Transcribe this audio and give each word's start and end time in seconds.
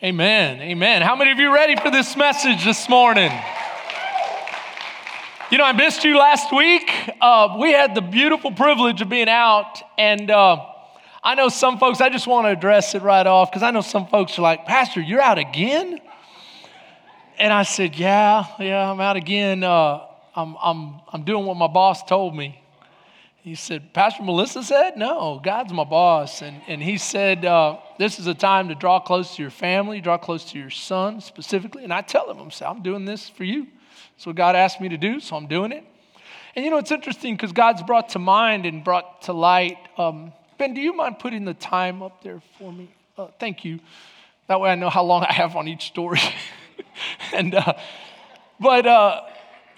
Amen. 0.00 0.62
Amen. 0.62 1.02
How 1.02 1.16
many 1.16 1.32
of 1.32 1.40
you 1.40 1.52
ready 1.52 1.74
for 1.74 1.90
this 1.90 2.16
message 2.16 2.64
this 2.64 2.88
morning? 2.88 3.32
You 5.50 5.58
know, 5.58 5.64
I 5.64 5.72
missed 5.72 6.04
you 6.04 6.16
last 6.16 6.52
week. 6.52 6.88
Uh, 7.20 7.56
we 7.58 7.72
had 7.72 7.96
the 7.96 8.00
beautiful 8.00 8.52
privilege 8.52 9.02
of 9.02 9.08
being 9.08 9.28
out, 9.28 9.82
and 9.98 10.30
uh, 10.30 10.64
I 11.20 11.34
know 11.34 11.48
some 11.48 11.80
folks, 11.80 12.00
I 12.00 12.10
just 12.10 12.28
want 12.28 12.46
to 12.46 12.50
address 12.50 12.94
it 12.94 13.02
right 13.02 13.26
off 13.26 13.50
because 13.50 13.64
I 13.64 13.72
know 13.72 13.80
some 13.80 14.06
folks 14.06 14.38
are 14.38 14.42
like, 14.42 14.66
Pastor, 14.66 15.00
you're 15.00 15.20
out 15.20 15.38
again? 15.38 15.98
And 17.36 17.52
I 17.52 17.64
said, 17.64 17.96
Yeah, 17.96 18.44
yeah, 18.60 18.88
I'm 18.88 19.00
out 19.00 19.16
again. 19.16 19.64
Uh, 19.64 20.06
I'm, 20.36 20.56
I'm, 20.62 21.00
I'm 21.12 21.24
doing 21.24 21.44
what 21.44 21.56
my 21.56 21.66
boss 21.66 22.04
told 22.04 22.36
me. 22.36 22.62
He 23.42 23.54
said, 23.54 23.94
Pastor 23.94 24.22
Melissa 24.22 24.62
said, 24.62 24.96
No, 24.96 25.40
God's 25.42 25.72
my 25.72 25.84
boss. 25.84 26.42
And, 26.42 26.60
and 26.66 26.82
he 26.82 26.98
said, 26.98 27.44
uh, 27.44 27.78
This 27.98 28.18
is 28.18 28.26
a 28.26 28.34
time 28.34 28.68
to 28.68 28.74
draw 28.74 29.00
close 29.00 29.36
to 29.36 29.42
your 29.42 29.50
family, 29.50 30.00
draw 30.00 30.18
close 30.18 30.44
to 30.52 30.58
your 30.58 30.70
son 30.70 31.20
specifically. 31.20 31.84
And 31.84 31.92
I 31.92 32.02
tell 32.02 32.30
him, 32.30 32.38
I'm, 32.40 32.50
I'm 32.66 32.82
doing 32.82 33.04
this 33.04 33.28
for 33.28 33.44
you. 33.44 33.66
That's 34.16 34.26
what 34.26 34.36
God 34.36 34.56
asked 34.56 34.80
me 34.80 34.88
to 34.88 34.96
do, 34.96 35.20
so 35.20 35.36
I'm 35.36 35.46
doing 35.46 35.72
it. 35.72 35.84
And 36.56 36.64
you 36.64 36.70
know, 36.70 36.78
it's 36.78 36.90
interesting 36.90 37.36
because 37.36 37.52
God's 37.52 37.82
brought 37.82 38.10
to 38.10 38.18
mind 38.18 38.66
and 38.66 38.82
brought 38.82 39.22
to 39.22 39.32
light. 39.32 39.78
Um, 39.96 40.32
ben, 40.58 40.74
do 40.74 40.80
you 40.80 40.92
mind 40.92 41.20
putting 41.20 41.44
the 41.44 41.54
time 41.54 42.02
up 42.02 42.22
there 42.24 42.42
for 42.58 42.72
me? 42.72 42.90
Uh, 43.16 43.28
thank 43.38 43.64
you. 43.64 43.78
That 44.48 44.60
way 44.60 44.70
I 44.70 44.74
know 44.74 44.90
how 44.90 45.04
long 45.04 45.22
I 45.22 45.32
have 45.32 45.54
on 45.54 45.68
each 45.68 45.86
story. 45.86 46.20
and, 47.32 47.54
uh, 47.54 47.74
but, 48.58 48.86
uh, 48.86 49.20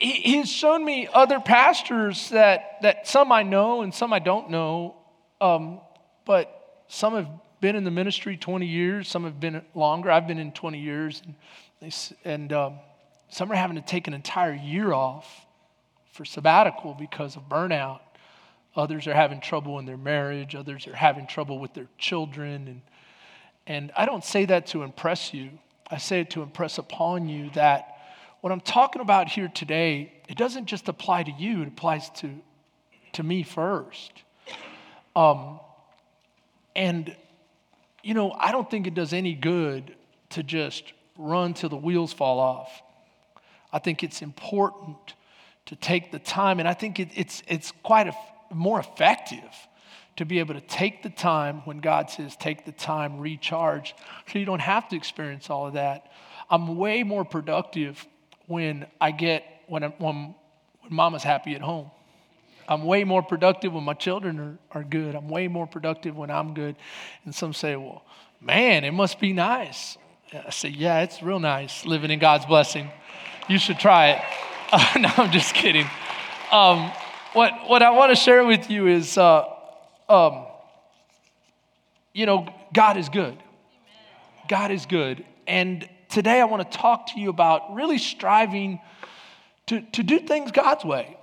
he, 0.00 0.12
he's 0.12 0.50
shown 0.50 0.84
me 0.84 1.08
other 1.12 1.40
pastors 1.40 2.30
that, 2.30 2.78
that 2.82 3.06
some 3.06 3.30
I 3.30 3.42
know 3.42 3.82
and 3.82 3.94
some 3.94 4.12
I 4.12 4.18
don't 4.18 4.50
know, 4.50 4.96
um, 5.40 5.80
but 6.24 6.84
some 6.88 7.14
have 7.14 7.28
been 7.60 7.76
in 7.76 7.84
the 7.84 7.90
ministry 7.90 8.36
20 8.36 8.66
years, 8.66 9.08
some 9.08 9.24
have 9.24 9.38
been 9.38 9.62
longer. 9.74 10.10
I've 10.10 10.26
been 10.26 10.38
in 10.38 10.52
20 10.52 10.78
years, 10.78 11.22
and, 11.24 11.34
they, 11.80 11.92
and 12.24 12.52
um, 12.52 12.78
some 13.28 13.52
are 13.52 13.56
having 13.56 13.76
to 13.76 13.82
take 13.82 14.08
an 14.08 14.14
entire 14.14 14.54
year 14.54 14.92
off 14.92 15.46
for 16.12 16.24
sabbatical 16.24 16.94
because 16.94 17.36
of 17.36 17.48
burnout. 17.48 18.00
Others 18.74 19.06
are 19.06 19.14
having 19.14 19.40
trouble 19.40 19.78
in 19.78 19.84
their 19.84 19.98
marriage, 19.98 20.54
others 20.54 20.86
are 20.86 20.96
having 20.96 21.26
trouble 21.26 21.58
with 21.58 21.74
their 21.74 21.88
children. 21.98 22.68
And, 22.68 22.82
and 23.66 23.92
I 23.94 24.06
don't 24.06 24.24
say 24.24 24.46
that 24.46 24.68
to 24.68 24.82
impress 24.82 25.34
you, 25.34 25.50
I 25.90 25.98
say 25.98 26.20
it 26.20 26.30
to 26.30 26.42
impress 26.42 26.78
upon 26.78 27.28
you 27.28 27.50
that 27.50 27.99
what 28.40 28.52
I'm 28.52 28.60
talking 28.60 29.02
about 29.02 29.28
here 29.28 29.48
today, 29.48 30.12
it 30.28 30.36
doesn't 30.36 30.66
just 30.66 30.88
apply 30.88 31.24
to 31.24 31.30
you, 31.30 31.62
it 31.62 31.68
applies 31.68 32.10
to, 32.20 32.30
to 33.12 33.22
me 33.22 33.42
first. 33.42 34.12
Um, 35.14 35.60
and, 36.74 37.14
you 38.02 38.14
know, 38.14 38.32
I 38.32 38.52
don't 38.52 38.70
think 38.70 38.86
it 38.86 38.94
does 38.94 39.12
any 39.12 39.34
good 39.34 39.94
to 40.30 40.42
just 40.42 40.84
run 41.18 41.54
till 41.54 41.68
the 41.68 41.76
wheels 41.76 42.12
fall 42.12 42.38
off. 42.38 42.82
I 43.72 43.78
think 43.78 44.02
it's 44.02 44.22
important 44.22 45.14
to 45.66 45.76
take 45.76 46.10
the 46.10 46.18
time, 46.18 46.58
and 46.58 46.68
I 46.68 46.74
think 46.74 46.98
it, 46.98 47.10
it's, 47.14 47.42
it's 47.46 47.72
quite 47.82 48.08
a, 48.08 48.14
more 48.54 48.80
effective 48.80 49.68
to 50.16 50.24
be 50.24 50.38
able 50.38 50.54
to 50.54 50.60
take 50.60 51.02
the 51.02 51.10
time 51.10 51.62
when 51.64 51.78
God 51.78 52.10
says, 52.10 52.36
take 52.36 52.64
the 52.64 52.72
time, 52.72 53.18
recharge, 53.18 53.94
so 54.30 54.38
you 54.38 54.44
don't 54.44 54.60
have 54.60 54.88
to 54.88 54.96
experience 54.96 55.50
all 55.50 55.66
of 55.66 55.74
that. 55.74 56.10
I'm 56.48 56.76
way 56.76 57.02
more 57.02 57.24
productive 57.24 58.06
when 58.50 58.84
I 59.00 59.12
get, 59.12 59.44
when, 59.68 59.84
I'm, 59.84 59.92
when, 59.98 60.34
mama's 60.88 61.22
happy 61.22 61.54
at 61.54 61.60
home. 61.60 61.88
I'm 62.68 62.84
way 62.84 63.04
more 63.04 63.22
productive 63.22 63.72
when 63.72 63.84
my 63.84 63.94
children 63.94 64.58
are, 64.72 64.80
are 64.80 64.82
good. 64.82 65.14
I'm 65.14 65.28
way 65.28 65.46
more 65.46 65.68
productive 65.68 66.16
when 66.16 66.32
I'm 66.32 66.52
good. 66.52 66.74
And 67.24 67.32
some 67.32 67.52
say, 67.52 67.76
well, 67.76 68.02
man, 68.40 68.82
it 68.82 68.90
must 68.90 69.20
be 69.20 69.32
nice. 69.32 69.96
I 70.32 70.50
say, 70.50 70.68
yeah, 70.68 71.02
it's 71.02 71.22
real 71.22 71.38
nice 71.38 71.86
living 71.86 72.10
in 72.10 72.18
God's 72.18 72.44
blessing. 72.44 72.90
You 73.48 73.58
should 73.58 73.78
try 73.78 74.10
it. 74.10 74.22
No, 75.00 75.10
I'm 75.16 75.32
just 75.32 75.52
kidding. 75.52 75.86
Um, 76.52 76.92
what, 77.32 77.52
what 77.68 77.82
I 77.82 77.90
want 77.90 78.10
to 78.10 78.16
share 78.16 78.44
with 78.44 78.70
you 78.70 78.86
is, 78.86 79.18
uh, 79.18 79.44
um, 80.08 80.46
you 82.12 82.26
know, 82.26 82.48
God 82.72 82.96
is 82.96 83.08
good. 83.08 83.36
God 84.48 84.70
is 84.70 84.86
good. 84.86 85.24
And 85.48 85.88
today 86.10 86.40
I 86.40 86.44
want 86.44 86.70
to 86.70 86.78
talk 86.78 87.12
to 87.14 87.20
you 87.20 87.30
about 87.30 87.74
really 87.74 87.98
striving 87.98 88.80
to, 89.66 89.80
to 89.80 90.02
do 90.02 90.18
things 90.18 90.50
God's 90.50 90.84
way. 90.84 91.16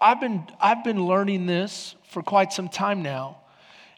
I've 0.00 0.20
been, 0.20 0.46
I've 0.60 0.82
been 0.82 1.06
learning 1.06 1.46
this 1.46 1.94
for 2.08 2.22
quite 2.22 2.52
some 2.52 2.68
time 2.68 3.02
now. 3.02 3.38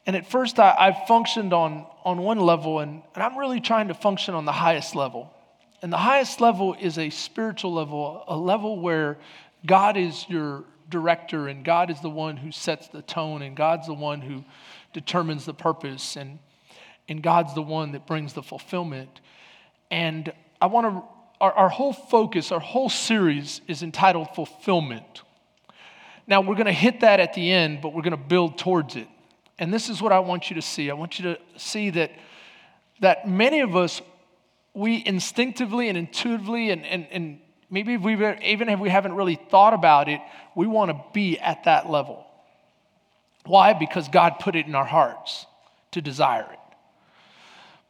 And 0.06 0.16
at 0.16 0.30
first, 0.30 0.58
I, 0.58 0.74
I 0.78 1.06
functioned 1.06 1.52
on, 1.52 1.86
on 2.04 2.18
one 2.22 2.40
level, 2.40 2.80
and, 2.80 3.02
and 3.14 3.22
I'm 3.22 3.36
really 3.36 3.60
trying 3.60 3.88
to 3.88 3.94
function 3.94 4.34
on 4.34 4.44
the 4.44 4.52
highest 4.52 4.94
level. 4.94 5.32
And 5.82 5.92
the 5.92 5.98
highest 5.98 6.40
level 6.40 6.74
is 6.80 6.98
a 6.98 7.10
spiritual 7.10 7.72
level, 7.72 8.24
a 8.26 8.36
level 8.36 8.80
where 8.80 9.18
God 9.66 9.96
is 9.96 10.24
your 10.28 10.64
director, 10.88 11.48
and 11.48 11.64
God 11.64 11.90
is 11.90 12.00
the 12.00 12.10
one 12.10 12.36
who 12.36 12.50
sets 12.50 12.88
the 12.88 13.02
tone, 13.02 13.42
and 13.42 13.56
God's 13.56 13.86
the 13.86 13.94
one 13.94 14.20
who 14.20 14.44
determines 14.92 15.44
the 15.44 15.54
purpose, 15.54 16.16
and, 16.16 16.38
and 17.08 17.22
God's 17.22 17.54
the 17.54 17.62
one 17.62 17.92
that 17.92 18.06
brings 18.06 18.32
the 18.32 18.42
fulfillment. 18.42 19.20
And 19.90 20.32
I 20.60 20.66
want 20.66 20.86
to, 20.86 21.02
our, 21.40 21.52
our 21.52 21.68
whole 21.68 21.92
focus, 21.92 22.52
our 22.52 22.60
whole 22.60 22.88
series 22.88 23.60
is 23.68 23.82
entitled 23.82 24.28
Fulfillment. 24.34 25.22
Now, 26.26 26.42
we're 26.42 26.56
going 26.56 26.66
to 26.66 26.72
hit 26.72 27.00
that 27.00 27.20
at 27.20 27.34
the 27.34 27.50
end, 27.50 27.80
but 27.80 27.94
we're 27.94 28.02
going 28.02 28.10
to 28.10 28.16
build 28.16 28.58
towards 28.58 28.96
it. 28.96 29.08
And 29.58 29.72
this 29.72 29.88
is 29.88 30.02
what 30.02 30.12
I 30.12 30.18
want 30.18 30.50
you 30.50 30.56
to 30.56 30.62
see. 30.62 30.90
I 30.90 30.94
want 30.94 31.18
you 31.18 31.34
to 31.34 31.40
see 31.56 31.90
that, 31.90 32.12
that 33.00 33.26
many 33.26 33.60
of 33.60 33.74
us, 33.74 34.02
we 34.74 35.02
instinctively 35.04 35.88
and 35.88 35.96
intuitively, 35.96 36.70
and, 36.70 36.84
and, 36.84 37.06
and 37.10 37.40
maybe 37.70 37.96
we've, 37.96 38.20
even 38.20 38.68
if 38.68 38.78
we 38.78 38.90
haven't 38.90 39.14
really 39.14 39.40
thought 39.50 39.72
about 39.72 40.08
it, 40.08 40.20
we 40.54 40.66
want 40.66 40.90
to 40.90 41.02
be 41.12 41.38
at 41.38 41.64
that 41.64 41.88
level. 41.88 42.26
Why? 43.46 43.72
Because 43.72 44.08
God 44.08 44.34
put 44.38 44.54
it 44.54 44.66
in 44.66 44.74
our 44.74 44.84
hearts 44.84 45.46
to 45.92 46.02
desire 46.02 46.46
it. 46.52 46.58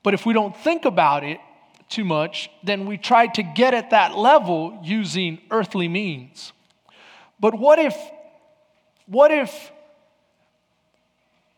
But 0.05 0.15
if 0.15 0.25
we 0.25 0.33
don't 0.33 0.57
think 0.57 0.85
about 0.85 1.25
it, 1.25 1.41
too 1.89 2.05
much, 2.05 2.51
then 2.63 2.87
we 2.87 2.97
try 2.99 3.27
to 3.27 3.43
get 3.43 3.75
at 3.75 3.91
that 3.91 4.17
level 4.17 4.79
using 4.83 5.41
earthly 5.51 5.89
means. 5.89 6.53
But 7.41 7.55
what 7.59 7.79
if, 7.79 7.97
what 9.07 9.31
if, 9.31 9.73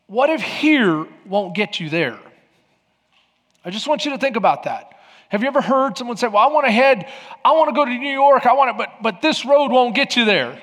what 0.07 0.31
if 0.31 0.41
here 0.41 1.07
won't 1.27 1.55
get 1.55 1.81
you 1.81 1.89
there? 1.89 2.19
I 3.65 3.71
just 3.71 3.89
want 3.89 4.05
you 4.05 4.13
to 4.13 4.19
think 4.19 4.37
about 4.37 4.65
that. 4.65 4.93
Have 5.29 5.43
you 5.43 5.49
ever 5.49 5.61
heard 5.61 5.97
someone 5.97 6.17
say, 6.17 6.27
Well, 6.27 6.43
I 6.43 6.53
want 6.53 6.67
to 6.67 6.73
head, 6.73 7.07
I 7.45 7.53
want 7.53 7.69
to 7.69 7.75
go 7.75 7.85
to 7.85 7.91
New 7.91 8.13
York, 8.13 8.47
I 8.47 8.53
want 8.55 8.71
to, 8.71 8.75
but, 8.75 9.03
but 9.03 9.23
this 9.23 9.45
road 9.45 9.71
won't 9.71 9.95
get 9.95 10.17
you 10.17 10.25
there. 10.25 10.61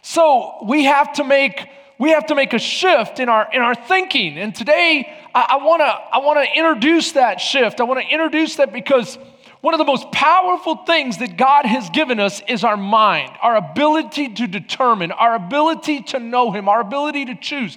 So 0.00 0.64
we 0.64 0.84
have 0.84 1.12
to 1.14 1.24
make 1.24 1.68
we 1.98 2.10
have 2.10 2.26
to 2.26 2.34
make 2.34 2.52
a 2.52 2.58
shift 2.58 3.18
in 3.18 3.28
our 3.28 3.48
in 3.52 3.60
our 3.60 3.74
thinking. 3.74 4.38
And 4.38 4.54
today 4.54 5.12
I, 5.34 5.56
want 5.56 5.80
to 5.80 5.86
I 5.86 6.18
want 6.18 6.38
to 6.38 6.58
introduce 6.58 7.12
that 7.12 7.40
shift. 7.40 7.80
I 7.80 7.84
want 7.84 8.00
to 8.00 8.06
introduce 8.06 8.56
that 8.56 8.72
because 8.72 9.18
one 9.60 9.74
of 9.74 9.78
the 9.78 9.84
most 9.84 10.12
powerful 10.12 10.76
things 10.76 11.18
that 11.18 11.36
God 11.36 11.66
has 11.66 11.90
given 11.90 12.20
us 12.20 12.40
is 12.46 12.62
our 12.62 12.76
mind, 12.76 13.32
our 13.42 13.56
ability 13.56 14.34
to 14.34 14.46
determine, 14.46 15.10
our 15.10 15.34
ability 15.34 16.02
to 16.04 16.20
know 16.20 16.52
Him, 16.52 16.68
our 16.68 16.80
ability 16.80 17.24
to 17.26 17.34
choose. 17.34 17.76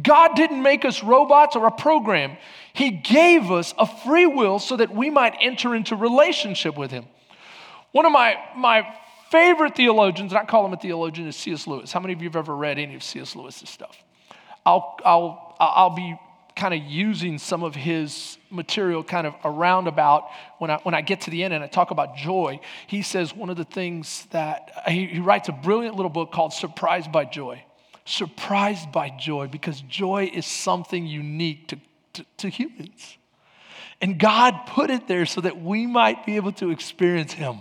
God 0.00 0.36
didn't 0.36 0.62
make 0.62 0.84
us 0.84 1.02
robots 1.02 1.56
or 1.56 1.66
a 1.66 1.72
program. 1.72 2.36
He 2.72 2.90
gave 2.90 3.50
us 3.50 3.74
a 3.78 3.86
free 3.86 4.26
will 4.26 4.58
so 4.58 4.76
that 4.76 4.94
we 4.94 5.10
might 5.10 5.34
enter 5.40 5.74
into 5.74 5.96
relationship 5.96 6.76
with 6.76 6.92
Him. 6.92 7.06
One 7.90 8.06
of 8.06 8.12
my, 8.12 8.36
my 8.54 8.86
favorite 9.30 9.76
theologians, 9.76 10.32
and 10.32 10.38
I 10.38 10.44
call 10.44 10.66
him 10.66 10.72
a 10.72 10.76
theologian, 10.76 11.28
is 11.28 11.36
C.S. 11.36 11.66
Lewis. 11.66 11.92
How 11.92 12.00
many 12.00 12.12
of 12.12 12.22
you 12.22 12.28
have 12.28 12.36
ever 12.36 12.54
read 12.54 12.78
any 12.78 12.94
of 12.94 13.02
C.S. 13.02 13.36
Lewis's 13.36 13.68
stuff? 13.68 14.02
I'll, 14.64 14.96
I'll, 15.04 15.56
I'll 15.60 15.94
be 15.94 16.18
kind 16.56 16.72
of 16.72 16.82
using 16.82 17.38
some 17.38 17.62
of 17.62 17.74
his 17.74 18.38
material 18.50 19.04
kind 19.04 19.26
of 19.26 19.34
around 19.44 19.88
about 19.88 20.24
when 20.58 20.70
I, 20.70 20.78
when 20.78 20.94
I 20.94 21.02
get 21.02 21.20
to 21.22 21.30
the 21.30 21.44
end 21.44 21.52
and 21.52 21.62
I 21.62 21.66
talk 21.66 21.90
about 21.90 22.16
joy. 22.16 22.60
He 22.86 23.02
says 23.02 23.34
one 23.34 23.50
of 23.50 23.56
the 23.56 23.64
things 23.64 24.26
that 24.30 24.84
he, 24.88 25.06
he 25.06 25.18
writes 25.20 25.50
a 25.50 25.52
brilliant 25.52 25.96
little 25.96 26.10
book 26.10 26.32
called 26.32 26.54
Surprised 26.54 27.12
by 27.12 27.26
Joy. 27.26 27.62
Surprised 28.06 28.90
by 28.90 29.10
joy 29.10 29.48
because 29.48 29.82
joy 29.82 30.30
is 30.32 30.46
something 30.46 31.06
unique 31.06 31.68
to, 31.68 31.78
to, 32.14 32.24
to 32.38 32.48
humans. 32.48 33.18
And 34.00 34.18
God 34.18 34.54
put 34.66 34.90
it 34.90 35.08
there 35.08 35.26
so 35.26 35.42
that 35.42 35.60
we 35.60 35.86
might 35.86 36.24
be 36.24 36.36
able 36.36 36.52
to 36.52 36.70
experience 36.70 37.32
Him 37.32 37.58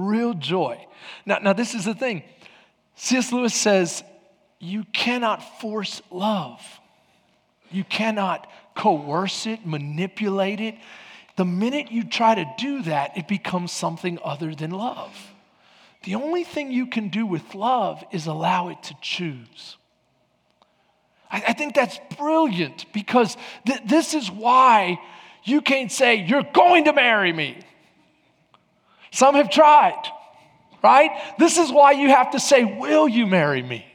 real 0.00 0.34
joy. 0.34 0.86
Now, 1.26 1.38
now 1.38 1.52
this 1.52 1.74
is 1.74 1.84
the 1.84 1.94
thing 1.94 2.22
C.S. 2.94 3.32
Lewis 3.32 3.54
says, 3.54 4.02
you 4.58 4.84
cannot 4.92 5.60
force 5.60 6.02
love. 6.10 6.60
You 7.70 7.84
cannot 7.84 8.50
coerce 8.74 9.46
it, 9.46 9.66
manipulate 9.66 10.60
it. 10.60 10.74
The 11.36 11.44
minute 11.44 11.90
you 11.90 12.04
try 12.04 12.34
to 12.34 12.44
do 12.58 12.82
that, 12.82 13.16
it 13.16 13.26
becomes 13.26 13.72
something 13.72 14.18
other 14.22 14.54
than 14.54 14.70
love. 14.70 15.16
The 16.02 16.16
only 16.16 16.44
thing 16.44 16.72
you 16.72 16.86
can 16.86 17.08
do 17.08 17.24
with 17.24 17.54
love 17.54 18.02
is 18.12 18.26
allow 18.26 18.68
it 18.68 18.82
to 18.84 18.94
choose. 19.00 19.76
I, 21.30 21.44
I 21.48 21.52
think 21.52 21.74
that's 21.74 21.98
brilliant 22.18 22.92
because 22.92 23.36
th- 23.64 23.82
this 23.86 24.14
is 24.14 24.30
why 24.30 24.98
You 25.44 25.60
can't 25.60 25.90
say, 25.90 26.16
You're 26.16 26.46
going 26.52 26.84
to 26.84 26.92
marry 26.92 27.32
me. 27.32 27.58
Some 29.12 29.34
have 29.34 29.50
tried, 29.50 30.02
right? 30.82 31.10
This 31.38 31.58
is 31.58 31.70
why 31.70 31.92
you 31.92 32.08
have 32.08 32.32
to 32.32 32.40
say, 32.40 32.64
Will 32.64 33.08
you 33.08 33.26
marry 33.26 33.62
me? 33.62 33.86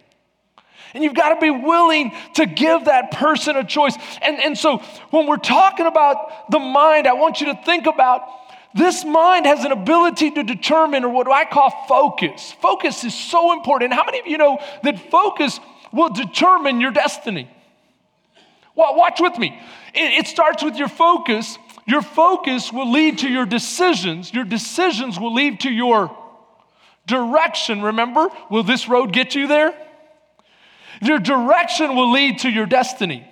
And 0.93 1.03
you've 1.03 1.13
got 1.13 1.33
to 1.33 1.41
be 1.41 1.51
willing 1.51 2.13
to 2.35 2.45
give 2.45 2.85
that 2.85 3.11
person 3.11 3.57
a 3.57 3.65
choice. 3.65 3.97
And, 4.21 4.39
and 4.39 4.57
so 4.57 4.77
when 5.09 5.27
we're 5.27 5.35
talking 5.35 5.87
about 5.87 6.49
the 6.49 6.59
mind, 6.59 7.05
I 7.05 7.13
want 7.13 7.41
you 7.41 7.47
to 7.47 7.61
think 7.65 7.85
about 7.85 8.21
this 8.75 9.05
mind 9.05 9.45
has 9.45 9.63
an 9.63 9.71
ability 9.71 10.31
to 10.31 10.43
determine, 10.43 11.05
or 11.05 11.09
what 11.09 11.25
do 11.25 11.31
I 11.31 11.45
call 11.45 11.69
focus. 11.87 12.53
Focus 12.61 13.05
is 13.05 13.13
so 13.13 13.53
important. 13.53 13.93
How 13.93 14.03
many 14.03 14.19
of 14.19 14.27
you 14.27 14.37
know 14.37 14.59
that 14.83 15.11
focus 15.11 15.59
will 15.93 16.09
determine 16.09 16.81
your 16.81 16.91
destiny? 16.91 17.49
Well, 18.75 18.95
watch 18.95 19.21
with 19.21 19.37
me. 19.37 19.57
It, 19.93 20.25
it 20.25 20.27
starts 20.27 20.61
with 20.61 20.75
your 20.75 20.89
focus. 20.89 21.57
Your 21.85 22.01
focus 22.01 22.73
will 22.73 22.91
lead 22.91 23.19
to 23.19 23.29
your 23.29 23.45
decisions. 23.45 24.33
Your 24.33 24.43
decisions 24.43 25.19
will 25.19 25.33
lead 25.33 25.61
to 25.61 25.69
your 25.71 26.15
direction. 27.05 27.81
Remember, 27.81 28.29
will 28.49 28.63
this 28.63 28.89
road 28.89 29.13
get 29.13 29.35
you 29.35 29.47
there? 29.47 29.73
Your 31.01 31.19
direction 31.19 31.95
will 31.95 32.11
lead 32.11 32.39
to 32.39 32.49
your 32.49 32.65
destiny. 32.65 33.29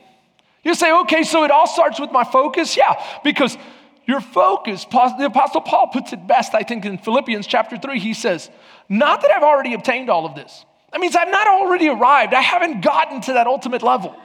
You 0.64 0.76
say, 0.76 0.92
okay, 1.02 1.24
so 1.24 1.44
it 1.44 1.52
all 1.52 1.68
starts 1.68 2.00
with 2.00 2.12
my 2.12 2.24
focus? 2.24 2.78
Yeah, 2.78 3.04
because 3.24 3.58
your 4.06 4.22
focus, 4.22 4.86
the 4.86 5.26
Apostle 5.26 5.62
Paul 5.62 5.88
puts 5.88 6.14
it 6.14 6.28
best, 6.28 6.54
I 6.54 6.64
think, 6.64 6.86
in 6.86 6.98
Philippians 6.98 7.48
chapter 7.48 7.78
3. 7.78 8.00
He 8.00 8.14
says, 8.14 8.50
Not 8.88 9.22
that 9.22 9.32
I've 9.32 9.44
already 9.44 9.74
obtained 9.74 10.10
all 10.10 10.26
of 10.26 10.36
this. 10.36 10.66
That 10.92 11.02
means 11.02 11.16
I've 11.16 11.32
not 11.32 11.48
already 11.48 11.88
arrived. 11.88 12.34
I 12.34 12.42
haven't 12.42 12.82
gotten 12.82 13.22
to 13.22 13.34
that 13.34 13.48
ultimate 13.48 13.82
level. 13.82 14.16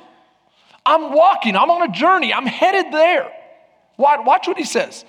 I'm 0.84 1.12
walking, 1.12 1.56
I'm 1.56 1.70
on 1.70 1.88
a 1.88 1.92
journey, 1.92 2.32
I'm 2.32 2.46
headed 2.46 2.92
there. 2.92 3.32
Watch 3.98 4.46
what 4.46 4.56
he 4.56 4.64
says. 4.64 5.04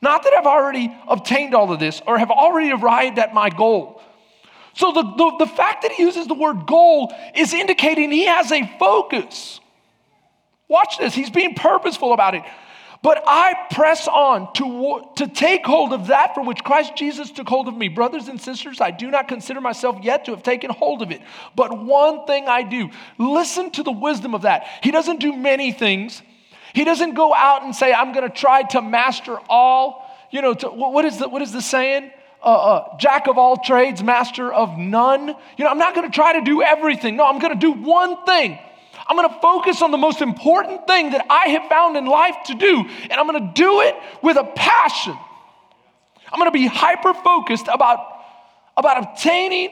Not 0.00 0.22
that 0.22 0.32
I've 0.34 0.46
already 0.46 0.94
obtained 1.08 1.54
all 1.54 1.72
of 1.72 1.80
this 1.80 2.00
or 2.06 2.18
have 2.18 2.30
already 2.30 2.70
arrived 2.70 3.18
at 3.18 3.34
my 3.34 3.50
goal. 3.50 4.00
So 4.74 4.92
the, 4.92 5.02
the, 5.02 5.36
the, 5.40 5.46
fact 5.46 5.82
that 5.82 5.90
he 5.90 6.04
uses 6.04 6.28
the 6.28 6.34
word 6.34 6.66
goal 6.66 7.12
is 7.34 7.52
indicating 7.52 8.12
he 8.12 8.26
has 8.26 8.52
a 8.52 8.64
focus. 8.78 9.58
Watch 10.68 10.98
this, 10.98 11.14
he's 11.14 11.30
being 11.30 11.54
purposeful 11.54 12.12
about 12.12 12.36
it. 12.36 12.44
But 13.02 13.22
I 13.26 13.54
press 13.70 14.08
on 14.08 14.52
to, 14.54 15.04
to 15.16 15.28
take 15.28 15.64
hold 15.64 15.92
of 15.92 16.08
that 16.08 16.34
for 16.34 16.42
which 16.42 16.64
Christ 16.64 16.96
Jesus 16.96 17.30
took 17.30 17.48
hold 17.48 17.68
of 17.68 17.76
me. 17.76 17.88
Brothers 17.88 18.26
and 18.28 18.40
sisters, 18.40 18.80
I 18.80 18.90
do 18.90 19.10
not 19.10 19.28
consider 19.28 19.60
myself 19.60 19.98
yet 20.02 20.24
to 20.24 20.32
have 20.32 20.42
taken 20.42 20.70
hold 20.70 21.02
of 21.02 21.12
it. 21.12 21.22
But 21.54 21.84
one 21.84 22.26
thing 22.26 22.48
I 22.48 22.64
do. 22.64 22.90
Listen 23.16 23.70
to 23.72 23.84
the 23.84 23.92
wisdom 23.92 24.34
of 24.34 24.42
that. 24.42 24.66
He 24.82 24.90
doesn't 24.90 25.20
do 25.20 25.32
many 25.32 25.70
things. 25.70 26.22
He 26.74 26.84
doesn't 26.84 27.14
go 27.14 27.34
out 27.34 27.62
and 27.62 27.74
say, 27.74 27.92
I'm 27.92 28.12
going 28.12 28.28
to 28.28 28.34
try 28.34 28.62
to 28.62 28.82
master 28.82 29.38
all. 29.48 30.04
You 30.30 30.42
know, 30.42 30.54
to, 30.54 30.68
what, 30.68 31.04
is 31.04 31.18
the, 31.18 31.28
what 31.28 31.42
is 31.42 31.52
the 31.52 31.62
saying? 31.62 32.10
uh, 32.42 32.46
uh, 32.46 32.96
jack 32.98 33.26
of 33.26 33.36
all 33.36 33.56
trades, 33.56 34.02
master 34.02 34.52
of 34.52 34.78
none. 34.78 35.28
You 35.28 35.64
know, 35.64 35.68
I'm 35.68 35.78
not 35.78 35.94
going 35.94 36.08
to 36.08 36.14
try 36.14 36.34
to 36.34 36.44
do 36.44 36.62
everything. 36.62 37.16
No, 37.16 37.26
I'm 37.26 37.38
going 37.38 37.52
to 37.52 37.58
do 37.58 37.72
one 37.72 38.24
thing. 38.24 38.58
I'm 39.06 39.16
going 39.16 39.28
to 39.28 39.40
focus 39.40 39.82
on 39.82 39.90
the 39.90 39.98
most 39.98 40.20
important 40.20 40.86
thing 40.86 41.12
that 41.12 41.26
I 41.30 41.48
have 41.48 41.68
found 41.68 41.96
in 41.96 42.06
life 42.06 42.36
to 42.46 42.54
do, 42.54 42.84
and 43.02 43.12
I'm 43.12 43.26
going 43.26 43.42
to 43.42 43.52
do 43.54 43.80
it 43.80 43.94
with 44.22 44.36
a 44.36 44.44
passion. 44.44 45.16
I'm 46.30 46.38
going 46.38 46.50
to 46.50 46.58
be 46.58 46.66
hyper 46.66 47.14
focused 47.14 47.66
about, 47.72 48.06
about 48.76 49.02
obtaining 49.02 49.70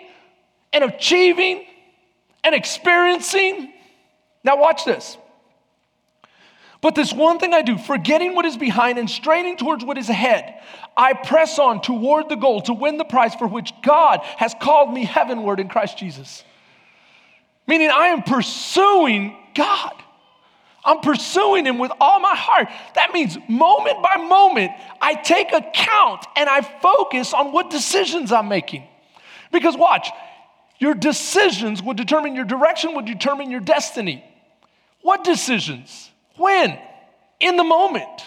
and 0.73 0.85
achieving 0.85 1.65
and 2.43 2.55
experiencing. 2.55 3.73
Now, 4.43 4.59
watch 4.59 4.85
this. 4.85 5.19
But 6.87 6.95
this 6.95 7.13
one 7.13 7.41
thing 7.41 7.53
I 7.53 7.63
do, 7.63 7.79
forgetting 7.79 8.37
what 8.37 8.45
is 8.45 8.57
behind 8.57 8.97
and 8.97 9.11
straining 9.11 9.57
towards 9.57 9.85
what 9.85 9.99
is 9.99 10.09
ahead, 10.09 10.63
I 10.97 11.15
press 11.15 11.59
on 11.59 11.83
toward 11.83 12.29
the 12.29 12.37
goal 12.37 12.61
to 12.61 12.73
win 12.73 12.97
the 12.97 13.05
prize 13.05 13.35
for 13.35 13.49
which 13.49 13.73
God 13.83 14.21
has 14.37 14.55
called 14.61 14.95
me 14.95 15.05
heavenward 15.05 15.59
in 15.59 15.69
Christ 15.69 15.99
Jesus. 15.99 16.45
Meaning, 17.67 17.91
I 17.91 18.07
am 18.07 18.23
pursuing 18.23 19.37
God. 19.57 19.95
I'm 20.85 21.01
pursuing 21.01 21.67
Him 21.67 21.81
with 21.81 21.91
all 22.01 22.21
my 22.21 22.37
heart. 22.37 22.69
That 22.95 23.13
means 23.13 23.37
moment 23.49 24.01
by 24.01 24.19
moment, 24.19 24.71
I 25.01 25.15
take 25.15 25.53
account 25.53 26.25
and 26.37 26.49
I 26.49 26.61
focus 26.61 27.35
on 27.35 27.51
what 27.51 27.69
decisions 27.69 28.31
I'm 28.31 28.47
making. 28.47 28.87
Because, 29.51 29.77
watch, 29.77 30.09
your 30.79 30.95
decisions 30.95 31.83
will 31.83 31.95
determine 31.95 32.37
your 32.37 32.45
direction, 32.45 32.95
will 32.95 33.03
determine 33.03 33.51
your 33.51 33.59
destiny. 33.59 34.25
What 35.03 35.25
decisions? 35.25 36.13
When? 36.37 36.79
In 37.41 37.57
the 37.57 37.65
moment. 37.65 38.23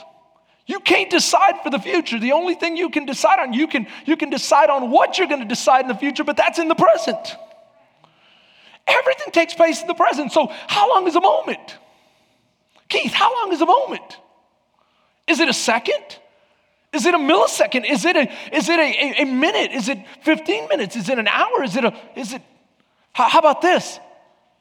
You 0.66 0.80
can't 0.80 1.10
decide 1.10 1.64
for 1.64 1.72
the 1.72 1.80
future. 1.80 2.20
The 2.20 2.34
only 2.34 2.54
thing 2.54 2.78
you 2.78 2.92
can 2.92 3.06
decide 3.06 3.40
on, 3.40 3.54
you 3.54 3.68
can, 3.68 3.88
you 4.06 4.16
can 4.16 4.30
decide 4.30 4.70
on 4.70 4.92
what 4.92 5.18
you're 5.18 5.28
going 5.28 5.42
to 5.42 5.48
decide 5.48 5.82
in 5.82 5.88
the 5.88 5.96
future, 5.96 6.24
but 6.24 6.38
that's 6.38 6.60
in 6.60 6.68
the 6.68 6.76
present. 6.76 7.36
Everything 8.86 9.32
takes 9.32 9.54
place 9.54 9.82
in 9.82 9.88
the 9.88 9.96
present. 9.96 10.32
So, 10.32 10.52
how 10.68 10.90
long 10.90 11.08
is 11.08 11.16
a 11.16 11.22
moment? 11.22 11.78
Keith, 12.88 13.14
how 13.14 13.34
long 13.42 13.54
is 13.54 13.62
a 13.62 13.66
moment? 13.66 14.18
Is 15.28 15.40
it 15.40 15.50
a 15.50 15.54
second? 15.54 16.04
Is 16.92 17.06
it 17.06 17.14
a 17.14 17.18
millisecond? 17.18 17.90
Is 17.90 18.04
it 18.06 18.16
a, 18.16 18.32
is 18.52 18.68
it 18.68 18.80
a, 18.80 19.22
a, 19.22 19.22
a 19.22 19.26
minute? 19.26 19.72
Is 19.72 19.90
it 19.90 20.00
15 20.24 20.68
minutes? 20.68 20.96
Is 20.96 21.08
it 21.08 21.20
an 21.20 21.28
hour? 21.28 21.64
Is 21.64 21.76
it 21.76 21.86
a, 21.86 21.94
is 22.16 22.34
it, 22.34 22.42
how, 23.14 23.30
how 23.30 23.40
about 23.40 23.62
this? 23.62 24.00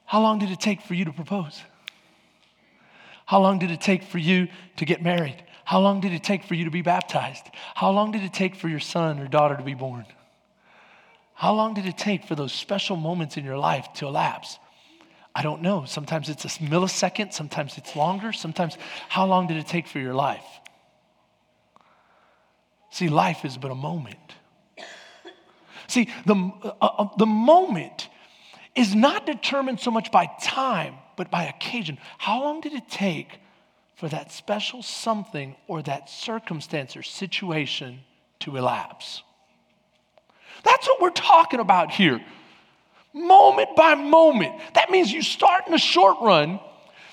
How 0.05 0.21
long 0.21 0.39
did 0.39 0.51
it 0.51 0.59
take 0.59 0.81
for 0.81 0.93
you 0.93 1.05
to 1.05 1.11
propose? 1.11 1.61
How 3.29 3.39
long 3.39 3.59
did 3.59 3.69
it 3.69 3.79
take 3.79 4.01
for 4.01 4.17
you 4.17 4.47
to 4.77 4.85
get 4.85 5.03
married? 5.03 5.43
How 5.63 5.79
long 5.79 6.01
did 6.01 6.13
it 6.13 6.23
take 6.23 6.43
for 6.43 6.55
you 6.55 6.65
to 6.65 6.71
be 6.71 6.81
baptized? 6.81 7.43
How 7.75 7.91
long 7.91 8.11
did 8.11 8.23
it 8.23 8.33
take 8.33 8.55
for 8.55 8.67
your 8.67 8.79
son 8.79 9.19
or 9.19 9.27
daughter 9.27 9.55
to 9.55 9.61
be 9.61 9.75
born? 9.75 10.07
How 11.35 11.53
long 11.53 11.75
did 11.75 11.85
it 11.85 11.95
take 11.95 12.23
for 12.23 12.33
those 12.33 12.51
special 12.51 12.95
moments 12.95 13.37
in 13.37 13.45
your 13.45 13.59
life 13.59 13.87
to 13.97 14.07
elapse? 14.07 14.57
I 15.35 15.43
don't 15.43 15.61
know. 15.61 15.85
Sometimes 15.85 16.27
it's 16.27 16.43
a 16.43 16.47
millisecond, 16.47 17.31
sometimes 17.31 17.77
it's 17.77 17.95
longer, 17.95 18.33
sometimes 18.33 18.79
how 19.09 19.27
long 19.27 19.45
did 19.45 19.57
it 19.57 19.67
take 19.67 19.85
for 19.85 19.99
your 19.99 20.15
life? 20.15 20.47
See, 22.89 23.09
life 23.09 23.45
is 23.45 23.59
but 23.59 23.69
a 23.69 23.75
moment. 23.75 24.33
See, 25.87 26.09
the, 26.25 26.51
uh, 26.63 26.71
uh, 26.81 27.09
the 27.15 27.27
moment 27.27 28.09
is 28.73 28.95
not 28.95 29.27
determined 29.27 29.79
so 29.79 29.91
much 29.91 30.11
by 30.11 30.31
time 30.41 30.95
but 31.19 31.29
by 31.29 31.43
occasion. 31.43 31.97
How 32.17 32.41
long 32.41 32.61
did 32.61 32.71
it 32.71 32.87
take 32.89 33.41
for 33.97 34.07
that 34.07 34.31
special 34.31 34.81
something 34.81 35.53
or 35.67 35.81
that 35.81 36.09
circumstance 36.09 36.95
or 36.95 37.03
situation 37.03 37.99
to 38.39 38.55
elapse? 38.55 39.21
That's 40.63 40.87
what 40.87 41.01
we're 41.01 41.09
talking 41.09 41.59
about 41.59 41.91
here. 41.91 42.21
Moment 43.13 43.75
by 43.75 43.95
moment. 43.95 44.61
That 44.75 44.91
means 44.91 45.11
you 45.11 45.21
start 45.21 45.65
in 45.65 45.73
the 45.73 45.77
short 45.77 46.21
run 46.21 46.61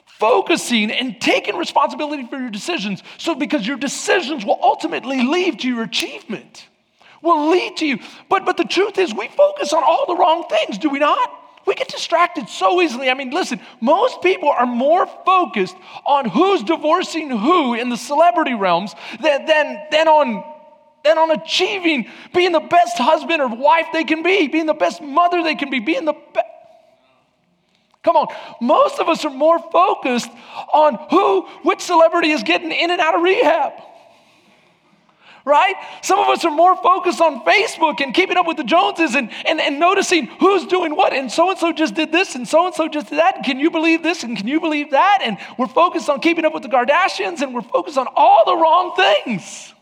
focusing 0.05 0.93
and 0.93 1.21
taking 1.21 1.57
responsibility 1.57 2.29
for 2.29 2.39
your 2.39 2.51
decisions. 2.51 3.03
So, 3.19 3.35
because 3.35 3.67
your 3.67 3.77
decisions 3.77 4.45
will 4.45 4.61
ultimately 4.63 5.25
lead 5.25 5.59
to 5.63 5.69
your 5.69 5.83
achievement, 5.83 6.69
will 7.23 7.51
lead 7.51 7.77
to 7.79 7.87
you. 7.87 7.99
But, 8.29 8.47
but 8.47 8.57
the 8.57 8.67
truth 8.67 8.99
is, 8.99 9.13
we 9.13 9.27
focus 9.27 9.73
on 9.73 9.83
all 9.83 10.07
the 10.07 10.15
wrong 10.15 10.45
things, 10.49 10.79
do 10.79 10.91
we 10.91 11.01
not? 11.01 11.46
We 11.67 11.75
get 11.75 11.89
distracted 11.89 12.49
so 12.49 12.81
easily. 12.81 13.11
I 13.11 13.15
mean, 13.15 13.31
listen, 13.31 13.61
most 13.81 14.23
people 14.23 14.49
are 14.49 14.67
more 14.67 15.07
focused 15.25 15.77
on 16.07 16.29
who's 16.29 16.63
divorcing 16.63 17.29
who 17.29 17.75
in 17.75 17.89
the 17.89 17.97
celebrity 17.97 18.55
realms 18.55 18.95
than, 19.21 19.47
than, 19.47 19.87
than, 19.91 20.07
on, 20.07 20.45
than 21.05 21.19
on 21.19 21.33
achieving 21.33 22.09
being 22.33 22.53
the 22.53 22.61
best 22.61 22.97
husband 22.99 23.43
or 23.43 23.49
wife 23.49 23.87
they 23.93 24.05
can 24.05 24.23
be, 24.23 24.47
being 24.47 24.67
the 24.67 24.75
best 24.75 25.03
mother 25.03 25.43
they 25.43 25.57
can 25.57 25.69
be, 25.69 25.81
being 25.81 26.05
the 26.05 26.17
best. 26.33 26.47
Come 28.05 28.15
on. 28.15 28.29
Most 28.61 29.01
of 29.01 29.09
us 29.09 29.25
are 29.25 29.31
more 29.31 29.59
focused 29.59 30.31
on 30.73 30.95
who, 31.11 31.43
which 31.65 31.81
celebrity 31.81 32.31
is 32.31 32.45
getting 32.45 32.71
in 32.71 32.93
and 32.93 33.01
out 33.01 33.17
of 33.17 33.23
rehab 33.23 33.73
right? 35.47 35.77
Some 36.03 36.19
of 36.19 36.27
us 36.27 36.45
are 36.45 36.51
more 36.51 36.77
focused 36.77 37.21
on 37.21 37.45
Facebook 37.45 38.01
and 38.01 38.13
keeping 38.13 38.37
up 38.37 38.49
with 38.49 38.57
the 38.57 38.65
Joneses 38.65 39.15
and, 39.15 39.31
and, 39.47 39.61
and 39.61 39.79
noticing 39.79 40.27
who's 40.27 40.67
doing 40.67 40.97
what. 40.97 41.13
And 41.13 41.31
so 41.31 41.51
and 41.51 41.59
so 41.59 41.73
just 41.73 41.95
did 41.95 42.11
this 42.11 42.35
and 42.35 42.47
so 42.47 42.67
and 42.67 42.75
so 42.75 42.89
just 42.89 43.11
did 43.11 43.21
that. 43.21 43.45
Can 43.45 43.61
you 43.61 43.71
believe 43.71 44.03
this 44.03 44.25
and 44.25 44.37
can 44.37 44.49
you 44.49 44.61
believe 44.61 44.91
that? 44.91 45.21
And 45.23 45.39
we're 45.57 45.69
focused 45.69 46.11
on 46.11 46.21
keeping 46.21 46.45
up 46.45 46.53
with 46.53 46.65
the 46.65 46.69
Kardashians 46.69 47.43
and 47.43 47.55
we're 47.55 47.63
focused 47.63 47.97
on 47.97 48.09
all 48.17 48.45
the 48.45 48.57
wrong 48.57 48.97
things. 48.97 49.73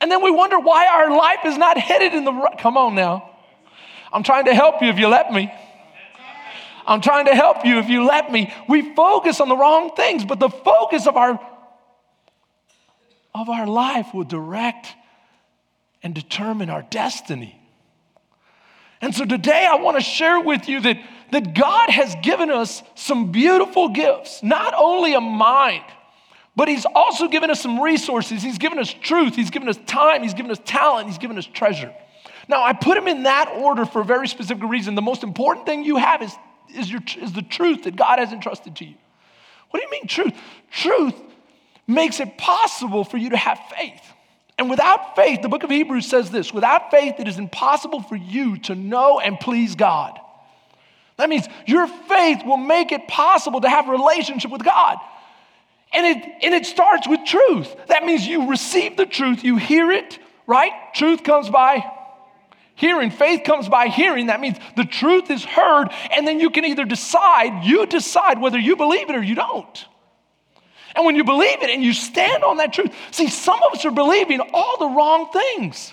And 0.00 0.10
then 0.10 0.22
we 0.22 0.30
wonder 0.30 0.58
why 0.58 0.86
our 0.86 1.14
life 1.14 1.44
is 1.44 1.58
not 1.58 1.76
headed 1.76 2.14
in 2.14 2.24
the 2.24 2.32
right. 2.32 2.58
Come 2.58 2.78
on 2.78 2.94
now. 2.94 3.30
I'm 4.10 4.22
trying 4.22 4.46
to 4.46 4.54
help 4.54 4.80
you 4.80 4.88
if 4.88 4.98
you 4.98 5.08
let 5.08 5.30
me. 5.30 5.52
I'm 6.86 7.02
trying 7.02 7.26
to 7.26 7.34
help 7.34 7.66
you 7.66 7.78
if 7.78 7.88
you 7.88 8.06
let 8.06 8.32
me. 8.32 8.52
We 8.68 8.94
focus 8.94 9.40
on 9.40 9.48
the 9.48 9.56
wrong 9.56 9.94
things, 9.94 10.24
but 10.24 10.40
the 10.40 10.50
focus 10.50 11.06
of 11.06 11.16
our 11.16 11.38
of 13.34 13.48
our 13.48 13.66
life 13.66 14.14
will 14.14 14.24
direct 14.24 14.88
and 16.02 16.14
determine 16.14 16.70
our 16.70 16.82
destiny. 16.82 17.60
And 19.00 19.14
so 19.14 19.24
today 19.24 19.66
I 19.68 19.76
want 19.76 19.96
to 19.96 20.02
share 20.02 20.40
with 20.40 20.68
you 20.68 20.80
that, 20.80 20.98
that 21.32 21.54
God 21.54 21.90
has 21.90 22.14
given 22.22 22.50
us 22.50 22.82
some 22.94 23.32
beautiful 23.32 23.88
gifts, 23.88 24.42
not 24.42 24.72
only 24.76 25.14
a 25.14 25.20
mind, 25.20 25.84
But 26.56 26.68
He's 26.68 26.86
also 26.86 27.28
given 27.28 27.50
us 27.50 27.60
some 27.60 27.80
resources. 27.80 28.42
He's 28.42 28.58
given 28.58 28.78
us 28.78 28.92
truth, 28.92 29.34
He's 29.34 29.50
given 29.50 29.68
us 29.68 29.78
time, 29.86 30.22
He's 30.22 30.34
given 30.34 30.50
us 30.50 30.60
talent, 30.64 31.08
He's 31.08 31.18
given 31.18 31.36
us 31.38 31.46
treasure. 31.46 31.92
Now, 32.48 32.62
I 32.62 32.74
put 32.74 32.94
them 32.94 33.08
in 33.08 33.24
that 33.24 33.48
order 33.48 33.86
for 33.86 34.02
a 34.02 34.04
very 34.04 34.28
specific 34.28 34.62
reason. 34.62 34.94
The 34.94 35.02
most 35.02 35.22
important 35.22 35.66
thing 35.66 35.82
you 35.82 35.96
have 35.96 36.22
is, 36.22 36.34
is, 36.74 36.90
your, 36.90 37.00
is 37.20 37.32
the 37.32 37.42
truth 37.42 37.84
that 37.84 37.96
God 37.96 38.18
has 38.18 38.32
entrusted 38.32 38.76
to 38.76 38.84
you. 38.84 38.94
What 39.70 39.80
do 39.80 39.86
you 39.86 39.90
mean, 39.90 40.06
truth? 40.06 40.34
Truth 40.70 41.14
makes 41.86 42.20
it 42.20 42.38
possible 42.38 43.04
for 43.04 43.16
you 43.16 43.30
to 43.30 43.36
have 43.36 43.58
faith. 43.76 44.02
And 44.56 44.70
without 44.70 45.16
faith, 45.16 45.42
the 45.42 45.48
book 45.48 45.64
of 45.64 45.70
Hebrews 45.70 46.06
says 46.06 46.30
this 46.30 46.52
without 46.54 46.90
faith, 46.90 47.16
it 47.18 47.28
is 47.28 47.38
impossible 47.38 48.02
for 48.02 48.16
you 48.16 48.58
to 48.60 48.74
know 48.74 49.20
and 49.20 49.38
please 49.38 49.74
God. 49.74 50.18
That 51.16 51.28
means 51.28 51.46
your 51.66 51.86
faith 51.86 52.44
will 52.44 52.56
make 52.56 52.92
it 52.92 53.06
possible 53.06 53.60
to 53.60 53.68
have 53.68 53.88
a 53.88 53.92
relationship 53.92 54.50
with 54.50 54.64
God. 54.64 54.98
And 55.92 56.06
it, 56.06 56.28
and 56.42 56.54
it 56.54 56.66
starts 56.66 57.06
with 57.06 57.20
truth. 57.24 57.72
That 57.86 58.04
means 58.04 58.26
you 58.26 58.50
receive 58.50 58.96
the 58.96 59.06
truth, 59.06 59.44
you 59.44 59.56
hear 59.56 59.92
it, 59.92 60.18
right? 60.46 60.72
Truth 60.94 61.22
comes 61.22 61.48
by 61.48 61.84
hearing. 62.74 63.10
Faith 63.10 63.44
comes 63.44 63.68
by 63.68 63.86
hearing. 63.86 64.26
That 64.26 64.40
means 64.40 64.58
the 64.76 64.84
truth 64.84 65.30
is 65.30 65.44
heard, 65.44 65.88
and 66.16 66.26
then 66.26 66.40
you 66.40 66.50
can 66.50 66.64
either 66.64 66.84
decide, 66.84 67.64
you 67.64 67.86
decide 67.86 68.40
whether 68.40 68.58
you 68.58 68.74
believe 68.74 69.08
it 69.08 69.14
or 69.14 69.22
you 69.22 69.36
don't. 69.36 69.86
And 70.94 71.04
when 71.04 71.16
you 71.16 71.24
believe 71.24 71.62
it 71.62 71.70
and 71.70 71.82
you 71.82 71.92
stand 71.92 72.44
on 72.44 72.58
that 72.58 72.72
truth, 72.72 72.92
see, 73.10 73.28
some 73.28 73.60
of 73.62 73.72
us 73.72 73.84
are 73.84 73.90
believing 73.90 74.40
all 74.52 74.78
the 74.78 74.86
wrong 74.86 75.30
things. 75.32 75.92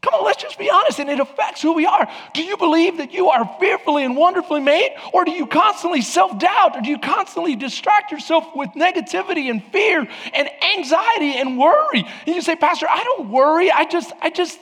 Come 0.00 0.14
on, 0.14 0.24
let's 0.24 0.40
just 0.40 0.58
be 0.58 0.70
honest, 0.70 1.00
and 1.00 1.10
it 1.10 1.18
affects 1.18 1.60
who 1.60 1.72
we 1.72 1.84
are. 1.84 2.08
Do 2.32 2.44
you 2.44 2.56
believe 2.56 2.98
that 2.98 3.12
you 3.12 3.30
are 3.30 3.56
fearfully 3.58 4.04
and 4.04 4.16
wonderfully 4.16 4.60
made, 4.60 4.94
or 5.12 5.24
do 5.24 5.32
you 5.32 5.46
constantly 5.46 6.02
self 6.02 6.38
doubt, 6.38 6.76
or 6.76 6.82
do 6.82 6.88
you 6.88 6.98
constantly 6.98 7.56
distract 7.56 8.12
yourself 8.12 8.44
with 8.54 8.70
negativity 8.70 9.50
and 9.50 9.62
fear 9.72 10.06
and 10.32 10.50
anxiety 10.76 11.32
and 11.36 11.58
worry? 11.58 12.06
And 12.26 12.34
you 12.36 12.40
say, 12.42 12.54
Pastor, 12.54 12.86
I 12.88 13.02
don't 13.02 13.30
worry. 13.30 13.72
I 13.72 13.86
just, 13.86 14.12
I 14.22 14.30
just, 14.30 14.58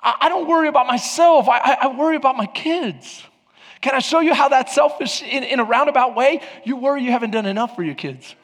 I 0.00 0.28
don't 0.28 0.48
worry 0.48 0.68
about 0.68 0.86
myself. 0.86 1.48
I, 1.48 1.76
I, 1.82 1.86
worry 1.88 2.14
about 2.14 2.36
my 2.36 2.46
kids. 2.46 3.24
Can 3.80 3.96
I 3.96 3.98
show 3.98 4.20
you 4.20 4.32
how 4.32 4.48
that's 4.48 4.72
selfish 4.72 5.22
in, 5.22 5.42
in 5.42 5.58
a 5.58 5.64
roundabout 5.64 6.14
way? 6.14 6.40
You 6.64 6.76
worry 6.76 7.02
you 7.02 7.10
haven't 7.10 7.32
done 7.32 7.46
enough 7.46 7.74
for 7.74 7.82
your 7.82 7.96
kids. 7.96 8.36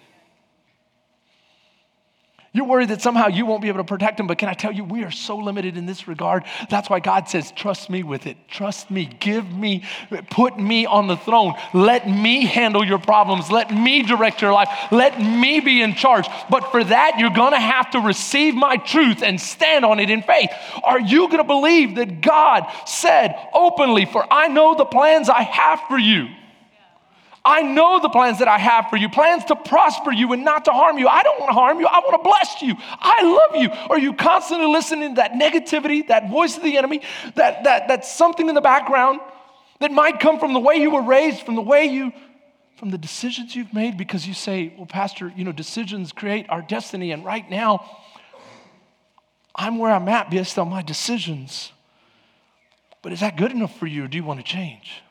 You're 2.54 2.66
worried 2.66 2.90
that 2.90 3.02
somehow 3.02 3.26
you 3.26 3.46
won't 3.46 3.62
be 3.62 3.68
able 3.68 3.80
to 3.80 3.84
protect 3.84 4.16
them, 4.16 4.28
but 4.28 4.38
can 4.38 4.49
I 4.49 4.54
tell 4.54 4.70
you, 4.70 4.84
we 4.84 5.02
are 5.02 5.11
so 5.11 5.37
limited 5.37 5.76
in 5.76 5.87
this 5.87 6.06
regard. 6.06 6.44
That's 6.70 6.88
why 6.88 7.00
God 7.00 7.28
says, 7.28 7.50
Trust 7.50 7.90
me 7.90 8.04
with 8.04 8.28
it. 8.28 8.37
Trust 8.46 8.92
me. 8.92 9.06
Give 9.06 9.50
me, 9.50 9.82
put 10.30 10.56
me 10.56 10.87
on 10.87 11.08
the 11.08 11.16
throne. 11.16 11.54
Let 11.73 12.08
me 12.08 12.46
handle 12.46 12.84
your 12.84 13.00
problems. 13.00 13.50
Let 13.50 13.75
me 13.75 14.04
direct 14.04 14.40
your 14.40 14.52
life. 14.52 14.68
Let 14.92 15.20
me 15.20 15.58
be 15.58 15.82
in 15.82 15.94
charge. 15.94 16.28
But 16.49 16.70
for 16.70 16.84
that, 16.84 17.16
you're 17.18 17.30
going 17.30 17.54
to 17.54 17.58
have 17.58 17.90
to 17.90 17.99
receive 17.99 18.54
my 18.54 18.76
truth 18.76 19.25
and 19.25 19.40
stand 19.40 19.84
on 19.84 19.99
it 19.99 20.08
in 20.08 20.23
faith. 20.23 20.50
Are 20.84 21.00
you 21.00 21.26
going 21.26 21.38
to 21.38 21.44
believe 21.44 21.96
that 21.96 22.20
God 22.20 22.70
said 22.87 23.37
openly, 23.52 24.04
For 24.04 24.25
I 24.32 24.46
know 24.46 24.76
the 24.76 24.84
plans 24.84 25.28
I 25.28 25.42
have 25.42 25.80
for 25.88 25.99
you? 25.99 26.28
I 27.44 27.60
know 27.60 28.00
the 28.00 28.08
plans 28.08 28.38
that 28.38 28.48
I 28.48 28.56
have 28.56 28.88
for 28.88 28.96
you 28.96 29.10
plans 29.10 29.44
to 29.46 29.56
prosper 29.56 30.10
you 30.10 30.32
and 30.32 30.44
not 30.44 30.64
to 30.64 30.70
harm 30.70 30.96
you. 30.96 31.08
I 31.08 31.22
don't 31.22 31.38
want 31.38 31.50
to 31.50 31.54
harm 31.54 31.78
you. 31.78 31.86
I 31.86 31.98
want 31.98 32.22
to 32.22 32.28
bless 32.28 32.62
you. 32.62 32.74
I 32.98 33.22
love 33.22 33.62
you. 33.62 33.68
Are 33.90 33.98
you 33.98 34.14
constantly 34.14 34.66
listening 34.66 35.10
to 35.10 35.14
that 35.16 35.32
negativity, 35.32 36.08
that 36.08 36.30
voice 36.30 36.56
of 36.56 36.62
the 36.62 36.78
enemy, 36.78 37.02
that, 37.34 37.64
that, 37.64 37.88
that 37.88 38.06
something 38.06 38.48
in 38.48 38.54
the 38.54 38.62
background 38.62 39.20
that 39.80 39.92
might 39.92 40.20
come 40.20 40.38
from 40.38 40.54
the 40.54 40.60
way 40.60 40.76
you 40.76 40.90
were 40.90 41.02
raised, 41.02 41.44
from 41.44 41.54
the 41.54 41.62
way 41.62 41.84
you, 41.84 42.12
from 42.76 42.88
the 42.88 42.96
decisions 42.96 43.54
you've 43.54 43.74
made? 43.74 43.98
Because 43.98 44.26
you 44.26 44.32
say, 44.32 44.72
well, 44.78 44.86
Pastor, 44.86 45.30
you 45.36 45.44
know, 45.44 45.52
decisions 45.52 46.12
create 46.12 46.46
our 46.48 46.62
destiny. 46.62 47.10
And 47.10 47.26
right 47.26 47.48
now, 47.50 47.84
I'm 49.54 49.76
where 49.78 49.92
I'm 49.92 50.08
at 50.08 50.30
based 50.30 50.58
on 50.58 50.70
my 50.70 50.80
decisions. 50.80 51.72
But 53.02 53.12
is 53.12 53.20
that 53.20 53.36
good 53.36 53.52
enough 53.52 53.78
for 53.78 53.86
you 53.86 54.04
or 54.04 54.08
do 54.08 54.16
you 54.16 54.24
want 54.24 54.40
to 54.40 54.44
change? 54.44 55.02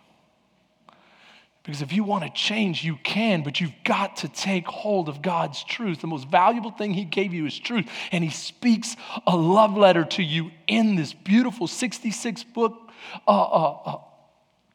Because 1.63 1.81
if 1.81 1.93
you 1.93 2.03
want 2.03 2.25
to 2.25 2.29
change, 2.29 2.83
you 2.83 2.97
can, 3.03 3.41
but 3.41 3.61
you've 3.61 3.73
got 3.85 4.17
to 4.17 4.27
take 4.27 4.67
hold 4.67 5.07
of 5.07 5.21
God's 5.21 5.63
truth. 5.63 6.01
The 6.01 6.07
most 6.07 6.27
valuable 6.27 6.71
thing 6.71 6.93
He 6.93 7.05
gave 7.05 7.33
you 7.33 7.45
is 7.45 7.57
truth. 7.57 7.87
And 8.11 8.21
He 8.23 8.29
speaks 8.29 8.97
a 9.25 9.35
love 9.35 9.77
letter 9.77 10.03
to 10.03 10.23
you 10.23 10.51
in 10.67 10.97
this 10.97 11.13
beautiful 11.13 11.67
66 11.67 12.43
book 12.43 12.91
uh, 13.25 13.31
uh, 13.31 13.79
uh, 13.85 13.97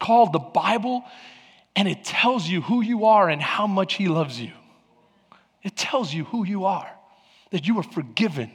called 0.00 0.32
the 0.32 0.38
Bible. 0.38 1.04
And 1.76 1.86
it 1.86 2.04
tells 2.04 2.48
you 2.48 2.62
who 2.62 2.80
you 2.80 3.04
are 3.04 3.28
and 3.28 3.42
how 3.42 3.66
much 3.66 3.94
He 3.94 4.08
loves 4.08 4.40
you. 4.40 4.52
It 5.62 5.76
tells 5.76 6.12
you 6.14 6.24
who 6.24 6.46
you 6.46 6.64
are, 6.64 6.90
that 7.50 7.66
you 7.66 7.78
are 7.78 7.82
forgiven, 7.82 8.50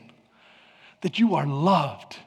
that 1.02 1.20
you 1.20 1.36
are 1.36 1.46
loved 1.46 2.18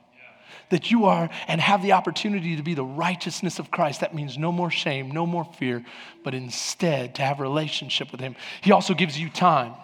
that 0.70 0.90
you 0.90 1.04
are 1.06 1.30
and 1.48 1.60
have 1.60 1.82
the 1.82 1.92
opportunity 1.92 2.56
to 2.56 2.62
be 2.62 2.74
the 2.74 2.84
righteousness 2.84 3.58
of 3.58 3.70
Christ. 3.70 4.00
That 4.00 4.14
means 4.14 4.36
no 4.36 4.52
more 4.52 4.70
shame, 4.70 5.10
no 5.10 5.26
more 5.26 5.44
fear, 5.44 5.84
but 6.24 6.34
instead 6.34 7.14
to 7.16 7.22
have 7.22 7.40
a 7.40 7.42
relationship 7.42 8.12
with 8.12 8.20
Him. 8.20 8.36
He 8.60 8.72
also 8.72 8.94
gives 8.94 9.18
you 9.18 9.30
time. 9.30 9.74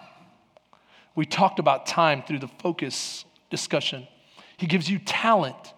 We 1.15 1.25
talked 1.25 1.59
about 1.59 1.85
time 1.85 2.23
through 2.23 2.39
the 2.39 2.47
focus 2.47 3.25
discussion. 3.49 4.07
He 4.57 4.67
gives 4.67 4.89
you 4.89 4.99
talent. 4.99 5.73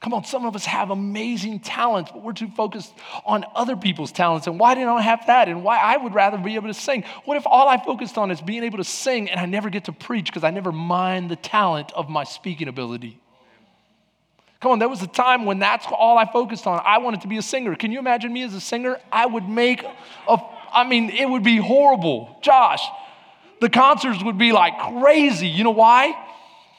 Come 0.00 0.14
on, 0.14 0.24
some 0.24 0.46
of 0.46 0.54
us 0.54 0.64
have 0.64 0.90
amazing 0.90 1.60
talents, 1.60 2.12
but 2.12 2.22
we're 2.22 2.32
too 2.32 2.48
focused 2.56 2.94
on 3.26 3.44
other 3.54 3.76
people's 3.76 4.12
talents. 4.12 4.46
And 4.46 4.58
why 4.58 4.74
didn't 4.74 4.90
I 4.90 5.02
have 5.02 5.26
that? 5.26 5.48
And 5.48 5.64
why 5.64 5.76
I 5.76 5.96
would 5.96 6.14
rather 6.14 6.38
be 6.38 6.54
able 6.54 6.68
to 6.68 6.74
sing. 6.74 7.04
What 7.24 7.36
if 7.36 7.42
all 7.46 7.68
I 7.68 7.82
focused 7.82 8.16
on 8.16 8.30
is 8.30 8.40
being 8.40 8.62
able 8.62 8.78
to 8.78 8.84
sing 8.84 9.28
and 9.28 9.40
I 9.40 9.46
never 9.46 9.70
get 9.70 9.86
to 9.86 9.92
preach 9.92 10.26
because 10.26 10.44
I 10.44 10.50
never 10.50 10.70
mind 10.70 11.30
the 11.30 11.36
talent 11.36 11.92
of 11.92 12.08
my 12.08 12.22
speaking 12.24 12.68
ability? 12.68 13.20
Come 14.60 14.72
on, 14.72 14.78
there 14.80 14.88
was 14.88 15.02
a 15.02 15.06
time 15.06 15.44
when 15.44 15.60
that's 15.60 15.86
all 15.86 16.18
I 16.18 16.30
focused 16.30 16.66
on. 16.66 16.82
I 16.84 16.98
wanted 16.98 17.20
to 17.20 17.28
be 17.28 17.38
a 17.38 17.42
singer. 17.42 17.76
Can 17.76 17.92
you 17.92 18.00
imagine 18.00 18.32
me 18.32 18.42
as 18.42 18.54
a 18.54 18.60
singer? 18.60 18.98
I 19.12 19.24
would 19.24 19.48
make 19.48 19.84
a, 20.26 20.38
I 20.72 20.82
mean, 20.88 21.10
it 21.10 21.28
would 21.28 21.44
be 21.44 21.58
horrible. 21.58 22.36
Josh, 22.42 22.82
the 23.60 23.70
concerts 23.70 24.22
would 24.24 24.36
be 24.36 24.50
like 24.50 24.76
crazy. 25.00 25.46
You 25.46 25.62
know 25.62 25.70
why? 25.70 26.12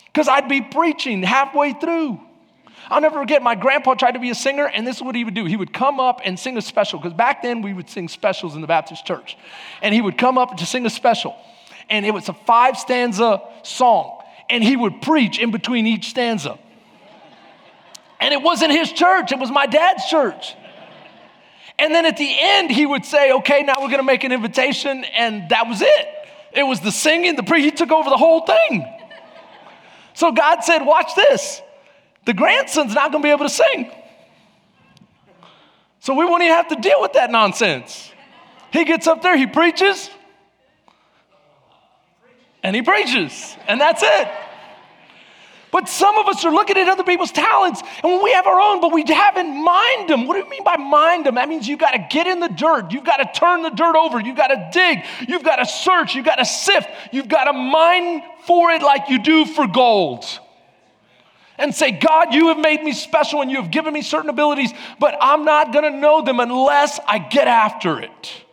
Because 0.07 0.27
I'd 0.27 0.49
be 0.49 0.61
preaching 0.61 1.23
halfway 1.23 1.71
through. 1.71 2.19
I'll 2.89 3.01
never 3.01 3.19
forget, 3.19 3.43
my 3.43 3.55
grandpa 3.55 3.93
tried 3.93 4.13
to 4.13 4.19
be 4.19 4.31
a 4.31 4.35
singer, 4.35 4.67
and 4.67 4.85
this 4.85 4.97
is 4.97 5.03
what 5.03 5.15
he 5.15 5.23
would 5.23 5.35
do. 5.35 5.45
He 5.45 5.55
would 5.55 5.71
come 5.71 5.99
up 5.99 6.21
and 6.25 6.39
sing 6.39 6.57
a 6.57 6.61
special, 6.61 6.99
because 6.99 7.13
back 7.13 7.43
then 7.43 7.61
we 7.61 7.71
would 7.71 7.89
sing 7.89 8.07
specials 8.07 8.55
in 8.55 8.61
the 8.61 8.67
Baptist 8.67 9.05
church. 9.05 9.37
And 9.81 9.93
he 9.93 10.01
would 10.01 10.17
come 10.17 10.37
up 10.37 10.57
to 10.57 10.65
sing 10.65 10.85
a 10.85 10.89
special, 10.89 11.35
and 11.89 12.05
it 12.05 12.11
was 12.11 12.29
a 12.29 12.33
five 12.33 12.77
stanza 12.77 13.41
song, 13.63 14.23
and 14.49 14.63
he 14.63 14.75
would 14.75 15.01
preach 15.01 15.39
in 15.39 15.51
between 15.51 15.85
each 15.85 16.09
stanza. 16.09 16.57
And 18.19 18.33
it 18.33 18.41
wasn't 18.41 18.71
his 18.71 18.91
church, 18.91 19.31
it 19.31 19.39
was 19.39 19.51
my 19.51 19.65
dad's 19.65 20.05
church. 20.05 20.55
And 21.77 21.95
then 21.95 22.05
at 22.05 22.17
the 22.17 22.35
end, 22.37 22.69
he 22.69 22.85
would 22.85 23.05
say, 23.05 23.31
Okay, 23.31 23.63
now 23.63 23.75
we're 23.79 23.89
gonna 23.89 24.03
make 24.03 24.23
an 24.25 24.31
invitation. 24.31 25.05
And 25.05 25.49
that 25.49 25.67
was 25.67 25.81
it. 25.81 26.07
It 26.51 26.63
was 26.63 26.81
the 26.81 26.91
singing, 26.91 27.35
the 27.35 27.43
pre, 27.43 27.61
he 27.61 27.71
took 27.71 27.91
over 27.91 28.09
the 28.09 28.17
whole 28.17 28.41
thing. 28.41 28.85
So 30.13 30.33
God 30.33 30.63
said, 30.63 30.83
Watch 30.83 31.15
this. 31.15 31.61
The 32.25 32.33
grandson's 32.33 32.93
not 32.93 33.11
gonna 33.11 33.23
be 33.23 33.29
able 33.29 33.45
to 33.45 33.49
sing. 33.49 33.91
So 36.01 36.13
we 36.13 36.25
won't 36.25 36.43
even 36.43 36.55
have 36.55 36.67
to 36.69 36.75
deal 36.75 37.01
with 37.01 37.13
that 37.13 37.31
nonsense. 37.31 38.11
He 38.71 38.85
gets 38.85 39.07
up 39.07 39.21
there, 39.21 39.35
he 39.37 39.47
preaches, 39.47 40.09
and 42.61 42.75
he 42.75 42.81
preaches, 42.81 43.57
and 43.67 43.81
that's 43.81 44.03
it. 44.03 44.27
But 45.71 45.87
some 45.87 46.17
of 46.17 46.27
us 46.27 46.43
are 46.45 46.51
looking 46.51 46.77
at 46.77 46.87
other 46.87 47.03
people's 47.03 47.31
talents 47.31 47.81
and 48.03 48.23
we 48.23 48.31
have 48.31 48.47
our 48.47 48.59
own, 48.59 48.81
but 48.81 48.91
we 48.91 49.03
haven't 49.07 49.63
mined 49.63 50.09
them. 50.09 50.25
What 50.25 50.33
do 50.33 50.39
you 50.39 50.49
mean 50.49 50.63
by 50.63 50.77
mind 50.77 51.25
them? 51.25 51.35
That 51.35 51.47
means 51.47 51.67
you've 51.67 51.79
got 51.79 51.91
to 51.91 52.07
get 52.09 52.25
in 52.25 52.39
the 52.39 52.47
dirt. 52.47 52.91
You've 52.91 53.03
got 53.03 53.17
to 53.17 53.39
turn 53.39 53.61
the 53.61 53.69
dirt 53.69 53.95
over. 53.95 54.19
You've 54.19 54.37
got 54.37 54.47
to 54.47 54.69
dig. 54.73 55.03
You've 55.27 55.43
got 55.43 55.57
to 55.57 55.65
search. 55.65 56.15
You've 56.15 56.25
got 56.25 56.37
to 56.37 56.45
sift. 56.45 56.89
You've 57.11 57.27
got 57.27 57.45
to 57.45 57.53
mine 57.53 58.23
for 58.45 58.71
it 58.71 58.81
like 58.81 59.09
you 59.09 59.21
do 59.21 59.45
for 59.45 59.67
gold. 59.67 60.25
And 61.59 61.75
say, 61.75 61.91
God, 61.91 62.33
you 62.33 62.47
have 62.47 62.57
made 62.57 62.81
me 62.81 62.93
special 62.93 63.41
and 63.41 63.51
you 63.51 63.61
have 63.61 63.69
given 63.69 63.93
me 63.93 64.01
certain 64.01 64.29
abilities, 64.29 64.71
but 64.97 65.17
I'm 65.19 65.43
not 65.43 65.73
going 65.73 65.91
to 65.91 65.99
know 65.99 66.23
them 66.23 66.39
unless 66.39 66.99
I 67.05 67.19
get 67.19 67.47
after 67.47 67.99
it. 67.99 68.43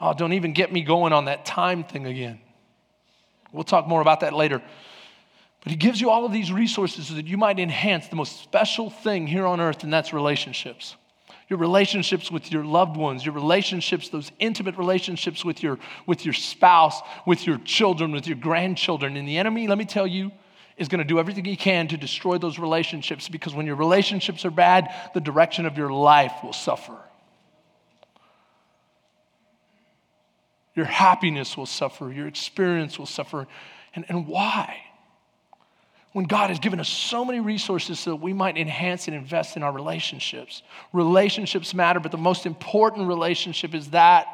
Oh, 0.00 0.12
don't 0.12 0.32
even 0.32 0.52
get 0.52 0.72
me 0.72 0.82
going 0.82 1.12
on 1.12 1.26
that 1.26 1.44
time 1.44 1.84
thing 1.84 2.06
again. 2.06 2.40
We'll 3.52 3.64
talk 3.64 3.86
more 3.86 4.00
about 4.00 4.20
that 4.20 4.32
later. 4.32 4.62
But 5.62 5.70
he 5.70 5.76
gives 5.76 6.00
you 6.00 6.10
all 6.10 6.24
of 6.24 6.32
these 6.32 6.52
resources 6.52 7.08
so 7.08 7.14
that 7.14 7.26
you 7.26 7.36
might 7.36 7.58
enhance 7.58 8.08
the 8.08 8.16
most 8.16 8.40
special 8.42 8.88
thing 8.88 9.26
here 9.26 9.46
on 9.46 9.60
earth, 9.60 9.84
and 9.84 9.92
that's 9.92 10.12
relationships. 10.12 10.96
Your 11.48 11.58
relationships 11.58 12.30
with 12.30 12.50
your 12.52 12.64
loved 12.64 12.96
ones, 12.96 13.24
your 13.24 13.34
relationships, 13.34 14.08
those 14.08 14.30
intimate 14.38 14.78
relationships 14.78 15.44
with 15.44 15.62
your, 15.62 15.78
with 16.06 16.24
your 16.24 16.32
spouse, 16.32 17.00
with 17.26 17.46
your 17.46 17.58
children, 17.58 18.12
with 18.12 18.26
your 18.26 18.36
grandchildren. 18.36 19.16
And 19.16 19.26
the 19.26 19.36
enemy, 19.36 19.66
let 19.66 19.76
me 19.76 19.84
tell 19.84 20.06
you, 20.06 20.30
is 20.76 20.88
going 20.88 21.00
to 21.00 21.04
do 21.04 21.18
everything 21.18 21.44
he 21.44 21.56
can 21.56 21.88
to 21.88 21.96
destroy 21.96 22.38
those 22.38 22.58
relationships 22.58 23.28
because 23.28 23.52
when 23.52 23.66
your 23.66 23.76
relationships 23.76 24.44
are 24.44 24.50
bad, 24.50 24.88
the 25.12 25.20
direction 25.20 25.66
of 25.66 25.76
your 25.76 25.92
life 25.92 26.32
will 26.42 26.54
suffer. 26.54 26.96
Your 30.74 30.86
happiness 30.86 31.56
will 31.56 31.66
suffer. 31.66 32.12
Your 32.12 32.26
experience 32.26 32.98
will 32.98 33.06
suffer. 33.06 33.46
And, 33.94 34.04
and 34.08 34.26
why? 34.26 34.76
When 36.12 36.24
God 36.24 36.50
has 36.50 36.58
given 36.58 36.80
us 36.80 36.88
so 36.88 37.24
many 37.24 37.40
resources 37.40 38.00
so 38.00 38.10
that 38.10 38.16
we 38.16 38.32
might 38.32 38.56
enhance 38.56 39.06
and 39.06 39.16
invest 39.16 39.56
in 39.56 39.62
our 39.62 39.72
relationships. 39.72 40.62
Relationships 40.92 41.72
matter, 41.72 42.00
but 42.00 42.10
the 42.10 42.18
most 42.18 42.46
important 42.46 43.06
relationship 43.06 43.74
is 43.74 43.90
that, 43.90 44.26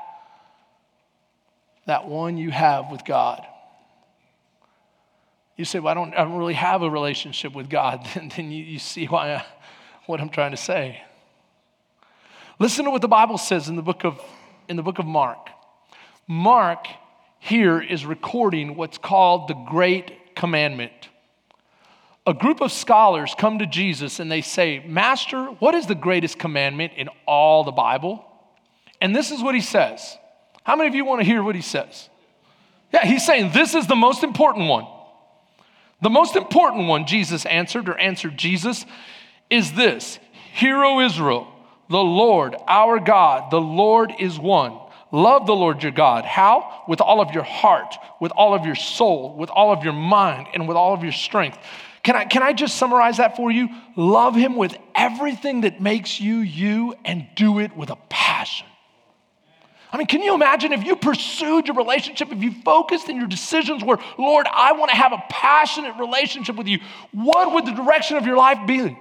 that 1.87 2.09
one 2.09 2.39
you 2.39 2.51
have 2.51 2.91
with 2.91 3.05
God. 3.05 3.47
You 5.57 5.65
say, 5.65 5.79
Well, 5.79 5.91
I 5.91 5.95
don't, 5.95 6.15
I 6.15 6.25
don't 6.25 6.37
really 6.37 6.55
have 6.55 6.83
a 6.83 6.91
relationship 6.91 7.55
with 7.55 7.69
God. 7.69 8.07
And 8.17 8.31
then 8.33 8.51
you, 8.51 8.63
you 8.63 8.79
see 8.79 9.07
why 9.07 9.35
I, 9.35 9.45
what 10.07 10.21
I'm 10.21 10.31
trying 10.31 10.53
to 10.53 10.57
say. 10.57 11.03
Listen 12.59 12.87
to 12.87 12.91
what 12.91 13.03
the 13.03 13.09
Bible 13.09 13.37
says 13.37 13.69
in 13.69 13.77
the 13.77 13.83
book 13.83 14.05
of, 14.05 14.21
in 14.69 14.77
the 14.77 14.83
book 14.83 14.99
of 14.99 15.07
Mark. 15.07 15.51
Mark 16.29 16.89
here 17.39 17.81
is 17.81 18.05
recording 18.05 18.75
what's 18.75 18.99
called 18.99 19.49
the 19.49 19.55
Great 19.55 20.35
Commandment. 20.35 20.93
A 22.27 22.35
group 22.35 22.61
of 22.61 22.73
scholars 22.73 23.35
come 23.39 23.61
to 23.61 23.67
Jesus 23.67 24.19
and 24.19 24.31
they 24.31 24.41
say, 24.41 24.85
Master, 24.85 25.45
what 25.45 25.77
is 25.77 25.87
the 25.87 25.95
greatest 25.95 26.39
commandment 26.39 26.95
in 26.97 27.09
all 27.27 27.63
the 27.63 27.71
Bible? 27.71 28.25
And 29.01 29.15
this 29.15 29.31
is 29.31 29.41
what 29.41 29.55
he 29.55 29.61
says. 29.61 30.17
How 30.65 30.75
many 30.75 30.89
of 30.89 30.97
you 30.97 31.05
want 31.05 31.21
to 31.21 31.25
hear 31.25 31.45
what 31.45 31.55
he 31.55 31.63
says? 31.63 32.09
Yeah, 32.93 33.05
he's 33.07 33.25
saying 33.25 33.53
this 33.53 33.77
is 33.77 33.87
the 33.87 33.95
most 33.95 34.25
important 34.25 34.69
one. 34.69 34.87
The 36.03 36.11
most 36.11 36.35
important 36.35 36.89
one, 36.89 37.07
Jesus 37.07 37.47
answered, 37.47 37.89
or 37.89 37.97
answered 37.97 38.37
Jesus, 38.37 38.85
is 39.49 39.73
this 39.75 40.19
Hear, 40.55 40.85
O 40.85 41.01
Israel, 41.01 41.47
the 41.89 41.99
Lord, 41.99 42.57
our 42.67 42.99
God, 42.99 43.53
the 43.53 43.61
Lord 43.61 44.13
is 44.19 44.39
one. 44.39 44.81
Love 45.17 45.47
the 45.47 45.57
Lord 45.57 45.83
your 45.83 45.93
God. 45.93 46.27
How? 46.27 46.83
With 46.87 47.01
all 47.01 47.23
of 47.23 47.31
your 47.31 47.43
heart, 47.43 47.97
with 48.21 48.33
all 48.33 48.53
of 48.53 48.67
your 48.67 48.75
soul, 48.75 49.35
with 49.35 49.49
all 49.49 49.73
of 49.73 49.83
your 49.83 49.95
mind, 49.95 50.49
and 50.53 50.69
with 50.69 50.77
all 50.77 50.93
of 50.93 51.03
your 51.03 51.13
strength. 51.13 51.57
Can 52.03 52.15
I, 52.15 52.27
can 52.27 52.43
I 52.43 52.53
just 52.53 52.77
summarize 52.77 53.17
that 53.17 53.35
for 53.35 53.51
you? 53.51 53.71
Love 53.97 54.37
him 54.37 54.57
with 54.57 54.77
everything 54.95 55.63
that 55.63 55.81
makes 55.81 56.21
you 56.21 56.41
you 56.41 56.95
and 57.03 57.27
do 57.35 57.61
it 57.61 57.75
with 57.75 57.89
a 57.89 57.97
passion. 58.11 58.67
I 59.91 59.97
mean, 59.97 60.07
can 60.07 60.21
you 60.21 60.35
imagine 60.35 60.75
if 60.75 60.85
you 60.85 60.97
pursued 60.97 61.67
your 61.67 61.77
relationship, 61.77 62.31
if 62.31 62.43
you 62.43 62.53
focused 62.63 63.09
in 63.09 63.17
your 63.17 63.27
decisions 63.27 63.83
where, 63.83 63.97
Lord, 64.19 64.47
I 64.53 64.73
want 64.73 64.91
to 64.91 64.97
have 64.99 65.15
a 65.15 65.23
passionate 65.31 65.97
relationship 65.99 66.57
with 66.57 66.67
you, 66.67 66.81
what 67.13 67.55
would 67.55 67.65
the 67.65 67.73
direction 67.73 68.19
of 68.19 68.27
your 68.27 68.37
life 68.37 68.67
be? 68.67 68.99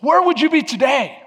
Where 0.00 0.22
would 0.22 0.40
you 0.40 0.50
be 0.50 0.64
today? 0.64 1.22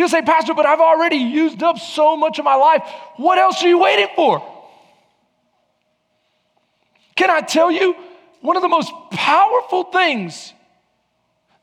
You 0.00 0.08
say, 0.08 0.22
Pastor, 0.22 0.54
but 0.54 0.64
I've 0.64 0.80
already 0.80 1.18
used 1.18 1.62
up 1.62 1.78
so 1.78 2.16
much 2.16 2.38
of 2.38 2.44
my 2.46 2.54
life. 2.54 2.82
What 3.18 3.36
else 3.36 3.62
are 3.62 3.68
you 3.68 3.78
waiting 3.78 4.08
for? 4.16 4.42
Can 7.16 7.28
I 7.28 7.42
tell 7.42 7.70
you, 7.70 7.94
one 8.40 8.56
of 8.56 8.62
the 8.62 8.68
most 8.68 8.90
powerful 9.10 9.84
things 9.84 10.54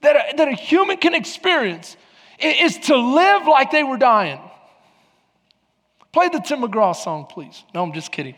that 0.01 0.15
a, 0.15 0.37
that 0.37 0.49
a 0.49 0.51
human 0.51 0.97
can 0.97 1.15
experience 1.15 1.97
is 2.37 2.77
to 2.77 2.95
live 2.95 3.47
like 3.47 3.71
they 3.71 3.81
were 3.81 3.97
dying. 3.97 4.39
Play 6.11 6.29
the 6.29 6.37
Tim 6.37 6.61
McGraw 6.61 6.95
song, 6.95 7.25
please. 7.25 7.63
No, 7.73 7.81
I'm 7.81 7.91
just 7.91 8.11
kidding. 8.11 8.35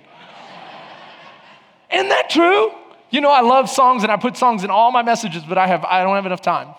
Isn't 1.91 2.07
that 2.07 2.29
true? 2.29 2.71
You 3.09 3.19
know, 3.19 3.31
I 3.31 3.41
love 3.41 3.69
songs 3.69 4.03
and 4.03 4.11
I 4.13 4.15
put 4.15 4.37
songs 4.37 4.63
in 4.63 4.69
all 4.69 4.93
my 4.93 5.03
messages, 5.03 5.43
but 5.43 5.57
I, 5.57 5.67
have, 5.67 5.83
I 5.83 6.03
don't 6.03 6.15
have 6.15 6.25
enough 6.25 6.41
time. 6.41 6.73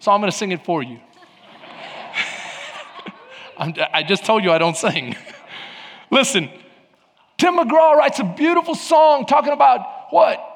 So 0.00 0.12
I'm 0.12 0.20
going 0.22 0.32
to 0.32 0.36
sing 0.38 0.52
it 0.52 0.64
for 0.64 0.82
you. 0.82 0.98
I 3.58 4.02
just 4.02 4.24
told 4.24 4.44
you 4.44 4.50
I 4.50 4.58
don't 4.58 4.76
sing. 4.76 5.16
Listen, 6.10 6.50
Tim 7.38 7.56
McGraw 7.58 7.96
writes 7.96 8.20
a 8.20 8.24
beautiful 8.24 8.74
song 8.74 9.26
talking 9.26 9.52
about 9.52 10.06
what? 10.10 10.50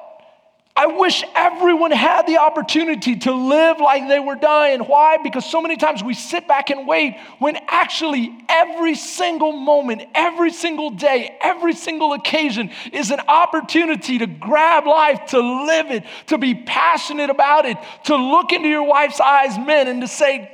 I 0.79 0.85
wish 0.85 1.25
everyone 1.35 1.91
had 1.91 2.25
the 2.25 2.37
opportunity 2.37 3.17
to 3.17 3.33
live 3.33 3.81
like 3.81 4.07
they 4.07 4.19
were 4.19 4.35
dying. 4.35 4.79
Why? 4.79 5.17
Because 5.17 5.43
so 5.43 5.61
many 5.61 5.75
times 5.75 6.01
we 6.01 6.13
sit 6.13 6.47
back 6.47 6.69
and 6.69 6.87
wait 6.87 7.17
when 7.39 7.57
actually 7.67 8.33
every 8.47 8.95
single 8.95 9.51
moment, 9.51 10.03
every 10.15 10.53
single 10.53 10.89
day, 10.91 11.37
every 11.41 11.73
single 11.73 12.13
occasion 12.13 12.71
is 12.93 13.11
an 13.11 13.19
opportunity 13.27 14.19
to 14.19 14.25
grab 14.25 14.87
life, 14.87 15.25
to 15.31 15.39
live 15.41 15.91
it, 15.91 16.05
to 16.27 16.37
be 16.37 16.55
passionate 16.55 17.29
about 17.29 17.65
it, 17.65 17.75
to 18.05 18.15
look 18.15 18.53
into 18.53 18.69
your 18.69 18.83
wife's 18.83 19.19
eyes, 19.19 19.57
men, 19.57 19.89
and 19.89 19.99
to 19.99 20.07
say, 20.07 20.49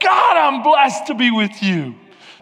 God, 0.00 0.36
I'm 0.36 0.62
blessed 0.62 1.08
to 1.08 1.14
be 1.14 1.30
with 1.30 1.62
you. 1.62 1.94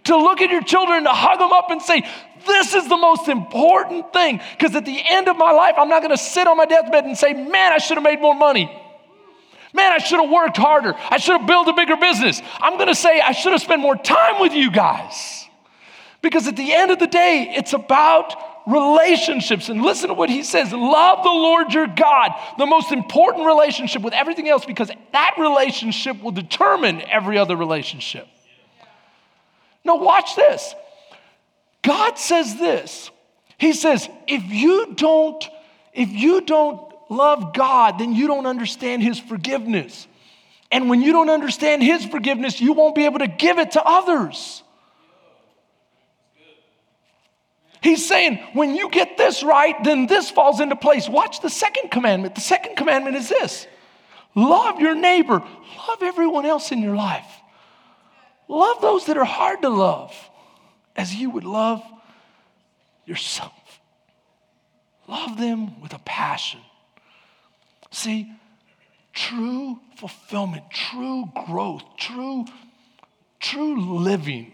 To 0.04 0.16
look 0.16 0.40
at 0.40 0.50
your 0.50 0.62
children, 0.62 1.04
to 1.04 1.10
hug 1.10 1.38
them 1.38 1.52
up 1.52 1.70
and 1.70 1.82
say, 1.82 2.02
This 2.46 2.74
is 2.74 2.88
the 2.88 2.96
most 2.96 3.28
important 3.28 4.12
thing. 4.12 4.40
Because 4.52 4.76
at 4.76 4.84
the 4.84 5.02
end 5.04 5.28
of 5.28 5.36
my 5.36 5.52
life, 5.52 5.74
I'm 5.76 5.88
not 5.88 6.02
going 6.02 6.16
to 6.16 6.22
sit 6.22 6.46
on 6.46 6.56
my 6.56 6.66
deathbed 6.66 7.04
and 7.04 7.16
say, 7.16 7.32
Man, 7.32 7.72
I 7.72 7.78
should 7.78 7.96
have 7.96 8.04
made 8.04 8.20
more 8.20 8.34
money. 8.34 8.70
Man, 9.72 9.92
I 9.92 9.98
should 9.98 10.20
have 10.20 10.30
worked 10.30 10.56
harder. 10.56 10.94
I 11.10 11.18
should 11.18 11.38
have 11.38 11.46
built 11.46 11.68
a 11.68 11.72
bigger 11.72 11.96
business. 11.96 12.40
I'm 12.60 12.74
going 12.74 12.88
to 12.88 12.94
say, 12.94 13.20
I 13.20 13.32
should 13.32 13.52
have 13.52 13.60
spent 13.60 13.82
more 13.82 13.96
time 13.96 14.40
with 14.40 14.52
you 14.52 14.70
guys. 14.70 15.46
Because 16.22 16.46
at 16.48 16.56
the 16.56 16.72
end 16.72 16.90
of 16.90 16.98
the 16.98 17.06
day, 17.06 17.52
it's 17.56 17.72
about 17.72 18.34
relationships. 18.66 19.68
And 19.68 19.83
listen 19.83 20.09
to 20.09 20.14
what 20.14 20.29
he 20.29 20.42
says 20.42 20.72
love 20.72 21.22
the 21.22 21.31
Lord 21.31 21.72
your 21.72 21.87
God, 21.87 22.33
the 22.59 22.66
most 22.66 22.92
important 22.92 23.46
relationship 23.46 24.02
with 24.02 24.12
everything 24.12 24.48
else, 24.48 24.64
because 24.64 24.90
that 25.12 25.35
relationship 25.38 26.22
will 26.22 26.33
determine 26.33 27.02
every 27.02 27.38
other 27.38 27.57
relationship. 27.57 28.26
Now, 29.85 29.96
watch 29.96 30.35
this. 30.35 30.74
God 31.83 32.18
says 32.18 32.57
this. 32.57 33.11
He 33.59 33.72
says, 33.72 34.09
if 34.26 34.42
you 34.44 34.94
don't, 34.94 35.48
if 35.94 36.11
you 36.11 36.40
don't 36.40 36.92
love 37.09 37.55
God, 37.55 37.98
then 37.98 38.12
you 38.12 38.26
don't 38.26 38.46
understand 38.46 39.02
his 39.02 39.18
forgiveness. 39.18 40.09
And 40.72 40.90
when 40.90 41.00
you 41.00 41.12
don't 41.12 41.31
understand 41.31 41.83
his 41.83 42.05
forgiveness, 42.05 42.61
you 42.61 42.72
won't 42.72 42.96
be 42.96 43.05
able 43.05 43.20
to 43.20 43.29
give 43.29 43.59
it 43.59 43.72
to 43.72 43.83
others. 43.85 44.62
He's 47.82 48.06
saying, 48.06 48.38
when 48.52 48.74
you 48.74 48.90
get 48.90 49.16
this 49.16 49.42
right, 49.42 49.82
then 49.84 50.06
this 50.06 50.30
falls 50.30 50.60
into 50.60 50.76
place. 50.76 51.08
Watch 51.08 51.40
the 51.40 51.50
second 51.50 51.90
commandment. 51.90 52.34
The 52.34 52.40
second 52.40 52.76
commandment 52.76 53.16
is 53.16 53.28
this 53.28 53.66
love 54.34 54.80
your 54.80 54.94
neighbor, 54.94 55.42
love 55.88 56.02
everyone 56.02 56.46
else 56.46 56.72
in 56.72 56.82
your 56.82 56.96
life. 56.96 57.26
Love 58.48 58.80
those 58.80 59.06
that 59.06 59.16
are 59.16 59.24
hard 59.24 59.62
to 59.62 59.68
love 59.68 60.14
as 60.94 61.14
you 61.14 61.30
would 61.30 61.44
love 61.44 61.82
yourself. 63.04 63.52
Love 65.08 65.38
them 65.38 65.80
with 65.80 65.92
a 65.92 65.98
passion. 66.00 66.60
See, 67.90 68.32
true 69.12 69.80
fulfillment, 69.96 70.64
true 70.70 71.30
growth, 71.46 71.82
true, 71.96 72.44
true 73.40 73.98
living 73.98 74.52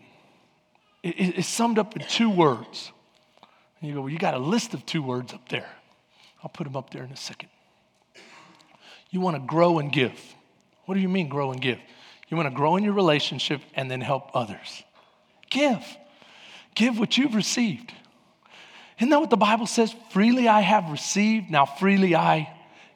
is 1.02 1.46
summed 1.46 1.78
up 1.78 1.96
in 1.96 2.06
two 2.06 2.30
words 2.30 2.92
and 3.83 3.88
you 3.88 3.95
go, 3.97 4.03
Well, 4.03 4.11
you 4.11 4.18
got 4.18 4.35
a 4.35 4.38
list 4.38 4.73
of 4.75 4.87
two 4.87 5.03
words 5.03 5.35
up 5.35 5.49
there. 5.49 5.68
I'll 6.42 6.51
put 6.51 6.64
them 6.64 6.77
up 6.77 6.90
there 6.90 7.03
in 7.03 7.11
a 7.11 7.16
second. 7.16 7.49
You 9.11 9.21
want 9.21 9.37
to 9.37 9.42
grow 9.42 9.79
and 9.79 9.92
give. 9.92 10.18
What 10.87 10.95
do 10.95 11.01
you 11.01 11.09
mean, 11.09 11.29
grow 11.29 11.53
and 11.53 11.61
give? 11.61 11.79
You 12.29 12.37
want 12.37 12.49
to 12.49 12.55
grow 12.55 12.77
in 12.77 12.85
your 12.85 12.95
relationship 12.95 13.61
and 13.75 13.90
then 13.90 14.01
help 14.01 14.31
others. 14.35 14.83
Give. 15.51 15.85
Give 16.75 16.99
what 16.99 17.18
you've 17.18 17.35
received. 17.35 17.92
Isn't 18.99 19.11
that 19.11 19.21
what 19.21 19.31
the 19.31 19.37
Bible 19.37 19.66
says? 19.66 19.95
Freely 20.11 20.49
I 20.49 20.61
have 20.61 20.90
received, 20.90 21.51
now 21.51 21.66
freely 21.66 22.14
I 22.14 22.49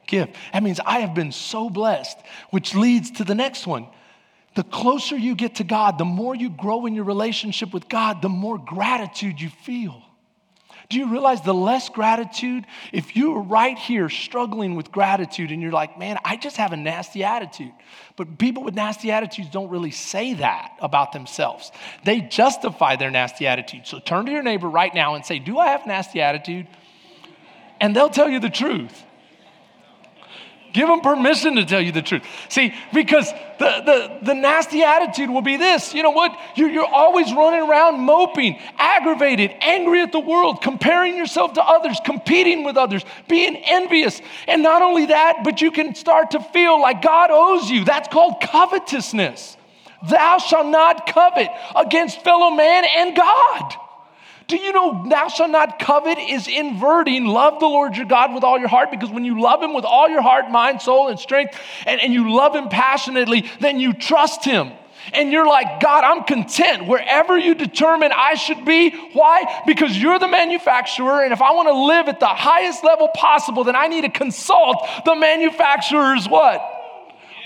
give. 0.07 0.29
That 0.53 0.63
means 0.63 0.79
I 0.85 0.99
have 0.99 1.13
been 1.13 1.31
so 1.31 1.69
blessed, 1.69 2.17
which 2.49 2.73
leads 2.73 3.11
to 3.11 3.23
the 3.23 3.35
next 3.35 3.67
one. 3.67 3.87
The 4.55 4.63
closer 4.63 5.15
you 5.15 5.35
get 5.35 5.55
to 5.55 5.63
God, 5.63 5.97
the 5.97 6.05
more 6.05 6.33
you 6.33 6.49
grow 6.49 6.85
in 6.85 6.95
your 6.95 7.03
relationship 7.03 7.73
with 7.73 7.87
God, 7.87 8.21
the 8.21 8.29
more 8.29 8.57
gratitude 8.57 9.39
you 9.39 9.49
feel. 9.49 10.01
Do 10.89 10.97
you 10.97 11.11
realize 11.11 11.41
the 11.41 11.53
less 11.53 11.89
gratitude, 11.89 12.65
if 12.93 13.17
you 13.17 13.35
are 13.35 13.41
right 13.41 13.77
here 13.77 14.07
struggling 14.07 14.75
with 14.75 14.89
gratitude 14.89 15.51
and 15.51 15.61
you're 15.61 15.71
like, 15.71 15.99
man, 15.99 16.17
I 16.23 16.37
just 16.37 16.55
have 16.55 16.71
a 16.71 16.77
nasty 16.77 17.25
attitude. 17.25 17.73
But 18.15 18.37
people 18.37 18.63
with 18.63 18.73
nasty 18.73 19.11
attitudes 19.11 19.49
don't 19.49 19.69
really 19.69 19.91
say 19.91 20.35
that 20.35 20.77
about 20.79 21.11
themselves. 21.11 21.71
They 22.05 22.21
justify 22.21 22.95
their 22.95 23.11
nasty 23.11 23.47
attitude. 23.47 23.85
So 23.85 23.99
turn 23.99 24.27
to 24.27 24.31
your 24.31 24.43
neighbor 24.43 24.69
right 24.69 24.93
now 24.93 25.15
and 25.15 25.25
say, 25.25 25.39
Do 25.39 25.57
I 25.57 25.67
have 25.67 25.83
a 25.83 25.87
nasty 25.87 26.21
attitude? 26.21 26.67
And 27.81 27.93
they'll 27.93 28.09
tell 28.09 28.29
you 28.29 28.39
the 28.39 28.49
truth. 28.49 29.03
Give 30.77 30.87
them 30.87 31.01
permission 31.01 31.55
to 31.55 31.65
tell 31.65 31.81
you 31.81 31.91
the 31.91 32.03
truth. 32.03 32.21
See, 32.49 32.71
because 32.93 33.31
the, 33.57 33.81
the, 34.21 34.25
the 34.27 34.33
nasty 34.35 34.83
attitude 34.83 35.27
will 35.27 35.41
be 35.41 35.57
this 35.57 35.91
you 35.91 36.03
know 36.03 36.11
what? 36.11 36.39
You're, 36.55 36.69
you're 36.69 36.85
always 36.85 37.33
running 37.33 37.67
around 37.67 37.99
moping, 37.99 38.59
aggravated, 38.77 39.55
angry 39.61 40.03
at 40.03 40.11
the 40.11 40.19
world, 40.19 40.61
comparing 40.61 41.17
yourself 41.17 41.53
to 41.53 41.63
others, 41.63 41.99
competing 42.05 42.63
with 42.63 42.77
others, 42.77 43.03
being 43.27 43.55
envious. 43.55 44.21
And 44.47 44.61
not 44.61 44.83
only 44.83 45.07
that, 45.07 45.39
but 45.43 45.61
you 45.61 45.71
can 45.71 45.95
start 45.95 46.29
to 46.31 46.39
feel 46.39 46.79
like 46.79 47.01
God 47.01 47.31
owes 47.31 47.71
you. 47.71 47.83
That's 47.83 48.07
called 48.09 48.39
covetousness. 48.39 49.57
Thou 50.07 50.37
shalt 50.37 50.67
not 50.67 51.07
covet 51.07 51.49
against 51.75 52.21
fellow 52.21 52.51
man 52.51 52.85
and 52.85 53.15
God. 53.15 53.73
Do 54.47 54.55
you 54.55 54.71
know 54.71 55.05
thou 55.09 55.27
shalt 55.27 55.51
not 55.51 55.77
covet 55.77 56.17
is 56.17 56.47
inverting 56.47 57.25
love 57.25 57.59
the 57.59 57.67
Lord 57.67 57.97
your 57.97 58.05
God 58.05 58.33
with 58.33 58.45
all 58.45 58.57
your 58.57 58.69
heart? 58.69 58.91
Because 58.91 59.09
when 59.09 59.25
you 59.25 59.41
love 59.41 59.61
him 59.61 59.73
with 59.73 59.83
all 59.83 60.07
your 60.07 60.21
heart, 60.21 60.49
mind, 60.49 60.81
soul, 60.81 61.09
and 61.09 61.19
strength, 61.19 61.59
and, 61.85 61.99
and 61.99 62.13
you 62.13 62.33
love 62.33 62.55
him 62.55 62.69
passionately, 62.69 63.49
then 63.59 63.81
you 63.81 63.91
trust 63.91 64.45
him. 64.45 64.71
And 65.13 65.31
you're 65.31 65.47
like, 65.47 65.81
God, 65.81 66.03
I'm 66.03 66.23
content 66.23 66.87
wherever 66.87 67.37
you 67.37 67.55
determine 67.55 68.11
I 68.13 68.35
should 68.35 68.63
be. 68.63 68.91
Why? 69.11 69.63
Because 69.65 69.97
you're 69.97 70.19
the 70.19 70.27
manufacturer. 70.27 71.23
And 71.23 71.33
if 71.33 71.41
I 71.41 71.51
want 71.51 71.67
to 71.67 71.73
live 71.73 72.07
at 72.07 72.19
the 72.19 72.27
highest 72.27 72.83
level 72.83 73.09
possible, 73.09 73.65
then 73.65 73.75
I 73.75 73.87
need 73.87 74.01
to 74.01 74.09
consult 74.09 74.87
the 75.05 75.15
manufacturer's 75.15 76.27
what? 76.27 76.61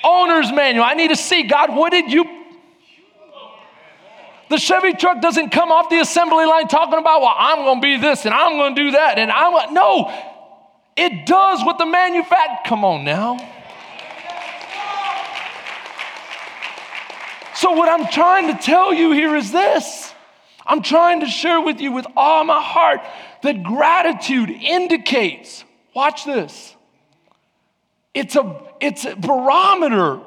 Owner's 0.04 0.52
manual. 0.52 0.86
I 0.86 0.94
need 0.94 1.10
to 1.10 1.16
see, 1.16 1.44
God, 1.44 1.76
what 1.76 1.92
did 1.92 2.12
you 2.12 2.41
the 4.52 4.58
Chevy 4.58 4.94
truck 4.94 5.22
doesn't 5.22 5.50
come 5.50 5.72
off 5.72 5.90
the 5.90 6.02
assembly 6.02 6.46
line 6.46 6.68
talking 6.68 7.00
about, 7.00 7.22
well, 7.22 7.34
I'm 7.38 7.60
going 7.60 7.78
to 7.78 7.82
be 7.82 7.96
this 7.96 8.26
and 8.26 8.34
I'm 8.34 8.58
going 8.58 8.76
to 8.76 8.84
do 8.84 8.92
that. 8.92 9.18
And 9.18 9.32
I'm 9.32 9.74
no, 9.74 10.12
it 10.98 11.26
does 11.26 11.64
what 11.64 11.78
the 11.78 11.86
manufacturer. 11.86 12.60
Come 12.66 12.84
on 12.84 13.06
now. 13.06 13.38
So, 17.56 17.72
what 17.72 17.88
I'm 17.88 18.08
trying 18.12 18.54
to 18.54 18.62
tell 18.62 18.94
you 18.94 19.12
here 19.12 19.36
is 19.38 19.54
this 19.54 20.14
I'm 20.66 20.82
trying 20.82 21.22
to 21.22 21.28
share 21.28 21.62
with 21.62 21.80
you 21.80 21.94
with 21.94 22.08
all 22.18 22.44
my 22.44 22.62
heart 22.62 23.00
that 23.44 23.64
gratitude 23.64 24.50
indicates, 24.50 25.64
watch 25.96 26.26
this, 26.26 26.76
it's 28.14 28.36
a, 28.36 28.62
it's 28.82 29.06
a 29.06 29.16
barometer 29.16 30.20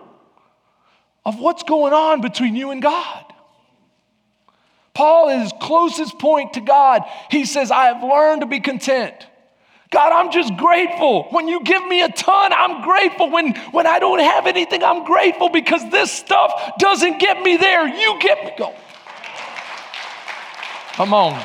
of 1.26 1.38
what's 1.38 1.62
going 1.62 1.92
on 1.92 2.22
between 2.22 2.56
you 2.56 2.70
and 2.70 2.80
God. 2.80 3.23
Paul, 4.94 5.28
is 5.28 5.52
closest 5.60 6.18
point 6.18 6.54
to 6.54 6.60
God, 6.60 7.02
he 7.30 7.44
says, 7.44 7.70
I 7.70 7.86
have 7.86 8.02
learned 8.02 8.42
to 8.42 8.46
be 8.46 8.60
content. 8.60 9.14
God, 9.90 10.12
I'm 10.12 10.32
just 10.32 10.56
grateful. 10.56 11.24
When 11.30 11.46
you 11.46 11.62
give 11.62 11.86
me 11.86 12.02
a 12.02 12.08
ton, 12.08 12.52
I'm 12.52 12.82
grateful. 12.82 13.30
When, 13.30 13.54
when 13.70 13.86
I 13.86 13.98
don't 13.98 14.18
have 14.18 14.46
anything, 14.46 14.82
I'm 14.82 15.04
grateful 15.04 15.50
because 15.50 15.88
this 15.90 16.10
stuff 16.10 16.78
doesn't 16.78 17.20
get 17.20 17.40
me 17.42 17.56
there. 17.56 17.86
You 17.86 18.18
get 18.20 18.44
me. 18.44 18.52
Go. 18.58 18.74
Come 20.94 21.14
on. 21.14 21.44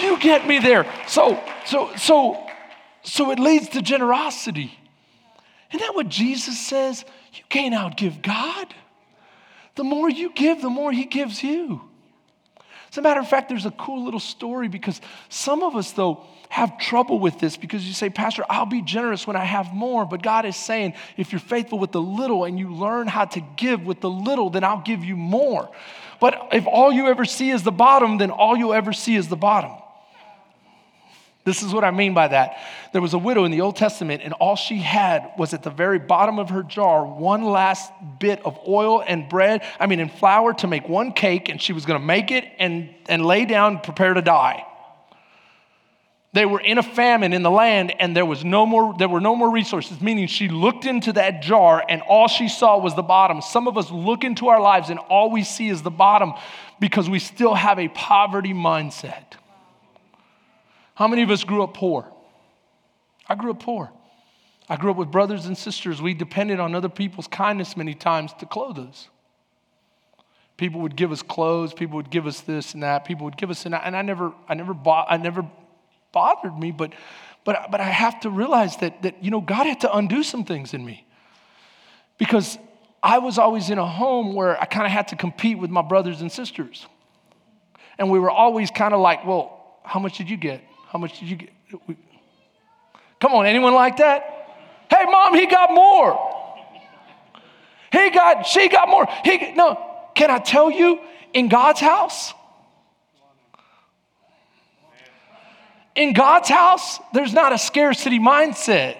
You 0.00 0.18
get 0.18 0.46
me 0.46 0.58
there. 0.58 0.86
So, 1.06 1.42
so, 1.64 1.90
so, 1.96 2.46
so 3.02 3.30
it 3.30 3.38
leads 3.38 3.70
to 3.70 3.82
generosity. 3.82 4.78
Isn't 5.70 5.80
that 5.80 5.94
what 5.94 6.08
Jesus 6.08 6.58
says? 6.58 7.04
You 7.34 7.44
can't 7.48 7.74
outgive 7.74 8.22
God. 8.22 8.74
The 9.74 9.84
more 9.84 10.10
you 10.10 10.32
give, 10.32 10.60
the 10.60 10.70
more 10.70 10.92
He 10.92 11.04
gives 11.04 11.42
you. 11.42 11.89
As 12.90 12.98
a 12.98 13.02
matter 13.02 13.20
of 13.20 13.28
fact, 13.28 13.48
there's 13.48 13.66
a 13.66 13.70
cool 13.72 14.04
little 14.04 14.20
story 14.20 14.68
because 14.68 15.00
some 15.28 15.62
of 15.62 15.76
us, 15.76 15.92
though, 15.92 16.24
have 16.48 16.78
trouble 16.78 17.20
with 17.20 17.38
this 17.38 17.56
because 17.56 17.86
you 17.86 17.92
say, 17.92 18.10
Pastor, 18.10 18.44
I'll 18.50 18.66
be 18.66 18.82
generous 18.82 19.24
when 19.24 19.36
I 19.36 19.44
have 19.44 19.72
more. 19.72 20.04
But 20.04 20.22
God 20.22 20.44
is 20.44 20.56
saying, 20.56 20.94
if 21.16 21.30
you're 21.30 21.38
faithful 21.38 21.78
with 21.78 21.92
the 21.92 22.00
little 22.00 22.44
and 22.44 22.58
you 22.58 22.74
learn 22.74 23.06
how 23.06 23.26
to 23.26 23.40
give 23.56 23.86
with 23.86 24.00
the 24.00 24.10
little, 24.10 24.50
then 24.50 24.64
I'll 24.64 24.82
give 24.82 25.04
you 25.04 25.16
more. 25.16 25.70
But 26.20 26.48
if 26.52 26.66
all 26.66 26.92
you 26.92 27.06
ever 27.06 27.24
see 27.24 27.50
is 27.50 27.62
the 27.62 27.70
bottom, 27.70 28.18
then 28.18 28.32
all 28.32 28.56
you'll 28.56 28.74
ever 28.74 28.92
see 28.92 29.14
is 29.14 29.28
the 29.28 29.36
bottom. 29.36 29.70
This 31.50 31.64
is 31.64 31.74
what 31.74 31.82
I 31.82 31.90
mean 31.90 32.14
by 32.14 32.28
that. 32.28 32.58
There 32.92 33.02
was 33.02 33.12
a 33.12 33.18
widow 33.18 33.42
in 33.42 33.50
the 33.50 33.60
Old 33.60 33.74
Testament, 33.74 34.22
and 34.24 34.34
all 34.34 34.54
she 34.54 34.76
had 34.76 35.32
was 35.36 35.52
at 35.52 35.64
the 35.64 35.70
very 35.70 35.98
bottom 35.98 36.38
of 36.38 36.50
her 36.50 36.62
jar 36.62 37.04
one 37.04 37.42
last 37.42 37.92
bit 38.20 38.40
of 38.44 38.56
oil 38.68 39.02
and 39.04 39.28
bread, 39.28 39.64
I 39.80 39.88
mean, 39.88 39.98
and 39.98 40.12
flour 40.12 40.54
to 40.54 40.68
make 40.68 40.88
one 40.88 41.10
cake, 41.10 41.48
and 41.48 41.60
she 41.60 41.72
was 41.72 41.86
going 41.86 41.98
to 41.98 42.06
make 42.06 42.30
it 42.30 42.44
and, 42.60 42.94
and 43.08 43.26
lay 43.26 43.46
down, 43.46 43.80
prepare 43.80 44.14
to 44.14 44.22
die. 44.22 44.64
They 46.34 46.46
were 46.46 46.60
in 46.60 46.78
a 46.78 46.84
famine 46.84 47.32
in 47.32 47.42
the 47.42 47.50
land, 47.50 47.94
and 47.98 48.16
there, 48.16 48.24
was 48.24 48.44
no 48.44 48.64
more, 48.64 48.94
there 48.96 49.08
were 49.08 49.20
no 49.20 49.34
more 49.34 49.50
resources, 49.50 50.00
meaning 50.00 50.28
she 50.28 50.48
looked 50.48 50.84
into 50.84 51.14
that 51.14 51.42
jar, 51.42 51.84
and 51.88 52.00
all 52.02 52.28
she 52.28 52.48
saw 52.48 52.78
was 52.78 52.94
the 52.94 53.02
bottom. 53.02 53.42
Some 53.42 53.66
of 53.66 53.76
us 53.76 53.90
look 53.90 54.22
into 54.22 54.46
our 54.46 54.60
lives, 54.60 54.88
and 54.88 55.00
all 55.00 55.32
we 55.32 55.42
see 55.42 55.68
is 55.68 55.82
the 55.82 55.90
bottom 55.90 56.32
because 56.78 57.10
we 57.10 57.18
still 57.18 57.54
have 57.54 57.80
a 57.80 57.88
poverty 57.88 58.54
mindset. 58.54 59.39
How 61.00 61.08
many 61.08 61.22
of 61.22 61.30
us 61.30 61.44
grew 61.44 61.62
up 61.62 61.72
poor? 61.72 62.04
I 63.26 63.34
grew 63.34 63.52
up 63.52 63.60
poor. 63.60 63.90
I 64.68 64.76
grew 64.76 64.90
up 64.90 64.98
with 64.98 65.10
brothers 65.10 65.46
and 65.46 65.56
sisters. 65.56 66.02
We 66.02 66.12
depended 66.12 66.60
on 66.60 66.74
other 66.74 66.90
people's 66.90 67.26
kindness 67.26 67.74
many 67.74 67.94
times 67.94 68.34
to 68.40 68.44
clothe 68.44 68.78
us. 68.78 69.08
People 70.58 70.82
would 70.82 70.96
give 70.96 71.10
us 71.10 71.22
clothes. 71.22 71.72
People 71.72 71.96
would 71.96 72.10
give 72.10 72.26
us 72.26 72.42
this 72.42 72.74
and 72.74 72.82
that. 72.82 73.06
People 73.06 73.24
would 73.24 73.38
give 73.38 73.48
us 73.48 73.64
and 73.64 73.74
I, 73.74 73.78
and 73.78 73.96
I 73.96 74.02
never, 74.02 74.34
I 74.46 74.52
never 74.52 74.74
bought, 74.74 75.06
I 75.08 75.16
never 75.16 75.50
bothered 76.12 76.58
me. 76.58 76.70
But, 76.70 76.92
but, 77.46 77.70
but 77.70 77.80
I 77.80 77.84
have 77.84 78.20
to 78.20 78.28
realize 78.28 78.76
that 78.76 79.00
that 79.00 79.24
you 79.24 79.30
know 79.30 79.40
God 79.40 79.64
had 79.64 79.80
to 79.80 79.96
undo 79.96 80.22
some 80.22 80.44
things 80.44 80.74
in 80.74 80.84
me 80.84 81.06
because 82.18 82.58
I 83.02 83.20
was 83.20 83.38
always 83.38 83.70
in 83.70 83.78
a 83.78 83.86
home 83.86 84.34
where 84.34 84.60
I 84.60 84.66
kind 84.66 84.84
of 84.84 84.92
had 84.92 85.08
to 85.08 85.16
compete 85.16 85.58
with 85.58 85.70
my 85.70 85.80
brothers 85.80 86.20
and 86.20 86.30
sisters, 86.30 86.84
and 87.98 88.10
we 88.10 88.18
were 88.18 88.30
always 88.30 88.70
kind 88.70 88.92
of 88.92 89.00
like, 89.00 89.24
well, 89.24 89.78
how 89.82 89.98
much 89.98 90.18
did 90.18 90.28
you 90.28 90.36
get? 90.36 90.62
How 90.90 90.98
much 90.98 91.20
did 91.20 91.28
you 91.28 91.36
get? 91.36 91.50
Come 93.20 93.32
on, 93.32 93.46
anyone 93.46 93.74
like 93.74 93.98
that? 93.98 94.22
Hey, 94.90 95.04
mom, 95.04 95.34
he 95.34 95.46
got 95.46 95.72
more. 95.72 96.18
He 97.92 98.10
got, 98.10 98.44
she 98.44 98.68
got 98.68 98.88
more. 98.88 99.06
He, 99.24 99.52
no, 99.52 99.78
can 100.16 100.32
I 100.32 100.38
tell 100.38 100.68
you, 100.68 100.98
in 101.32 101.48
God's 101.48 101.78
house, 101.78 102.34
in 105.94 106.12
God's 106.12 106.48
house, 106.48 106.98
there's 107.12 107.32
not 107.32 107.52
a 107.52 107.58
scarcity 107.58 108.18
mindset. 108.18 108.96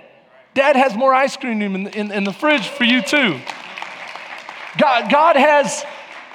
Dad 0.54 0.76
has 0.76 0.94
more 0.94 1.12
ice 1.12 1.36
cream 1.36 1.60
in, 1.60 1.86
in, 1.88 2.12
in 2.12 2.24
the 2.24 2.32
fridge 2.32 2.68
for 2.68 2.84
you 2.84 3.02
too. 3.02 3.40
God, 4.78 5.10
God 5.10 5.34
has 5.34 5.84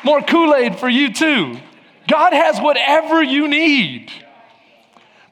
more 0.03 0.21
Kool 0.21 0.53
Aid 0.53 0.79
for 0.79 0.89
you 0.89 1.13
too. 1.13 1.57
God 2.09 2.33
has 2.33 2.59
whatever 2.59 3.23
you 3.23 3.47
need. 3.47 4.11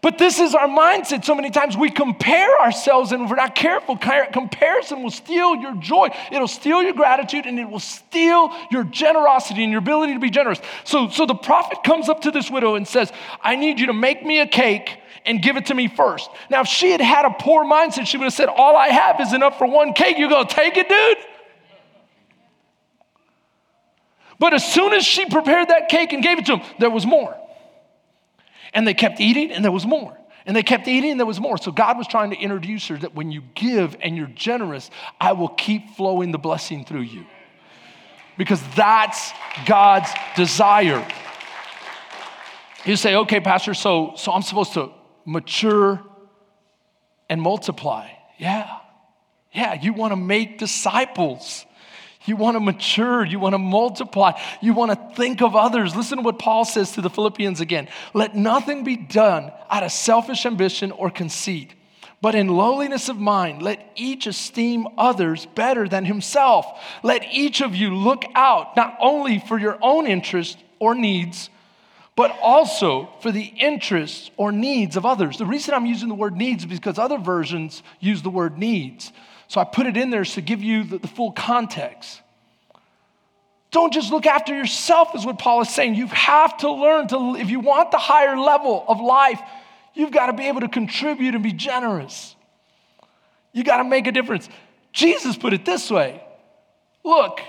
But 0.03 0.17
this 0.17 0.41
is 0.41 0.53
our 0.53 0.67
mindset. 0.67 1.23
So 1.23 1.33
many 1.33 1.49
times 1.49 1.77
we 1.77 1.89
compare 1.89 2.59
ourselves, 2.59 3.13
and 3.13 3.23
if 3.23 3.29
we're 3.29 3.37
not 3.37 3.55
careful, 3.55 3.97
comparison 3.97 5.01
will 5.01 5.09
steal 5.09 5.55
your 5.55 5.75
joy. 5.77 6.09
It'll 6.29 6.49
steal 6.49 6.83
your 6.83 6.91
gratitude, 6.91 7.45
and 7.45 7.57
it 7.57 7.69
will 7.69 7.79
steal 7.79 8.51
your 8.69 8.83
generosity 8.83 9.63
and 9.63 9.71
your 9.71 9.79
ability 9.79 10.13
to 10.13 10.19
be 10.19 10.29
generous. 10.29 10.59
So, 10.83 11.07
so 11.07 11.25
the 11.25 11.33
prophet 11.33 11.85
comes 11.85 12.09
up 12.09 12.23
to 12.23 12.31
this 12.31 12.51
widow 12.51 12.75
and 12.75 12.85
says, 12.85 13.13
I 13.41 13.55
need 13.55 13.79
you 13.79 13.87
to 13.87 13.93
make 13.93 14.25
me 14.25 14.41
a 14.41 14.45
cake 14.45 14.99
and 15.25 15.41
give 15.41 15.55
it 15.55 15.67
to 15.67 15.73
me 15.73 15.87
first. 15.87 16.29
Now, 16.49 16.59
if 16.59 16.67
she 16.67 16.91
had 16.91 16.99
had 16.99 17.23
a 17.23 17.31
poor 17.39 17.63
mindset, 17.63 18.05
she 18.05 18.17
would 18.17 18.25
have 18.25 18.33
said, 18.33 18.49
All 18.49 18.75
I 18.75 18.89
have 18.89 19.21
is 19.21 19.31
enough 19.31 19.57
for 19.57 19.67
one 19.67 19.93
cake. 19.93 20.17
You 20.17 20.27
go, 20.27 20.43
take 20.43 20.75
it, 20.75 20.89
dude. 20.89 21.17
But 24.37 24.53
as 24.53 24.69
soon 24.69 24.91
as 24.91 25.05
she 25.05 25.25
prepared 25.27 25.69
that 25.69 25.87
cake 25.87 26.11
and 26.11 26.21
gave 26.21 26.39
it 26.39 26.47
to 26.47 26.57
him, 26.57 26.75
there 26.77 26.89
was 26.89 27.05
more. 27.05 27.37
And 28.73 28.87
they 28.87 28.93
kept 28.93 29.19
eating, 29.19 29.51
and 29.51 29.63
there 29.63 29.71
was 29.71 29.85
more. 29.85 30.17
And 30.45 30.55
they 30.55 30.63
kept 30.63 30.87
eating, 30.87 31.11
and 31.11 31.19
there 31.19 31.27
was 31.27 31.39
more. 31.39 31.57
So 31.57 31.71
God 31.71 31.97
was 31.97 32.07
trying 32.07 32.31
to 32.31 32.37
introduce 32.37 32.87
her 32.87 32.97
that 32.97 33.15
when 33.15 33.31
you 33.31 33.43
give 33.55 33.95
and 34.01 34.17
you're 34.17 34.27
generous, 34.27 34.89
I 35.19 35.33
will 35.33 35.49
keep 35.49 35.91
flowing 35.91 36.31
the 36.31 36.37
blessing 36.37 36.83
through 36.85 37.01
you. 37.01 37.25
Because 38.37 38.61
that's 38.75 39.31
God's 39.65 40.09
desire. 40.35 41.07
You 42.85 42.95
say, 42.95 43.15
okay, 43.15 43.39
Pastor, 43.39 43.73
so, 43.73 44.13
so 44.17 44.31
I'm 44.31 44.41
supposed 44.41 44.73
to 44.73 44.91
mature 45.25 46.01
and 47.29 47.41
multiply. 47.41 48.09
Yeah. 48.37 48.79
Yeah, 49.53 49.75
you 49.75 49.93
want 49.93 50.11
to 50.11 50.17
make 50.17 50.57
disciples. 50.57 51.65
You 52.25 52.35
want 52.35 52.55
to 52.55 52.59
mature. 52.59 53.25
You 53.25 53.39
want 53.39 53.53
to 53.53 53.59
multiply. 53.59 54.39
You 54.61 54.73
want 54.73 54.91
to 54.91 55.15
think 55.15 55.41
of 55.41 55.55
others. 55.55 55.95
Listen 55.95 56.19
to 56.19 56.23
what 56.23 56.39
Paul 56.39 56.65
says 56.65 56.93
to 56.93 57.01
the 57.01 57.09
Philippians 57.09 57.59
again. 57.59 57.87
Let 58.13 58.35
nothing 58.35 58.83
be 58.83 58.95
done 58.95 59.51
out 59.69 59.83
of 59.83 59.91
selfish 59.91 60.45
ambition 60.45 60.91
or 60.91 61.09
conceit, 61.09 61.73
but 62.21 62.35
in 62.35 62.47
lowliness 62.47 63.09
of 63.09 63.17
mind, 63.17 63.61
let 63.61 63.91
each 63.95 64.27
esteem 64.27 64.87
others 64.97 65.45
better 65.45 65.87
than 65.89 66.05
himself. 66.05 66.65
Let 67.03 67.25
each 67.33 67.61
of 67.61 67.75
you 67.75 67.93
look 67.95 68.23
out 68.35 68.77
not 68.77 68.95
only 68.99 69.39
for 69.39 69.59
your 69.59 69.77
own 69.81 70.07
interests 70.07 70.61
or 70.79 70.95
needs, 70.95 71.49
but 72.15 72.37
also 72.41 73.09
for 73.21 73.31
the 73.31 73.45
interests 73.45 74.29
or 74.37 74.51
needs 74.51 74.95
of 74.95 75.05
others. 75.05 75.37
The 75.37 75.45
reason 75.45 75.73
I'm 75.73 75.85
using 75.85 76.09
the 76.09 76.15
word 76.15 76.37
needs 76.37 76.63
is 76.63 76.69
because 76.69 76.99
other 76.99 77.17
versions 77.17 77.81
use 77.99 78.21
the 78.21 78.29
word 78.29 78.57
needs. 78.57 79.11
So 79.53 79.61
I 79.61 79.65
put 79.65 79.85
it 79.85 79.97
in 79.97 80.09
there 80.09 80.25
to 80.25 80.41
give 80.41 80.63
you 80.63 80.83
the, 80.83 80.97
the 80.97 81.07
full 81.07 81.31
context. 81.31 82.19
Don't 83.69 83.93
just 83.93 84.11
look 84.11 84.25
after 84.25 84.51
yourself, 84.57 85.13
is 85.13 85.27
what 85.27 85.37
Paul 85.37 85.61
is 85.61 85.69
saying. 85.69 85.93
You 85.93 86.07
have 86.07 86.57
to 86.57 86.71
learn 86.71 87.07
to, 87.09 87.35
if 87.35 87.51
you 87.51 87.59
want 87.59 87.91
the 87.91 87.99
higher 87.99 88.35
level 88.35 88.83
of 88.87 88.99
life, 88.99 89.39
you've 89.93 90.09
got 90.09 90.25
to 90.25 90.33
be 90.33 90.47
able 90.47 90.61
to 90.61 90.67
contribute 90.67 91.35
and 91.35 91.43
be 91.43 91.53
generous. 91.53 92.35
You 93.51 93.63
got 93.63 93.77
to 93.77 93.83
make 93.83 94.07
a 94.07 94.11
difference. 94.11 94.49
Jesus 94.91 95.37
put 95.37 95.53
it 95.53 95.65
this 95.65 95.91
way 95.91 96.23
Look, 97.03 97.39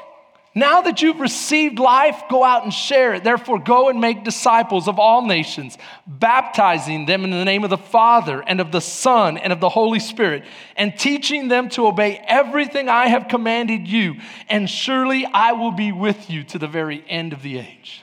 Now 0.56 0.82
that 0.82 1.02
you've 1.02 1.18
received 1.18 1.80
life, 1.80 2.22
go 2.30 2.44
out 2.44 2.62
and 2.62 2.72
share 2.72 3.14
it. 3.14 3.24
Therefore, 3.24 3.58
go 3.58 3.88
and 3.88 4.00
make 4.00 4.22
disciples 4.22 4.86
of 4.86 5.00
all 5.00 5.26
nations, 5.26 5.76
baptizing 6.06 7.06
them 7.06 7.24
in 7.24 7.30
the 7.30 7.44
name 7.44 7.64
of 7.64 7.70
the 7.70 7.76
Father 7.76 8.40
and 8.46 8.60
of 8.60 8.70
the 8.70 8.80
Son 8.80 9.36
and 9.36 9.52
of 9.52 9.58
the 9.58 9.68
Holy 9.68 9.98
Spirit, 9.98 10.44
and 10.76 10.96
teaching 10.96 11.48
them 11.48 11.68
to 11.70 11.88
obey 11.88 12.22
everything 12.28 12.88
I 12.88 13.08
have 13.08 13.26
commanded 13.26 13.88
you. 13.88 14.14
And 14.48 14.70
surely 14.70 15.26
I 15.26 15.52
will 15.52 15.72
be 15.72 15.90
with 15.90 16.30
you 16.30 16.44
to 16.44 16.58
the 16.58 16.68
very 16.68 17.04
end 17.08 17.32
of 17.32 17.42
the 17.42 17.58
age. 17.58 18.02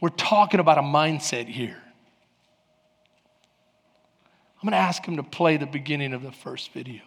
We're 0.00 0.10
talking 0.10 0.60
about 0.60 0.78
a 0.78 0.82
mindset 0.82 1.48
here. 1.48 1.82
I'm 4.62 4.68
going 4.68 4.72
to 4.72 4.76
ask 4.78 5.04
him 5.04 5.16
to 5.16 5.24
play 5.24 5.56
the 5.56 5.66
beginning 5.66 6.12
of 6.12 6.22
the 6.22 6.32
first 6.32 6.72
video. 6.72 7.00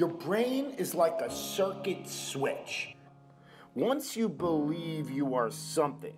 Your 0.00 0.08
brain 0.08 0.76
is 0.78 0.94
like 0.94 1.20
a 1.20 1.30
circuit 1.30 2.08
switch. 2.08 2.96
Once 3.74 4.16
you 4.16 4.30
believe 4.30 5.10
you 5.10 5.34
are 5.34 5.50
something, 5.50 6.16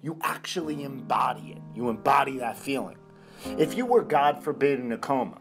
you 0.00 0.16
actually 0.22 0.84
embody 0.84 1.50
it. 1.50 1.58
You 1.74 1.90
embody 1.90 2.38
that 2.38 2.56
feeling. 2.56 2.96
If 3.58 3.76
you 3.76 3.84
were, 3.84 4.02
God 4.04 4.42
forbid, 4.42 4.80
in 4.80 4.90
a 4.92 4.96
coma, 4.96 5.36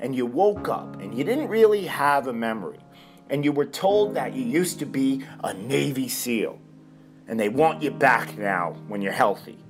and 0.00 0.16
you 0.16 0.26
woke 0.26 0.68
up 0.68 1.00
and 1.00 1.16
you 1.16 1.22
didn't 1.22 1.46
really 1.46 1.86
have 1.86 2.26
a 2.26 2.32
memory, 2.32 2.80
and 3.30 3.44
you 3.44 3.52
were 3.52 3.66
told 3.66 4.16
that 4.16 4.34
you 4.34 4.42
used 4.42 4.80
to 4.80 4.84
be 4.84 5.24
a 5.44 5.54
Navy 5.54 6.08
SEAL, 6.08 6.58
and 7.28 7.38
they 7.38 7.48
want 7.48 7.84
you 7.84 7.92
back 7.92 8.36
now 8.36 8.72
when 8.88 9.00
you're 9.00 9.12
healthy, 9.12 9.60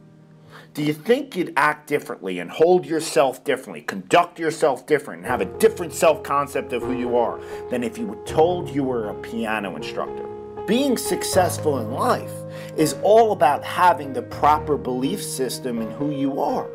do 0.75 0.83
you 0.83 0.93
think 0.93 1.37
you'd 1.37 1.53
act 1.57 1.87
differently 1.87 2.39
and 2.39 2.51
hold 2.51 2.87
yourself 2.87 3.45
differently, 3.45 3.83
conduct 3.83 4.39
yourself 4.39 4.87
different, 4.87 5.23
and 5.23 5.31
have 5.31 5.41
a 5.41 5.59
different 5.59 5.93
self 5.93 6.23
concept 6.23 6.73
of 6.73 6.83
who 6.83 6.97
you 6.97 7.17
are 7.17 7.41
than 7.71 7.85
if 7.85 7.99
you 7.99 8.07
were 8.07 8.25
told 8.25 8.71
you 8.71 8.85
were 8.85 9.09
a 9.09 9.15
piano 9.15 9.77
instructor? 9.77 10.27
Being 10.67 10.97
successful 10.97 11.81
in 11.81 11.91
life 11.91 12.33
is 12.77 12.95
all 13.03 13.33
about 13.33 13.65
having 13.65 14.13
the 14.13 14.23
proper 14.23 14.77
belief 14.77 15.23
system 15.23 15.83
in 15.83 15.91
who 15.91 16.11
you 16.11 16.41
are. 16.41 16.71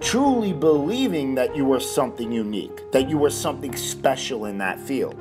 Truly 0.00 0.52
believing 0.52 1.34
that 1.36 1.54
you 1.54 1.72
are 1.72 1.80
something 1.80 2.32
unique, 2.32 2.90
that 2.90 3.08
you 3.08 3.24
are 3.24 3.30
something 3.30 3.76
special 3.76 4.46
in 4.46 4.58
that 4.58 4.80
field. 4.80 5.16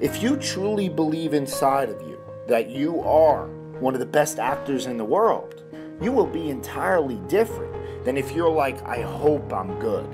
If 0.00 0.22
you 0.22 0.36
truly 0.36 0.88
believe 0.88 1.34
inside 1.34 1.90
of 1.90 2.00
you 2.02 2.18
that 2.48 2.70
you 2.70 3.00
are 3.00 3.46
one 3.80 3.94
of 3.94 4.00
the 4.00 4.06
best 4.06 4.38
actors 4.38 4.86
in 4.86 4.96
the 4.96 5.04
world, 5.04 5.62
you 6.00 6.12
will 6.12 6.26
be 6.26 6.48
entirely 6.48 7.16
different 7.28 8.04
than 8.04 8.16
if 8.16 8.32
you're 8.32 8.50
like, 8.50 8.82
I 8.86 9.02
hope 9.02 9.52
I'm 9.52 9.78
good. 9.78 10.08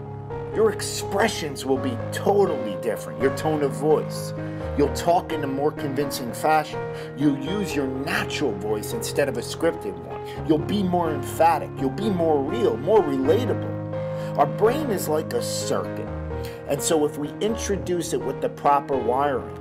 Your 0.55 0.73
expressions 0.73 1.65
will 1.65 1.79
be 1.79 1.97
totally 2.13 2.77
different, 2.81 3.21
your 3.21 3.37
tone 3.37 3.63
of 3.63 3.73
voice. 3.73 4.33
You'll 4.79 4.95
talk 4.95 5.33
in 5.33 5.45
a 5.45 5.47
more 5.47 5.71
convincing 5.71 6.33
fashion. 6.33 6.81
You'll 7.17 7.39
use 7.39 7.75
your 7.75 7.87
natural 7.87 8.53
voice 8.53 8.95
instead 8.95 9.29
of 9.29 9.37
a 9.37 9.43
scripted 9.43 9.95
one. 10.05 10.47
You'll 10.49 10.59
be 10.59 10.83
more 10.83 11.13
emphatic. 11.13 11.71
You'll 11.79 11.91
be 11.91 12.11
more 12.11 12.43
real, 12.43 12.77
more 12.79 13.03
relatable. 13.03 14.39
Our 14.39 14.47
brain 14.47 14.91
is 14.91 15.09
like 15.09 15.33
a 15.35 15.43
circuit. 15.43 16.09
And 16.69 16.83
so 16.83 17.05
if 17.05 17.17
we 17.17 17.31
introduce 17.41 18.13
it 18.13 18.21
with 18.21 18.41
the 18.41 18.49
proper 18.49 18.97
wiring, 18.97 19.57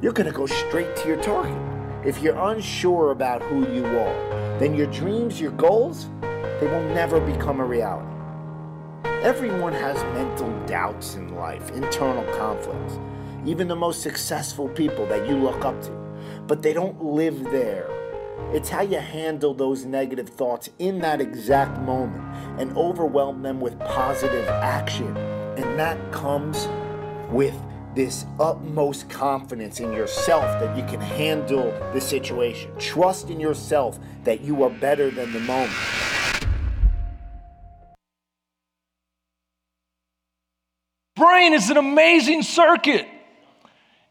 you're 0.00 0.12
going 0.12 0.26
to 0.26 0.32
go 0.32 0.46
straight 0.46 0.96
to 0.96 1.08
your 1.08 1.22
target. 1.22 1.56
If 2.04 2.20
you're 2.22 2.38
unsure 2.50 3.12
about 3.12 3.42
who 3.42 3.72
you 3.72 3.86
are, 3.86 4.41
then 4.58 4.74
your 4.74 4.86
dreams, 4.88 5.40
your 5.40 5.52
goals, 5.52 6.08
they 6.60 6.66
will 6.66 6.82
never 6.94 7.20
become 7.20 7.60
a 7.60 7.64
reality. 7.64 8.08
Everyone 9.22 9.72
has 9.72 9.96
mental 10.14 10.50
doubts 10.66 11.14
in 11.14 11.34
life, 11.34 11.70
internal 11.70 12.24
conflicts. 12.36 12.98
Even 13.44 13.68
the 13.68 13.76
most 13.76 14.02
successful 14.02 14.68
people 14.68 15.06
that 15.06 15.28
you 15.28 15.36
look 15.36 15.64
up 15.64 15.80
to, 15.82 15.90
but 16.46 16.62
they 16.62 16.72
don't 16.72 17.02
live 17.02 17.42
there. 17.44 17.88
It's 18.52 18.68
how 18.68 18.82
you 18.82 18.98
handle 18.98 19.54
those 19.54 19.84
negative 19.84 20.28
thoughts 20.28 20.70
in 20.78 20.98
that 21.00 21.20
exact 21.20 21.80
moment 21.80 22.22
and 22.60 22.76
overwhelm 22.76 23.42
them 23.42 23.60
with 23.60 23.78
positive 23.80 24.46
action. 24.48 25.16
And 25.56 25.78
that 25.78 26.12
comes 26.12 26.68
with 27.30 27.54
this 27.94 28.24
utmost 28.40 29.08
confidence 29.10 29.80
in 29.80 29.92
yourself 29.92 30.42
that 30.60 30.76
you 30.76 30.84
can 30.84 31.00
handle 31.00 31.70
the 31.92 32.00
situation. 32.00 32.70
Trust 32.78 33.30
in 33.30 33.38
yourself 33.38 33.98
that 34.24 34.40
you 34.40 34.62
are 34.62 34.70
better 34.70 35.10
than 35.10 35.32
the 35.32 35.40
moment. 35.40 35.72
Brain 41.16 41.52
is 41.52 41.70
an 41.70 41.76
amazing 41.76 42.42
circuit. 42.42 43.06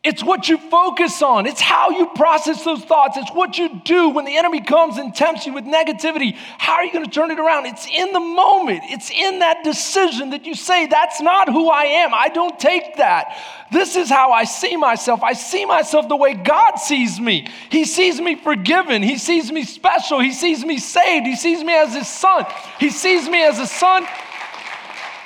It's 0.04 0.24
what 0.24 0.50
you 0.50 0.58
focus 0.58 1.22
on. 1.22 1.46
It's 1.46 1.62
how 1.62 1.92
you 1.92 2.08
process 2.16 2.64
those 2.64 2.84
thoughts. 2.84 3.18
It's 3.18 3.32
what 3.34 3.60
you 3.60 3.82
do 3.86 4.10
when 4.10 4.26
the 4.26 4.36
enemy 4.36 4.60
comes 4.60 4.98
and 4.98 5.14
tempts 5.14 5.46
you 5.46 5.54
with 5.54 5.64
negativity. 5.66 6.34
How 6.58 6.74
are 6.74 6.84
you 6.84 6.92
going 6.92 7.06
to 7.06 7.12
turn 7.12 7.30
it 7.30 7.40
around? 7.40 7.68
It's 7.68 7.86
in 7.86 8.12
the 8.12 8.20
moment. 8.20 8.82
It's 8.86 9.12
in 9.12 9.40
that 9.40 9.64
decision 9.64 10.32
that 10.32 10.48
you 10.48 10.56
say, 10.56 10.88
That's 10.88 11.22
not 11.22 11.50
who 11.50 11.70
I 11.70 11.84
am. 11.84 12.16
I 12.16 12.30
don't 12.30 12.60
take 12.60 12.96
that. 12.98 13.38
This 13.72 13.96
is 13.96 14.10
how 14.10 14.32
I 14.32 14.46
see 14.46 14.76
myself. 14.76 15.22
I 15.22 15.34
see 15.34 15.68
myself 15.68 16.10
the 16.10 16.16
way 16.16 16.34
God 16.34 16.78
sees 16.78 17.20
me. 17.20 17.48
He 17.70 17.86
sees 17.86 18.20
me 18.20 18.34
forgiven. 18.34 19.04
He 19.04 19.20
sees 19.20 19.52
me 19.52 19.64
special. 19.66 20.20
He 20.20 20.32
sees 20.32 20.66
me 20.66 20.80
saved. 20.80 21.28
He 21.28 21.36
sees 21.36 21.64
me 21.64 21.76
as 21.76 21.94
his 21.94 22.08
son. 22.08 22.48
He 22.80 22.90
sees 22.90 23.30
me 23.30 23.44
as 23.44 23.60
a 23.60 23.68
son 23.68 24.08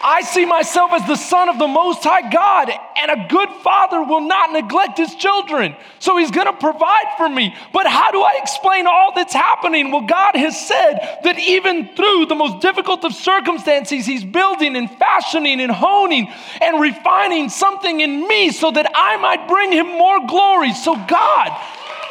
I 0.04 0.22
see 0.22 0.46
myself 0.46 0.92
as 0.92 1.08
the 1.08 1.16
son 1.16 1.50
of 1.50 1.58
the 1.58 1.68
Most 1.68 2.04
High 2.04 2.30
God, 2.30 2.70
and 2.70 3.12
a 3.12 3.28
good 3.28 3.50
father 3.64 4.04
will 4.04 4.22
not 4.22 4.52
neglect 4.52 4.98
his 4.98 5.16
children. 5.16 5.76
So 6.00 6.18
he's 6.18 6.32
going 6.32 6.48
to 6.48 6.54
provide 6.54 7.06
for 7.18 7.28
me. 7.28 7.56
But 7.74 7.88
how 7.88 8.12
do 8.12 8.22
I 8.22 8.38
explain 8.42 8.88
all 8.88 9.14
that's 9.16 9.34
happening? 9.34 9.92
Well, 9.92 10.06
God 10.06 10.36
has 10.36 10.68
said 10.68 11.20
that 11.24 11.40
even 11.40 11.96
through 11.96 12.28
the 12.28 12.36
most 12.36 12.62
difficult 12.62 13.04
of 13.06 13.14
circumstances, 13.14 14.06
he's 14.06 14.24
building 14.24 14.76
and 14.76 14.90
fashioning 14.92 15.62
and 15.62 15.72
honing 15.72 16.32
and 16.62 16.82
refining 16.82 17.50
something 17.50 18.00
in 18.00 18.28
me 18.28 18.52
so 18.52 18.72
that 18.72 18.92
I 18.94 19.18
might 19.18 19.48
bring 19.48 19.72
him 19.72 19.88
more 19.88 20.28
glory. 20.28 20.74
So, 20.74 20.96
God, 20.96 21.50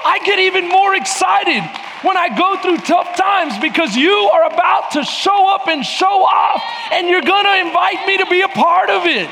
I 0.07 0.21
get 0.25 0.39
even 0.39 0.69
more 0.69 0.95
excited 0.95 1.63
when 2.05 2.17
I 2.17 2.37
go 2.37 2.61
through 2.61 2.79
tough 2.79 3.17
times 3.17 3.59
because 3.59 3.97
you 3.97 4.13
are 4.33 4.45
about 4.45 4.93
to 4.93 5.05
show 5.05 5.55
up 5.55 5.69
and 5.69 5.85
show 5.85 6.25
off, 6.25 6.63
and 6.93 7.09
you're 7.09 7.23
gonna 7.23 7.67
invite 7.67 8.07
me 8.07 8.19
to 8.19 8.27
be 8.27 8.43
a 8.43 8.49
part 8.49 8.91
of 8.91 9.07
it. 9.07 9.31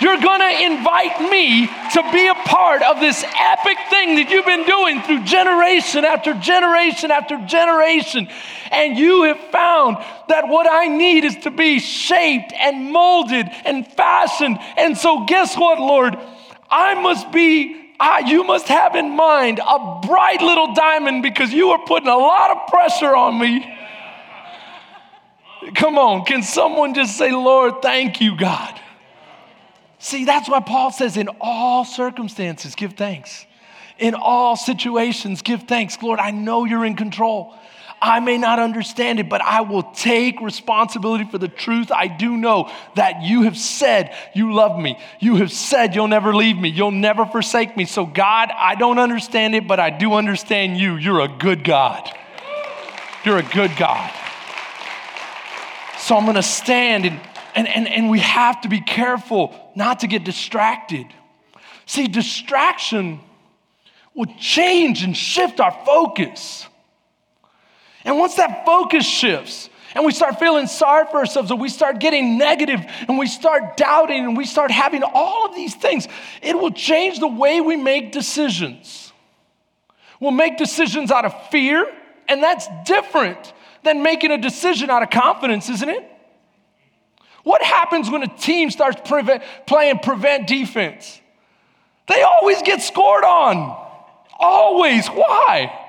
You're 0.00 0.18
gonna 0.18 0.58
invite 0.60 1.30
me 1.30 1.66
to 1.66 2.02
be 2.12 2.26
a 2.26 2.34
part 2.34 2.82
of 2.82 2.98
this 2.98 3.22
epic 3.22 3.78
thing 3.90 4.16
that 4.16 4.28
you've 4.28 4.44
been 4.44 4.66
doing 4.66 5.02
through 5.02 5.22
generation 5.24 6.04
after 6.04 6.34
generation 6.34 7.12
after 7.12 7.38
generation. 7.46 8.28
And 8.72 8.98
you 8.98 9.22
have 9.22 9.38
found 9.52 9.98
that 10.28 10.48
what 10.48 10.66
I 10.68 10.88
need 10.88 11.24
is 11.24 11.36
to 11.44 11.50
be 11.52 11.78
shaped 11.78 12.52
and 12.52 12.92
molded 12.92 13.48
and 13.64 13.86
fashioned. 13.86 14.58
And 14.76 14.98
so, 14.98 15.26
guess 15.26 15.56
what, 15.56 15.78
Lord? 15.78 16.18
I 16.68 17.00
must 17.00 17.30
be 17.30 17.83
You 18.26 18.44
must 18.44 18.68
have 18.68 18.94
in 18.94 19.10
mind 19.16 19.58
a 19.58 20.00
bright 20.06 20.40
little 20.40 20.74
diamond 20.74 21.22
because 21.22 21.52
you 21.52 21.70
are 21.70 21.84
putting 21.86 22.08
a 22.08 22.16
lot 22.16 22.50
of 22.50 22.68
pressure 22.68 23.14
on 23.14 23.38
me. 23.38 23.70
Come 25.74 25.98
on, 25.98 26.24
can 26.24 26.42
someone 26.42 26.94
just 26.94 27.16
say, 27.16 27.32
Lord, 27.32 27.82
thank 27.82 28.20
you, 28.20 28.36
God? 28.36 28.80
See, 29.98 30.24
that's 30.24 30.48
why 30.48 30.60
Paul 30.60 30.90
says, 30.90 31.16
in 31.16 31.28
all 31.40 31.84
circumstances, 31.84 32.74
give 32.74 32.92
thanks. 32.92 33.46
In 33.98 34.14
all 34.14 34.56
situations, 34.56 35.40
give 35.40 35.62
thanks. 35.62 36.02
Lord, 36.02 36.18
I 36.18 36.30
know 36.30 36.64
you're 36.64 36.84
in 36.84 36.96
control. 36.96 37.54
I 38.04 38.20
may 38.20 38.36
not 38.36 38.58
understand 38.58 39.18
it, 39.18 39.30
but 39.30 39.40
I 39.40 39.62
will 39.62 39.82
take 39.82 40.42
responsibility 40.42 41.24
for 41.24 41.38
the 41.38 41.48
truth. 41.48 41.90
I 41.90 42.06
do 42.06 42.36
know 42.36 42.70
that 42.96 43.22
you 43.22 43.44
have 43.44 43.56
said 43.56 44.14
you 44.34 44.52
love 44.52 44.78
me. 44.78 44.98
You 45.20 45.36
have 45.36 45.50
said 45.50 45.94
you'll 45.94 46.08
never 46.08 46.34
leave 46.34 46.58
me. 46.58 46.68
You'll 46.68 46.90
never 46.90 47.24
forsake 47.24 47.78
me. 47.78 47.86
So, 47.86 48.04
God, 48.04 48.50
I 48.54 48.74
don't 48.74 48.98
understand 48.98 49.54
it, 49.54 49.66
but 49.66 49.80
I 49.80 49.88
do 49.88 50.12
understand 50.12 50.76
you. 50.76 50.96
You're 50.96 51.22
a 51.22 51.28
good 51.28 51.64
God. 51.64 52.10
You're 53.24 53.38
a 53.38 53.42
good 53.42 53.74
God. 53.78 54.12
So, 55.96 56.14
I'm 56.14 56.24
going 56.24 56.34
to 56.34 56.42
stand 56.42 57.06
and, 57.06 57.18
and, 57.54 57.66
and, 57.66 57.88
and 57.88 58.10
we 58.10 58.18
have 58.18 58.60
to 58.60 58.68
be 58.68 58.82
careful 58.82 59.72
not 59.74 60.00
to 60.00 60.08
get 60.08 60.24
distracted. 60.24 61.06
See, 61.86 62.06
distraction 62.06 63.20
will 64.14 64.28
change 64.38 65.02
and 65.04 65.16
shift 65.16 65.58
our 65.58 65.72
focus. 65.86 66.66
And 68.04 68.18
once 68.18 68.34
that 68.34 68.66
focus 68.66 69.06
shifts, 69.06 69.70
and 69.94 70.04
we 70.04 70.12
start 70.12 70.38
feeling 70.38 70.66
sorry 70.66 71.06
for 71.10 71.18
ourselves, 71.18 71.50
and 71.50 71.60
we 71.60 71.68
start 71.68 72.00
getting 72.00 72.36
negative, 72.36 72.80
and 73.08 73.18
we 73.18 73.26
start 73.26 73.76
doubting, 73.76 74.24
and 74.24 74.36
we 74.36 74.44
start 74.44 74.70
having 74.70 75.02
all 75.02 75.46
of 75.46 75.54
these 75.54 75.74
things, 75.74 76.08
it 76.42 76.58
will 76.58 76.72
change 76.72 77.20
the 77.20 77.28
way 77.28 77.60
we 77.60 77.76
make 77.76 78.12
decisions. 78.12 79.12
We'll 80.20 80.32
make 80.32 80.58
decisions 80.58 81.10
out 81.10 81.24
of 81.24 81.48
fear, 81.48 81.86
and 82.28 82.42
that's 82.42 82.66
different 82.84 83.52
than 83.84 84.02
making 84.02 84.32
a 84.32 84.38
decision 84.38 84.90
out 84.90 85.02
of 85.02 85.10
confidence, 85.10 85.68
isn't 85.68 85.88
it? 85.88 86.10
What 87.44 87.62
happens 87.62 88.10
when 88.10 88.22
a 88.22 88.38
team 88.38 88.70
starts 88.70 89.00
prevent, 89.08 89.42
playing 89.66 89.98
prevent 89.98 90.48
defense? 90.48 91.20
They 92.08 92.22
always 92.22 92.62
get 92.62 92.82
scored 92.82 93.24
on. 93.24 93.76
Always. 94.38 95.06
Why? 95.08 95.83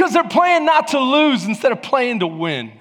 Because 0.00 0.14
they're 0.14 0.24
playing 0.24 0.64
not 0.64 0.88
to 0.88 0.98
lose 0.98 1.44
instead 1.44 1.72
of 1.72 1.82
playing 1.82 2.20
to 2.20 2.26
win. 2.26 2.72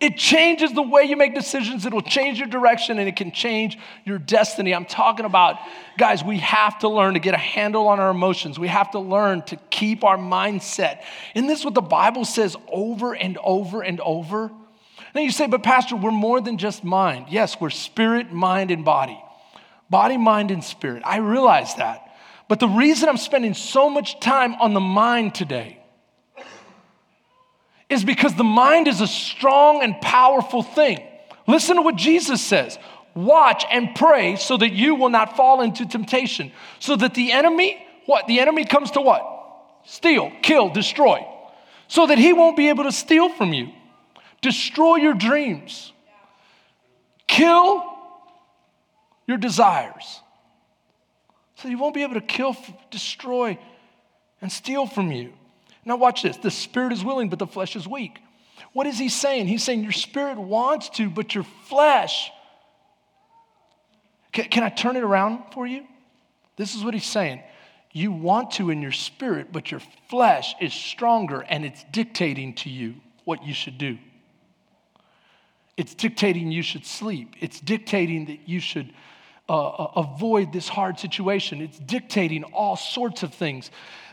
It 0.00 0.16
changes 0.16 0.72
the 0.72 0.80
way 0.80 1.02
you 1.02 1.18
make 1.18 1.34
decisions, 1.34 1.84
it'll 1.84 2.00
change 2.00 2.38
your 2.38 2.48
direction, 2.48 2.98
and 2.98 3.06
it 3.06 3.14
can 3.14 3.30
change 3.30 3.78
your 4.06 4.16
destiny. 4.16 4.74
I'm 4.74 4.86
talking 4.86 5.26
about, 5.26 5.58
guys, 5.98 6.24
we 6.24 6.38
have 6.38 6.78
to 6.78 6.88
learn 6.88 7.12
to 7.12 7.20
get 7.20 7.34
a 7.34 7.38
handle 7.38 7.88
on 7.88 8.00
our 8.00 8.08
emotions. 8.08 8.58
We 8.58 8.68
have 8.68 8.92
to 8.92 9.00
learn 9.00 9.42
to 9.42 9.56
keep 9.68 10.02
our 10.02 10.16
mindset. 10.16 11.02
And 11.34 11.46
this 11.46 11.58
is 11.58 11.64
what 11.66 11.74
the 11.74 11.82
Bible 11.82 12.24
says 12.24 12.56
over 12.68 13.12
and 13.12 13.36
over 13.44 13.82
and 13.82 14.00
over. 14.00 14.50
Now 15.14 15.20
you 15.20 15.30
say, 15.30 15.46
but 15.46 15.62
Pastor, 15.62 15.94
we're 15.94 16.10
more 16.10 16.40
than 16.40 16.56
just 16.56 16.84
mind. 16.84 17.26
Yes, 17.28 17.60
we're 17.60 17.68
spirit, 17.68 18.32
mind, 18.32 18.70
and 18.70 18.82
body. 18.82 19.22
Body, 19.90 20.16
mind, 20.16 20.50
and 20.50 20.64
spirit. 20.64 21.02
I 21.04 21.18
realize 21.18 21.74
that. 21.74 22.16
But 22.48 22.60
the 22.60 22.68
reason 22.68 23.10
I'm 23.10 23.18
spending 23.18 23.52
so 23.52 23.90
much 23.90 24.20
time 24.20 24.54
on 24.54 24.72
the 24.72 24.80
mind 24.80 25.34
today 25.34 25.82
is 27.88 28.04
because 28.04 28.34
the 28.34 28.44
mind 28.44 28.88
is 28.88 29.00
a 29.00 29.06
strong 29.06 29.82
and 29.82 30.00
powerful 30.00 30.62
thing. 30.62 31.02
Listen 31.46 31.76
to 31.76 31.82
what 31.82 31.96
Jesus 31.96 32.40
says 32.40 32.78
watch 33.14 33.64
and 33.70 33.94
pray 33.94 34.36
so 34.36 34.56
that 34.56 34.72
you 34.72 34.94
will 34.96 35.08
not 35.08 35.36
fall 35.36 35.60
into 35.60 35.86
temptation. 35.86 36.50
So 36.80 36.96
that 36.96 37.14
the 37.14 37.32
enemy, 37.32 37.84
what? 38.06 38.26
The 38.26 38.40
enemy 38.40 38.64
comes 38.64 38.90
to 38.92 39.00
what? 39.00 39.24
Steal, 39.84 40.32
kill, 40.42 40.70
destroy. 40.70 41.24
So 41.88 42.06
that 42.06 42.18
he 42.18 42.32
won't 42.32 42.56
be 42.56 42.68
able 42.68 42.84
to 42.84 42.92
steal 42.92 43.28
from 43.28 43.52
you, 43.52 43.70
destroy 44.40 44.96
your 44.96 45.14
dreams, 45.14 45.92
kill 47.26 47.84
your 49.26 49.36
desires. 49.36 50.20
So 51.56 51.68
he 51.68 51.76
won't 51.76 51.94
be 51.94 52.02
able 52.02 52.14
to 52.14 52.20
kill, 52.20 52.56
destroy, 52.90 53.58
and 54.40 54.50
steal 54.50 54.86
from 54.86 55.12
you. 55.12 55.32
Now, 55.84 55.96
watch 55.96 56.22
this. 56.22 56.36
The 56.36 56.50
spirit 56.50 56.92
is 56.92 57.04
willing, 57.04 57.28
but 57.28 57.38
the 57.38 57.46
flesh 57.46 57.76
is 57.76 57.86
weak. 57.86 58.18
What 58.72 58.86
is 58.86 58.98
he 58.98 59.08
saying? 59.08 59.46
He's 59.46 59.62
saying 59.62 59.82
your 59.82 59.92
spirit 59.92 60.38
wants 60.38 60.88
to, 60.90 61.08
but 61.08 61.34
your 61.34 61.44
flesh. 61.44 62.30
Can, 64.32 64.46
can 64.46 64.62
I 64.62 64.68
turn 64.68 64.96
it 64.96 65.04
around 65.04 65.52
for 65.52 65.66
you? 65.66 65.86
This 66.56 66.74
is 66.74 66.84
what 66.84 66.94
he's 66.94 67.06
saying. 67.06 67.42
You 67.92 68.10
want 68.10 68.52
to 68.52 68.70
in 68.70 68.82
your 68.82 68.92
spirit, 68.92 69.52
but 69.52 69.70
your 69.70 69.80
flesh 70.08 70.54
is 70.60 70.72
stronger 70.72 71.40
and 71.40 71.64
it's 71.64 71.84
dictating 71.92 72.54
to 72.56 72.70
you 72.70 72.96
what 73.24 73.44
you 73.44 73.54
should 73.54 73.78
do. 73.78 73.98
It's 75.76 75.94
dictating 75.94 76.50
you 76.50 76.62
should 76.62 76.86
sleep. 76.86 77.34
It's 77.40 77.60
dictating 77.60 78.26
that 78.26 78.48
you 78.48 78.60
should 78.60 78.92
uh, 79.48 79.68
uh 79.68 79.92
avoid 79.96 80.52
this 80.52 80.68
hard 80.68 80.98
situation. 80.98 81.60
It's 81.60 81.78
dictating 81.78 82.42
all 82.44 82.76
sorts 82.76 83.22
of 83.22 83.34
things. 83.34 83.70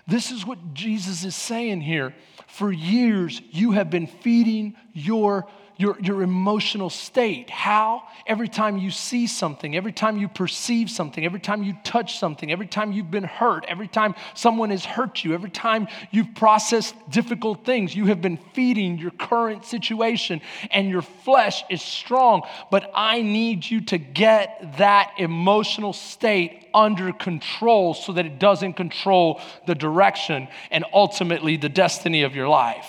This 0.07 0.31
is 0.31 0.45
what 0.45 0.73
Jesus 0.73 1.23
is 1.23 1.35
saying 1.35 1.81
here. 1.81 2.13
For 2.47 2.71
years, 2.71 3.41
you 3.51 3.71
have 3.71 3.89
been 3.89 4.07
feeding 4.07 4.75
your 4.93 5.47
your, 5.81 5.97
your 5.99 6.21
emotional 6.21 6.91
state. 6.91 7.49
How? 7.49 8.03
Every 8.27 8.47
time 8.47 8.77
you 8.77 8.91
see 8.91 9.25
something, 9.25 9.75
every 9.75 9.91
time 9.91 10.17
you 10.17 10.27
perceive 10.27 10.91
something, 10.91 11.25
every 11.25 11.39
time 11.39 11.63
you 11.63 11.75
touch 11.83 12.19
something, 12.19 12.51
every 12.51 12.67
time 12.67 12.91
you've 12.91 13.09
been 13.09 13.23
hurt, 13.23 13.65
every 13.67 13.87
time 13.87 14.13
someone 14.35 14.69
has 14.69 14.85
hurt 14.85 15.23
you, 15.23 15.33
every 15.33 15.49
time 15.49 15.87
you've 16.11 16.35
processed 16.35 16.93
difficult 17.09 17.65
things, 17.65 17.95
you 17.95 18.05
have 18.05 18.21
been 18.21 18.37
feeding 18.53 18.99
your 18.99 19.09
current 19.09 19.65
situation 19.65 20.39
and 20.69 20.87
your 20.87 21.01
flesh 21.01 21.63
is 21.67 21.81
strong. 21.81 22.43
But 22.69 22.91
I 22.93 23.23
need 23.23 23.67
you 23.67 23.81
to 23.85 23.97
get 23.97 24.77
that 24.77 25.13
emotional 25.17 25.93
state 25.93 26.67
under 26.75 27.11
control 27.11 27.95
so 27.95 28.13
that 28.13 28.27
it 28.27 28.37
doesn't 28.37 28.73
control 28.73 29.41
the 29.65 29.73
direction 29.73 30.47
and 30.69 30.85
ultimately 30.93 31.57
the 31.57 31.69
destiny 31.69 32.21
of 32.21 32.35
your 32.35 32.47
life. 32.47 32.87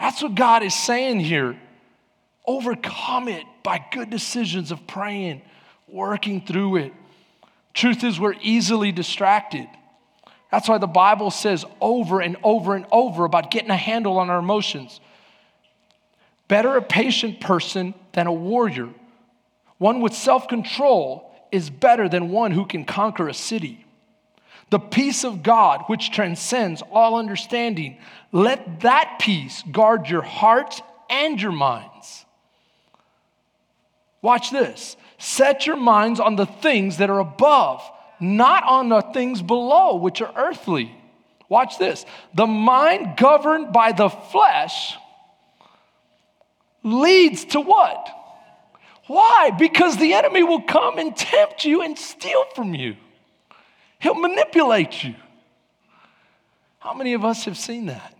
That's 0.00 0.20
what 0.20 0.34
God 0.34 0.64
is 0.64 0.74
saying 0.74 1.20
here. 1.20 1.56
Overcome 2.48 3.28
it 3.28 3.44
by 3.62 3.84
good 3.92 4.08
decisions 4.08 4.72
of 4.72 4.86
praying, 4.86 5.42
working 5.86 6.40
through 6.40 6.76
it. 6.76 6.94
Truth 7.74 8.02
is, 8.04 8.18
we're 8.18 8.36
easily 8.40 8.90
distracted. 8.90 9.68
That's 10.50 10.66
why 10.66 10.78
the 10.78 10.86
Bible 10.86 11.30
says 11.30 11.66
over 11.78 12.22
and 12.22 12.38
over 12.42 12.74
and 12.74 12.86
over 12.90 13.26
about 13.26 13.50
getting 13.50 13.68
a 13.68 13.76
handle 13.76 14.18
on 14.18 14.30
our 14.30 14.38
emotions. 14.38 14.98
Better 16.48 16.74
a 16.78 16.80
patient 16.80 17.38
person 17.38 17.92
than 18.12 18.26
a 18.26 18.32
warrior. 18.32 18.88
One 19.76 20.00
with 20.00 20.14
self 20.14 20.48
control 20.48 21.30
is 21.52 21.68
better 21.68 22.08
than 22.08 22.30
one 22.30 22.52
who 22.52 22.64
can 22.64 22.86
conquer 22.86 23.28
a 23.28 23.34
city. 23.34 23.84
The 24.70 24.78
peace 24.78 25.22
of 25.22 25.42
God, 25.42 25.82
which 25.88 26.12
transcends 26.12 26.82
all 26.90 27.16
understanding, 27.16 27.98
let 28.32 28.80
that 28.80 29.18
peace 29.20 29.62
guard 29.70 30.08
your 30.08 30.22
hearts 30.22 30.80
and 31.10 31.38
your 31.38 31.52
minds. 31.52 32.24
Watch 34.22 34.50
this. 34.50 34.96
Set 35.18 35.66
your 35.66 35.76
minds 35.76 36.20
on 36.20 36.36
the 36.36 36.46
things 36.46 36.98
that 36.98 37.10
are 37.10 37.18
above, 37.20 37.82
not 38.20 38.64
on 38.64 38.88
the 38.88 39.00
things 39.00 39.42
below, 39.42 39.96
which 39.96 40.20
are 40.20 40.32
earthly. 40.36 40.94
Watch 41.48 41.78
this. 41.78 42.04
The 42.34 42.46
mind 42.46 43.16
governed 43.16 43.72
by 43.72 43.92
the 43.92 44.08
flesh 44.08 44.96
leads 46.82 47.44
to 47.46 47.60
what? 47.60 48.08
Why? 49.06 49.50
Because 49.58 49.96
the 49.96 50.12
enemy 50.12 50.42
will 50.42 50.62
come 50.62 50.98
and 50.98 51.16
tempt 51.16 51.64
you 51.64 51.82
and 51.82 51.98
steal 51.98 52.44
from 52.54 52.74
you. 52.74 52.96
He'll 54.00 54.14
manipulate 54.14 55.02
you. 55.02 55.14
How 56.78 56.94
many 56.94 57.14
of 57.14 57.24
us 57.24 57.44
have 57.46 57.56
seen 57.56 57.86
that? 57.86 58.14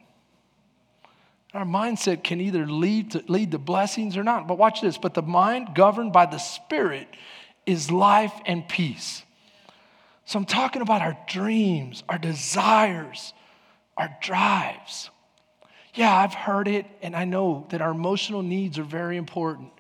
Our 1.55 1.65
mindset 1.65 2.23
can 2.23 2.41
either 2.41 2.67
lead 2.67 3.13
to, 3.13 3.25
lead 3.27 3.53
to 3.53 3.59
blessings 3.59 4.17
or 4.17 4.23
not. 4.23 4.47
But 4.47 4.59
watch 4.59 4.81
this. 4.81 4.99
But 4.99 5.15
the 5.15 5.23
mind 5.23 5.75
governed 5.75 6.13
by 6.13 6.27
the 6.27 6.39
Spirit 6.39 7.09
is 7.65 7.91
life 7.91 8.33
and 8.47 8.69
peace. 8.69 9.23
So 10.25 10.39
I'm 10.39 10.45
talking 10.45 10.83
about 10.83 11.01
our 11.01 11.17
dreams, 11.27 12.05
our 12.09 12.19
desires, 12.19 13.33
our 13.97 14.11
drives. 14.21 15.11
Yeah, 15.95 16.15
I've 16.15 16.35
heard 16.35 16.69
it, 16.69 16.87
and 17.03 17.17
I 17.17 17.25
know 17.25 17.67
that 17.71 17.81
our 17.81 17.91
emotional 17.91 18.43
needs 18.43 18.79
are 18.79 18.85
very 18.85 19.17
important. 19.17 19.71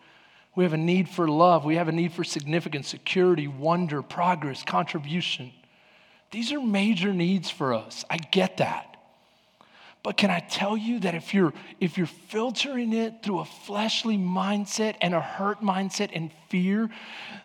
We 0.57 0.65
have 0.65 0.73
a 0.73 0.79
need 0.79 1.09
for 1.09 1.29
love, 1.29 1.65
we 1.65 1.77
have 1.77 1.89
a 1.89 1.93
need 1.93 2.13
for 2.13 2.25
significance, 2.25 2.89
security, 2.89 3.47
wonder, 3.47 4.03
progress, 4.03 4.65
contribution. 4.65 5.53
These 6.31 6.53
are 6.53 6.61
major 6.61 7.13
needs 7.13 7.51
for 7.51 7.73
us. 7.73 8.05
I 8.11 8.17
get 8.17 8.57
that. 8.57 8.98
But 10.09 10.17
can 10.17 10.31
I 10.31 10.41
tell 10.41 10.75
you 10.75 11.01
that 11.01 11.15
if 11.15 11.35
you're 11.35 11.53
if 11.81 11.99
you're 11.99 12.07
filtering 12.07 12.95
it 12.95 13.23
through 13.23 13.41
a 13.41 13.45
fleshly 13.45 14.17
mindset 14.17 14.97
and 15.03 15.15
a 15.15 15.21
hurt 15.21 15.61
mindset 15.61 16.13
and 16.15 16.31
fear, 16.49 16.89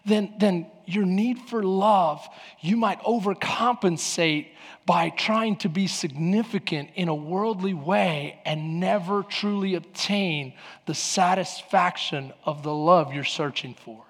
then 0.06 0.34
then 0.38 0.68
your 0.86 1.06
need 1.06 1.40
for 1.40 1.62
love, 1.62 2.26
you 2.62 2.78
might 2.78 3.02
overcompensate 3.02 4.48
by 4.86 5.10
trying 5.10 5.58
to 5.58 5.68
be 5.68 5.88
significant 5.88 6.92
in 6.96 7.10
a 7.10 7.14
worldly 7.14 7.74
way 7.74 8.40
and 8.46 8.80
never 8.80 9.24
truly 9.24 9.76
obtain 9.76 10.54
the 10.86 10.96
satisfaction 10.96 12.32
of 12.46 12.64
the 12.64 12.74
love 12.74 13.14
you're 13.14 13.26
searching 13.26 13.74
for. 13.74 14.06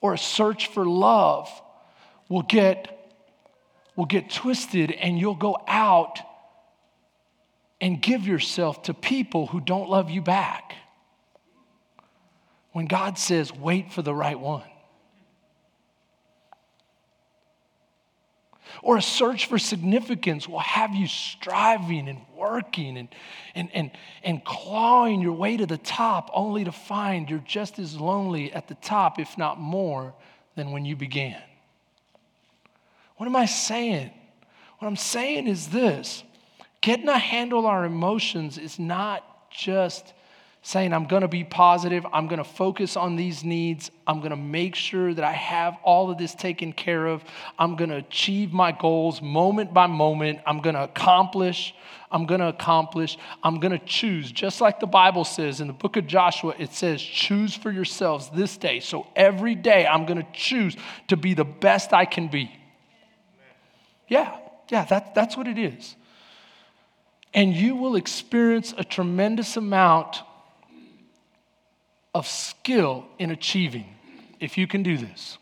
Or 0.00 0.14
a 0.14 0.18
search 0.18 0.68
for 0.68 0.86
love 0.86 1.50
will 2.28 2.42
get 2.42 2.95
will 3.96 4.04
get 4.04 4.30
twisted 4.30 4.92
and 4.92 5.18
you'll 5.18 5.34
go 5.34 5.56
out 5.66 6.20
and 7.80 8.00
give 8.00 8.26
yourself 8.26 8.82
to 8.84 8.94
people 8.94 9.46
who 9.46 9.60
don't 9.60 9.88
love 9.88 10.10
you 10.10 10.22
back. 10.22 10.74
When 12.72 12.86
God 12.86 13.18
says, 13.18 13.52
wait 13.52 13.92
for 13.92 14.02
the 14.02 14.14
right 14.14 14.38
one. 14.38 14.62
Or 18.82 18.98
a 18.98 19.02
search 19.02 19.46
for 19.46 19.58
significance 19.58 20.46
will 20.46 20.58
have 20.58 20.94
you 20.94 21.06
striving 21.06 22.08
and 22.08 22.20
working 22.36 22.98
and, 22.98 23.08
and, 23.54 23.70
and, 23.72 23.90
and 24.22 24.44
clawing 24.44 25.22
your 25.22 25.32
way 25.32 25.56
to 25.56 25.64
the 25.64 25.78
top, 25.78 26.30
only 26.34 26.64
to 26.64 26.72
find 26.72 27.30
you're 27.30 27.38
just 27.38 27.78
as 27.78 27.98
lonely 27.98 28.52
at 28.52 28.68
the 28.68 28.74
top, 28.74 29.18
if 29.18 29.38
not 29.38 29.58
more, 29.58 30.14
than 30.56 30.72
when 30.72 30.84
you 30.84 30.96
began. 30.96 31.40
What 33.16 33.26
am 33.26 33.36
I 33.36 33.46
saying? 33.46 34.10
What 34.78 34.88
I'm 34.88 34.96
saying 34.96 35.46
is 35.46 35.68
this 35.68 36.22
getting 36.80 37.08
a 37.08 37.18
handle 37.18 37.66
our 37.66 37.84
emotions 37.84 38.58
is 38.58 38.78
not 38.78 39.50
just 39.50 40.12
saying, 40.66 40.92
I'm 40.92 41.06
going 41.06 41.22
to 41.22 41.28
be 41.28 41.44
positive. 41.44 42.04
I'm 42.12 42.26
going 42.26 42.38
to 42.38 42.44
focus 42.44 42.96
on 42.96 43.14
these 43.14 43.44
needs. 43.44 43.92
I'm 44.04 44.18
going 44.18 44.30
to 44.30 44.36
make 44.36 44.74
sure 44.74 45.14
that 45.14 45.24
I 45.24 45.30
have 45.30 45.76
all 45.84 46.10
of 46.10 46.18
this 46.18 46.34
taken 46.34 46.72
care 46.72 47.06
of. 47.06 47.22
I'm 47.56 47.76
going 47.76 47.90
to 47.90 47.96
achieve 47.96 48.52
my 48.52 48.72
goals 48.72 49.22
moment 49.22 49.72
by 49.72 49.86
moment. 49.86 50.40
I'm 50.44 50.60
going 50.60 50.74
to 50.74 50.82
accomplish. 50.82 51.72
I'm 52.10 52.26
going 52.26 52.40
to 52.40 52.48
accomplish. 52.48 53.16
I'm 53.44 53.60
going 53.60 53.78
to 53.78 53.84
choose. 53.86 54.32
Just 54.32 54.60
like 54.60 54.80
the 54.80 54.88
Bible 54.88 55.24
says 55.24 55.60
in 55.60 55.68
the 55.68 55.72
book 55.72 55.96
of 55.96 56.08
Joshua, 56.08 56.52
it 56.58 56.72
says, 56.72 57.00
choose 57.00 57.54
for 57.54 57.70
yourselves 57.70 58.28
this 58.34 58.56
day. 58.56 58.80
So 58.80 59.06
every 59.14 59.54
day 59.54 59.86
I'm 59.86 60.04
going 60.04 60.18
to 60.18 60.26
choose 60.32 60.76
to 61.06 61.16
be 61.16 61.34
the 61.34 61.44
best 61.44 61.92
I 61.92 62.06
can 62.06 62.26
be. 62.26 62.50
Yeah, 64.08 64.36
yeah, 64.68 64.84
that, 64.86 65.14
that's 65.14 65.36
what 65.36 65.46
it 65.46 65.58
is. 65.58 65.96
And 67.34 67.54
you 67.54 67.76
will 67.76 67.96
experience 67.96 68.72
a 68.76 68.84
tremendous 68.84 69.56
amount 69.56 70.22
of 72.14 72.26
skill 72.26 73.04
in 73.18 73.30
achieving 73.30 73.86
if 74.40 74.56
you 74.56 74.66
can 74.66 74.82
do 74.82 74.96
this. 74.96 75.38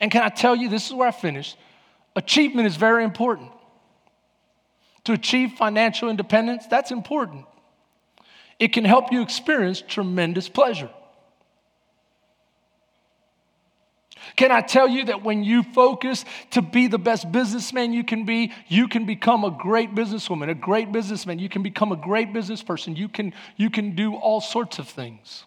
And 0.00 0.10
can 0.10 0.22
I 0.22 0.30
tell 0.30 0.56
you, 0.56 0.68
this 0.68 0.86
is 0.86 0.94
where 0.94 1.08
I 1.08 1.12
finish. 1.12 1.56
Achievement 2.16 2.66
is 2.66 2.76
very 2.76 3.04
important. 3.04 3.50
To 5.04 5.12
achieve 5.12 5.52
financial 5.52 6.08
independence, 6.08 6.66
that's 6.66 6.90
important. 6.90 7.44
It 8.58 8.72
can 8.72 8.84
help 8.84 9.12
you 9.12 9.22
experience 9.22 9.82
tremendous 9.86 10.48
pleasure. 10.48 10.90
Can 14.36 14.50
I 14.50 14.60
tell 14.60 14.88
you 14.88 15.06
that 15.06 15.22
when 15.22 15.44
you 15.44 15.62
focus 15.62 16.24
to 16.50 16.62
be 16.62 16.86
the 16.86 16.98
best 16.98 17.30
businessman 17.30 17.92
you 17.92 18.04
can 18.04 18.24
be, 18.24 18.52
you 18.68 18.88
can 18.88 19.06
become 19.06 19.44
a 19.44 19.50
great 19.50 19.94
businesswoman, 19.94 20.50
a 20.50 20.54
great 20.54 20.92
businessman. 20.92 21.38
You 21.38 21.48
can 21.48 21.62
become 21.62 21.92
a 21.92 21.96
great 21.96 22.32
business 22.32 22.62
person. 22.62 22.96
You 22.96 23.08
can, 23.08 23.32
you 23.56 23.70
can 23.70 23.94
do 23.94 24.14
all 24.14 24.40
sorts 24.40 24.78
of 24.78 24.88
things. 24.88 25.44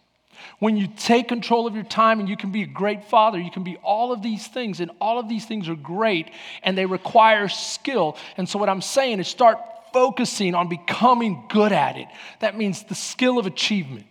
When 0.60 0.78
you 0.78 0.88
take 0.88 1.28
control 1.28 1.68
of 1.68 1.76
your 1.76 1.84
time 1.84 2.20
and 2.20 2.28
you 2.28 2.38
can 2.38 2.52
be 2.52 2.64
a 2.64 2.68
great 2.68 3.06
father, 3.06 3.40
you 3.40 3.52
can 3.52 3.64
be 3.64 3.78
all 3.78 4.12
of 4.12 4.22
these 4.22 4.48
things, 4.48 4.80
and 4.80 4.92
all 5.00 5.20
of 5.20 5.30
these 5.30 5.46
things 5.46 5.70
are 5.70 5.76
great 5.76 6.30
and 6.64 6.78
they 6.78 6.86
require 6.86 7.48
skill. 7.48 8.18
And 8.38 8.48
so, 8.48 8.60
what 8.60 8.70
I'm 8.70 8.82
saying 8.82 9.20
is 9.20 9.28
start 9.28 9.58
focusing 9.94 10.56
on 10.56 10.68
becoming 10.68 11.46
good 11.50 11.72
at 11.72 11.98
it. 11.98 12.08
That 12.40 12.58
means 12.58 12.84
the 12.84 12.96
skill 12.96 13.38
of 13.38 13.46
achievement. 13.46 14.06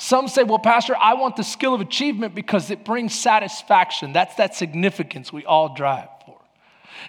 Some 0.00 0.28
say, 0.28 0.44
well, 0.44 0.58
Pastor, 0.58 0.96
I 0.96 1.12
want 1.12 1.36
the 1.36 1.44
skill 1.44 1.74
of 1.74 1.82
achievement 1.82 2.34
because 2.34 2.70
it 2.70 2.86
brings 2.86 3.14
satisfaction. 3.14 4.14
That's 4.14 4.34
that 4.36 4.54
significance 4.54 5.30
we 5.30 5.44
all 5.44 5.74
drive 5.74 6.08
for. 6.24 6.40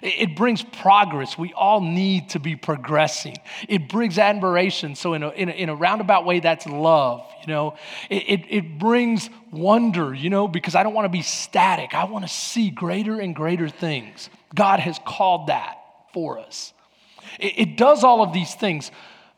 It 0.02 0.36
brings 0.36 0.62
progress. 0.62 1.38
We 1.38 1.54
all 1.54 1.80
need 1.80 2.28
to 2.30 2.38
be 2.38 2.54
progressing. 2.54 3.38
It 3.66 3.88
brings 3.88 4.18
admiration. 4.18 4.94
So, 4.94 5.14
in 5.14 5.22
a, 5.22 5.30
in 5.30 5.48
a, 5.48 5.52
in 5.52 5.68
a 5.70 5.74
roundabout 5.74 6.26
way, 6.26 6.40
that's 6.40 6.66
love. 6.66 7.24
You 7.40 7.46
know, 7.46 7.76
it, 8.10 8.24
it, 8.28 8.40
it 8.50 8.78
brings 8.78 9.30
wonder, 9.50 10.12
you 10.12 10.28
know, 10.28 10.46
because 10.46 10.74
I 10.74 10.82
don't 10.82 10.92
want 10.92 11.06
to 11.06 11.16
be 11.16 11.22
static. 11.22 11.94
I 11.94 12.04
want 12.04 12.26
to 12.26 12.30
see 12.30 12.68
greater 12.68 13.18
and 13.18 13.34
greater 13.34 13.70
things. 13.70 14.28
God 14.54 14.80
has 14.80 14.98
called 15.06 15.46
that 15.46 15.78
for 16.12 16.38
us. 16.38 16.74
It, 17.40 17.54
it 17.56 17.76
does 17.78 18.04
all 18.04 18.22
of 18.22 18.34
these 18.34 18.54
things 18.54 18.90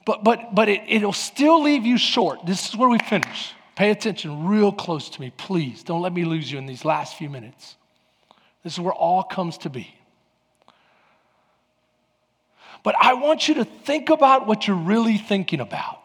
but, 0.04 0.22
but, 0.22 0.54
but 0.54 0.68
it, 0.68 0.82
it'll 0.86 1.12
still 1.12 1.62
leave 1.62 1.86
you 1.86 1.96
short. 1.98 2.44
This 2.46 2.68
is 2.68 2.76
where 2.76 2.88
we 2.88 2.98
finish. 2.98 3.52
Pay 3.74 3.90
attention 3.90 4.46
real 4.46 4.70
close 4.70 5.08
to 5.10 5.20
me, 5.20 5.32
please. 5.36 5.82
Don't 5.82 6.02
let 6.02 6.12
me 6.12 6.24
lose 6.24 6.50
you 6.50 6.58
in 6.58 6.66
these 6.66 6.84
last 6.84 7.16
few 7.16 7.28
minutes. 7.28 7.76
This 8.62 8.74
is 8.74 8.80
where 8.80 8.92
all 8.92 9.22
comes 9.22 9.58
to 9.58 9.70
be. 9.70 9.94
But 12.82 12.94
I 13.00 13.14
want 13.14 13.48
you 13.48 13.54
to 13.54 13.64
think 13.64 14.10
about 14.10 14.46
what 14.46 14.68
you're 14.68 14.76
really 14.76 15.16
thinking 15.18 15.60
about. 15.60 16.03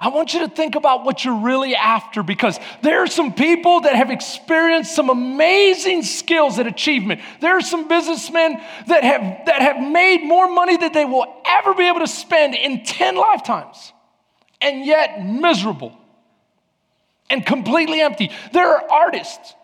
I 0.00 0.08
want 0.08 0.34
you 0.34 0.40
to 0.40 0.48
think 0.48 0.74
about 0.74 1.04
what 1.04 1.24
you're 1.24 1.40
really 1.40 1.74
after 1.74 2.22
because 2.22 2.58
there 2.82 3.02
are 3.02 3.06
some 3.06 3.34
people 3.34 3.82
that 3.82 3.94
have 3.94 4.10
experienced 4.10 4.94
some 4.94 5.10
amazing 5.10 6.02
skills 6.02 6.58
and 6.58 6.68
achievement. 6.68 7.20
There 7.40 7.56
are 7.56 7.60
some 7.60 7.88
businessmen 7.88 8.60
that 8.86 9.04
have, 9.04 9.46
that 9.46 9.60
have 9.60 9.80
made 9.80 10.24
more 10.24 10.48
money 10.48 10.76
than 10.76 10.92
they 10.92 11.04
will 11.04 11.26
ever 11.44 11.74
be 11.74 11.88
able 11.88 12.00
to 12.00 12.08
spend 12.08 12.54
in 12.54 12.84
10 12.84 13.16
lifetimes, 13.16 13.92
and 14.60 14.86
yet 14.86 15.24
miserable 15.24 15.96
and 17.28 17.44
completely 17.44 18.00
empty. 18.00 18.30
There 18.52 18.66
are 18.66 18.90
artists 18.90 19.54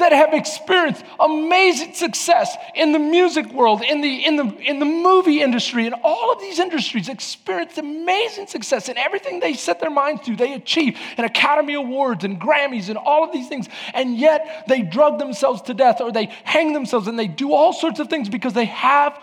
that 0.00 0.12
have 0.12 0.34
experienced 0.34 1.04
amazing 1.18 1.94
success 1.94 2.56
in 2.74 2.92
the 2.92 2.98
music 2.98 3.50
world, 3.52 3.82
in 3.82 4.00
the, 4.00 4.26
in 4.26 4.36
the, 4.36 4.56
in 4.58 4.78
the 4.78 4.84
movie 4.84 5.40
industry, 5.40 5.86
in 5.86 5.94
all 6.02 6.32
of 6.32 6.40
these 6.40 6.58
industries, 6.58 7.08
experienced 7.08 7.78
amazing 7.78 8.46
success 8.46 8.88
in 8.88 8.98
everything 8.98 9.40
they 9.40 9.54
set 9.54 9.80
their 9.80 9.90
minds 9.90 10.22
to. 10.26 10.36
They 10.36 10.52
achieve 10.54 10.98
and 11.16 11.24
Academy 11.24 11.74
Awards 11.74 12.24
and 12.24 12.40
Grammys 12.40 12.88
and 12.88 12.98
all 12.98 13.24
of 13.24 13.32
these 13.32 13.48
things. 13.48 13.68
And 13.94 14.16
yet 14.18 14.64
they 14.68 14.82
drug 14.82 15.18
themselves 15.18 15.62
to 15.62 15.74
death 15.74 16.00
or 16.00 16.12
they 16.12 16.26
hang 16.44 16.72
themselves 16.72 17.06
and 17.06 17.18
they 17.18 17.28
do 17.28 17.52
all 17.52 17.72
sorts 17.72 18.00
of 18.00 18.08
things 18.08 18.28
because 18.28 18.52
they 18.52 18.66
have 18.66 19.18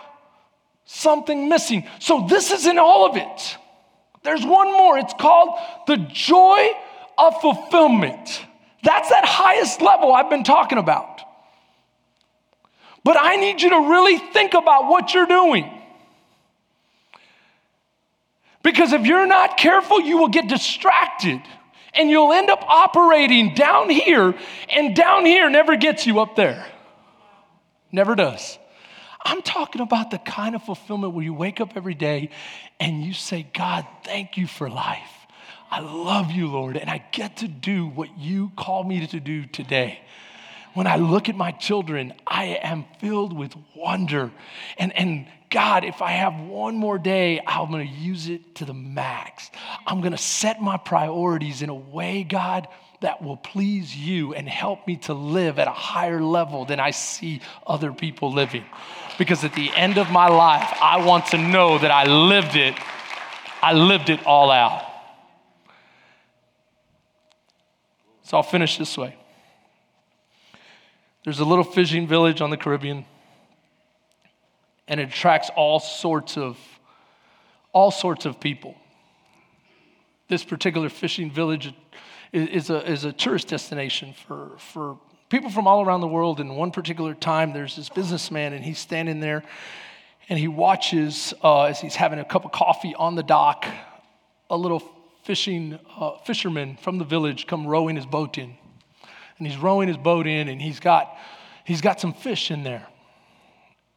something 0.84 1.48
missing. 1.48 1.86
So 1.98 2.26
this 2.28 2.50
isn't 2.50 2.78
all 2.78 3.08
of 3.08 3.16
it. 3.16 3.56
There's 4.22 4.44
one 4.44 4.72
more. 4.72 4.98
It's 4.98 5.14
called 5.14 5.58
the 5.86 5.96
joy 5.96 6.70
of 7.16 7.40
fulfillment. 7.40 8.44
That's 8.82 9.08
that 9.08 9.24
highest 9.24 9.80
level 9.80 10.12
I've 10.12 10.30
been 10.30 10.44
talking 10.44 10.78
about. 10.78 11.20
But 13.04 13.16
I 13.18 13.36
need 13.36 13.62
you 13.62 13.70
to 13.70 13.90
really 13.90 14.18
think 14.18 14.54
about 14.54 14.88
what 14.88 15.14
you're 15.14 15.26
doing. 15.26 15.70
Because 18.62 18.92
if 18.92 19.06
you're 19.06 19.26
not 19.26 19.56
careful, 19.56 20.00
you 20.00 20.18
will 20.18 20.28
get 20.28 20.48
distracted 20.48 21.40
and 21.94 22.10
you'll 22.10 22.32
end 22.32 22.50
up 22.50 22.62
operating 22.62 23.54
down 23.54 23.88
here, 23.90 24.34
and 24.68 24.94
down 24.94 25.24
here 25.24 25.48
never 25.48 25.76
gets 25.76 26.06
you 26.06 26.20
up 26.20 26.36
there. 26.36 26.64
Never 27.90 28.14
does. 28.14 28.58
I'm 29.24 29.42
talking 29.42 29.80
about 29.80 30.10
the 30.10 30.18
kind 30.18 30.54
of 30.54 30.62
fulfillment 30.62 31.14
where 31.14 31.24
you 31.24 31.34
wake 31.34 31.60
up 31.60 31.76
every 31.76 31.94
day 31.94 32.30
and 32.78 33.02
you 33.02 33.14
say, 33.14 33.46
God, 33.54 33.86
thank 34.04 34.36
you 34.36 34.46
for 34.46 34.68
life. 34.70 35.17
I 35.70 35.80
love 35.80 36.30
you, 36.30 36.48
Lord, 36.48 36.76
and 36.76 36.88
I 36.88 37.04
get 37.12 37.38
to 37.38 37.48
do 37.48 37.86
what 37.86 38.18
you 38.18 38.50
call 38.56 38.84
me 38.84 39.06
to 39.06 39.20
do 39.20 39.44
today. 39.44 40.00
When 40.74 40.86
I 40.86 40.96
look 40.96 41.28
at 41.28 41.36
my 41.36 41.50
children, 41.50 42.14
I 42.26 42.58
am 42.62 42.84
filled 43.00 43.36
with 43.36 43.54
wonder. 43.74 44.30
And, 44.78 44.96
and 44.96 45.26
God, 45.50 45.84
if 45.84 46.02
I 46.02 46.12
have 46.12 46.38
one 46.40 46.76
more 46.76 46.98
day, 46.98 47.40
I'm 47.46 47.70
gonna 47.70 47.84
use 47.84 48.28
it 48.28 48.54
to 48.56 48.64
the 48.64 48.74
max. 48.74 49.50
I'm 49.86 50.00
gonna 50.00 50.18
set 50.18 50.60
my 50.60 50.76
priorities 50.76 51.62
in 51.62 51.68
a 51.68 51.74
way, 51.74 52.24
God, 52.24 52.68
that 53.00 53.22
will 53.22 53.36
please 53.36 53.94
you 53.94 54.34
and 54.34 54.48
help 54.48 54.86
me 54.86 54.96
to 54.96 55.14
live 55.14 55.58
at 55.58 55.68
a 55.68 55.72
higher 55.72 56.20
level 56.20 56.64
than 56.64 56.80
I 56.80 56.90
see 56.90 57.40
other 57.66 57.92
people 57.92 58.32
living. 58.32 58.64
Because 59.18 59.44
at 59.44 59.54
the 59.54 59.70
end 59.74 59.98
of 59.98 60.10
my 60.10 60.28
life, 60.28 60.68
I 60.80 61.04
want 61.04 61.26
to 61.26 61.38
know 61.38 61.78
that 61.78 61.90
I 61.90 62.04
lived 62.04 62.56
it. 62.56 62.74
I 63.62 63.72
lived 63.72 64.10
it 64.10 64.24
all 64.26 64.50
out. 64.50 64.87
So 68.28 68.36
I'll 68.36 68.42
finish 68.42 68.76
this 68.76 68.98
way. 68.98 69.16
There's 71.24 71.40
a 71.40 71.46
little 71.46 71.64
fishing 71.64 72.06
village 72.06 72.42
on 72.42 72.50
the 72.50 72.58
Caribbean, 72.58 73.06
and 74.86 75.00
it 75.00 75.08
attracts 75.08 75.50
all 75.56 75.80
sorts 75.80 76.36
of 76.36 76.58
all 77.72 77.90
sorts 77.90 78.26
of 78.26 78.38
people. 78.38 78.74
This 80.28 80.44
particular 80.44 80.90
fishing 80.90 81.30
village 81.30 81.72
is 82.30 82.68
a, 82.68 82.86
is 82.90 83.06
a 83.06 83.12
tourist 83.12 83.48
destination 83.48 84.12
for, 84.26 84.50
for 84.58 84.98
people 85.30 85.48
from 85.48 85.66
all 85.66 85.82
around 85.82 86.02
the 86.02 86.08
world. 86.08 86.38
In 86.38 86.54
one 86.54 86.70
particular 86.70 87.14
time, 87.14 87.54
there's 87.54 87.76
this 87.76 87.88
businessman, 87.88 88.52
and 88.52 88.62
he's 88.62 88.78
standing 88.78 89.20
there 89.20 89.42
and 90.28 90.38
he 90.38 90.48
watches 90.48 91.32
uh, 91.42 91.62
as 91.62 91.80
he's 91.80 91.96
having 91.96 92.18
a 92.18 92.26
cup 92.26 92.44
of 92.44 92.52
coffee 92.52 92.94
on 92.94 93.14
the 93.14 93.22
dock 93.22 93.66
a 94.50 94.56
little 94.56 94.82
fishing 95.28 95.78
uh, 96.00 96.16
fisherman 96.24 96.78
from 96.80 96.96
the 96.96 97.04
village 97.04 97.46
come 97.46 97.66
rowing 97.66 97.96
his 97.96 98.06
boat 98.06 98.38
in. 98.38 98.56
And 99.36 99.46
he's 99.46 99.58
rowing 99.58 99.86
his 99.86 99.98
boat 99.98 100.26
in, 100.26 100.48
and 100.48 100.58
he's 100.58 100.80
got, 100.80 101.14
he's 101.66 101.82
got 101.82 102.00
some 102.00 102.14
fish 102.14 102.50
in 102.50 102.62
there. 102.62 102.86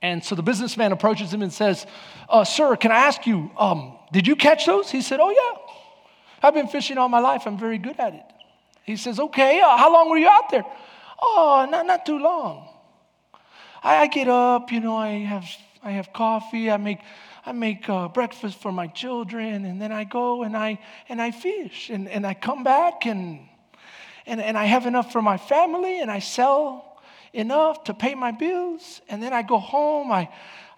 And 0.01 0.21
so 0.21 0.35
the 0.35 0.43
businessman 0.43 0.91
approaches 0.91 1.33
him 1.33 1.41
and 1.41 1.53
says, 1.53 1.87
uh, 2.27 2.43
Sir, 2.43 2.75
can 2.75 2.91
I 2.91 3.05
ask 3.07 3.25
you, 3.25 3.49
um, 3.57 3.97
did 4.11 4.27
you 4.27 4.35
catch 4.35 4.65
those? 4.65 4.91
He 4.91 5.01
said, 5.01 5.21
Oh, 5.21 5.29
yeah. 5.29 5.73
I've 6.43 6.53
been 6.53 6.67
fishing 6.67 6.97
all 6.97 7.07
my 7.07 7.21
life. 7.21 7.43
I'm 7.45 7.57
very 7.57 7.77
good 7.77 7.97
at 7.97 8.13
it. 8.13 8.25
He 8.83 8.97
says, 8.97 9.17
Okay, 9.17 9.61
uh, 9.61 9.77
how 9.77 9.93
long 9.93 10.09
were 10.09 10.17
you 10.17 10.27
out 10.27 10.49
there? 10.49 10.65
Oh, 11.21 11.65
not, 11.71 11.85
not 11.85 12.05
too 12.05 12.19
long. 12.19 12.67
I, 13.81 13.99
I 13.99 14.07
get 14.07 14.27
up, 14.27 14.69
you 14.69 14.81
know, 14.81 14.97
I 14.97 15.11
have, 15.19 15.45
I 15.81 15.91
have 15.91 16.11
coffee, 16.11 16.69
I 16.69 16.75
make 16.75 16.99
I 17.45 17.51
make 17.51 17.89
uh, 17.89 18.07
breakfast 18.07 18.61
for 18.61 18.71
my 18.71 18.87
children, 18.87 19.65
and 19.65 19.81
then 19.81 19.91
I 19.91 20.03
go 20.03 20.43
and 20.43 20.55
I 20.55 20.79
and 21.09 21.21
I 21.21 21.31
fish, 21.31 21.89
and, 21.89 22.07
and 22.07 22.25
I 22.25 22.33
come 22.33 22.63
back 22.63 23.05
and, 23.05 23.39
and 24.25 24.39
and 24.41 24.57
I 24.57 24.65
have 24.65 24.85
enough 24.85 25.11
for 25.11 25.21
my 25.21 25.37
family, 25.37 26.01
and 26.01 26.11
I 26.11 26.19
sell 26.19 26.91
enough 27.33 27.85
to 27.85 27.93
pay 27.93 28.15
my 28.15 28.31
bills. 28.31 29.01
And 29.09 29.21
then 29.21 29.33
I 29.33 29.41
go 29.41 29.57
home, 29.57 30.11
I, 30.11 30.29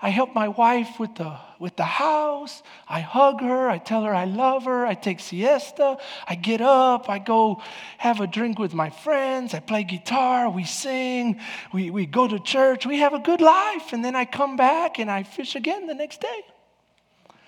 I 0.01 0.09
help 0.09 0.35
my 0.35 0.49
wife 0.49 0.99
with 0.99 1.15
the, 1.15 1.35
with 1.59 1.75
the 1.75 1.85
house. 1.85 2.61
I 2.87 2.99
hug 2.99 3.41
her. 3.41 3.69
I 3.69 3.77
tell 3.77 4.03
her 4.03 4.13
I 4.13 4.25
love 4.25 4.65
her. 4.65 4.85
I 4.85 4.95
take 4.95 5.19
siesta. 5.19 5.97
I 6.27 6.35
get 6.35 6.61
up. 6.61 7.09
I 7.09 7.19
go 7.19 7.61
have 7.97 8.19
a 8.19 8.27
drink 8.27 8.59
with 8.59 8.73
my 8.73 8.89
friends. 8.89 9.53
I 9.53 9.59
play 9.59 9.83
guitar. 9.83 10.49
We 10.49 10.65
sing. 10.65 11.39
We, 11.73 11.89
we 11.89 12.05
go 12.05 12.27
to 12.27 12.39
church. 12.39 12.85
We 12.85 12.99
have 12.99 13.13
a 13.13 13.19
good 13.19 13.41
life. 13.41 13.93
And 13.93 14.03
then 14.03 14.15
I 14.15 14.25
come 14.25 14.55
back 14.55 14.99
and 14.99 15.09
I 15.09 15.23
fish 15.23 15.55
again 15.55 15.87
the 15.87 15.95
next 15.95 16.21
day. 16.21 16.41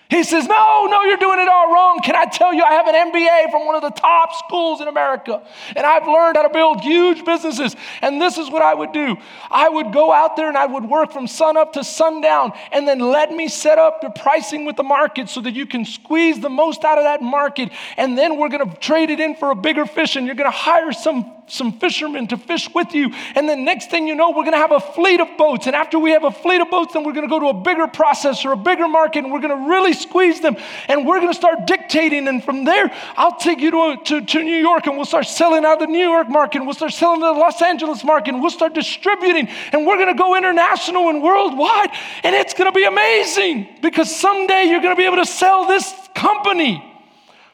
He 0.10 0.24
says, 0.24 0.46
No, 0.46 0.86
no, 0.86 1.04
you're 1.04 1.18
doing 1.18 1.40
it 1.40 1.48
all 1.48 1.74
wrong. 1.74 2.00
Can 2.04 2.16
I 2.16 2.26
tell 2.26 2.54
you, 2.54 2.64
I 2.64 2.74
have 2.74 2.88
an 2.88 3.12
MBA 3.12 3.50
from 3.50 3.66
one 3.66 3.76
of 3.76 3.82
the 3.82 3.90
top 3.90 4.34
schools 4.46 4.80
in 4.80 4.88
America, 4.88 5.42
and 5.76 5.86
I've 5.86 6.06
learned 6.06 6.38
how 6.38 6.44
to 6.44 6.54
build 6.54 6.82
huge 6.82 7.26
businesses. 7.26 7.76
And 8.02 8.22
this 8.22 8.38
is 8.38 8.50
what 8.52 8.62
I 8.62 8.74
would 8.74 8.92
do 8.92 9.18
I 9.50 9.68
would 9.68 9.92
go 9.92 10.12
out 10.12 10.36
there 10.36 10.48
and 10.48 10.58
I 10.58 10.68
would 10.68 10.86
work 10.86 11.12
from 11.12 11.28
sun 11.28 11.58
up 11.58 11.74
to 11.74 11.84
sundown, 11.84 12.54
and 12.72 12.88
then 12.88 13.00
let 13.00 13.32
me 13.32 13.48
set 13.48 13.80
up 13.80 14.00
your 14.04 14.12
pricing 14.12 14.66
with 14.66 14.76
the 14.76 14.84
market 14.84 15.30
so 15.30 15.42
that 15.42 15.54
you 15.54 15.66
can 15.66 15.86
squeeze 15.86 16.40
the 16.40 16.50
most 16.50 16.84
out 16.84 16.98
of 16.98 17.04
that 17.04 17.24
market. 17.24 17.72
And 17.98 18.18
then 18.18 18.38
we're 18.38 18.50
going 18.50 18.70
to 18.70 18.78
trade 18.78 19.10
it 19.10 19.20
in 19.20 19.36
for 19.36 19.50
a 19.50 19.56
bigger 19.56 19.86
fish, 19.88 20.16
and 20.16 20.28
you're 20.28 20.36
going 20.36 20.52
to 20.52 20.58
hire 20.58 20.92
some 20.92 21.32
some 21.48 21.80
fishermen 21.80 22.28
to 22.28 22.38
fish 22.38 22.70
with 22.74 22.94
you. 22.94 23.12
And 23.36 23.48
then 23.48 23.66
next 23.66 23.92
thing 23.92 24.08
you 24.08 24.16
know, 24.16 24.30
we're 24.30 24.44
going 24.44 24.54
to 24.54 24.58
have 24.58 24.72
a 24.72 24.80
fleet 24.80 25.20
of 25.20 25.28
boats. 25.38 25.68
And 25.68 25.76
after 25.76 26.00
we 26.00 26.12
have 26.12 26.24
a 26.24 26.32
fleet 26.32 26.62
of 26.62 26.70
boats, 26.70 26.94
then 26.94 27.04
we're 27.04 27.14
going 27.14 27.28
to 27.28 27.30
go 27.30 27.40
to 27.40 27.48
a 27.48 27.54
bigger 27.54 27.88
processor, 27.88 28.54
a 28.54 28.56
bigger 28.56 28.88
market, 28.88 29.24
and 29.24 29.32
we're 29.32 29.42
going 29.42 29.56
to 29.58 29.70
really 29.70 29.94
squeeze 29.94 30.42
them. 30.42 30.58
And 30.88 31.06
we're 31.06 31.20
going 31.20 31.32
to 31.32 31.38
start 31.38 31.68
dictating. 31.68 32.28
And 32.28 32.44
from 32.44 32.66
there, 32.66 32.92
I'll 33.16 33.38
take 33.38 33.60
you 33.60 33.72
to, 33.72 33.98
to, 34.06 34.22
to 34.22 34.44
New 34.44 34.58
York 34.58 34.88
and 34.88 34.96
we'll 34.96 35.06
start 35.06 35.28
selling 35.28 35.66
out 35.66 35.80
the 35.80 35.88
New 35.88 36.08
York 36.08 36.30
market. 36.30 36.58
And 36.58 36.66
we'll 36.66 36.76
start 36.76 36.94
selling 36.94 37.20
to 37.22 37.28
the 37.28 37.34
Los 37.34 37.62
Angeles 37.62 38.04
market. 38.04 38.34
And 38.34 38.42
we'll 38.42 38.52
start 38.52 38.74
distributing. 38.74 39.48
And 39.72 39.86
we're 39.86 39.98
going 39.98 40.16
to 40.16 40.20
go 40.20 40.36
international 40.36 41.10
and 41.10 41.22
worldwide. 41.22 41.90
And 42.24 42.36
it's 42.36 42.54
going 42.54 42.72
to 42.72 42.76
be 42.76 42.86
amazing 42.86 43.70
because 43.82 44.14
someday 44.16 44.64
you're 44.66 44.82
going 44.82 44.96
to 44.96 45.00
be 45.00 45.06
able 45.06 45.18
to 45.18 45.26
sell 45.26 45.68
this 45.68 45.94
company 46.16 46.95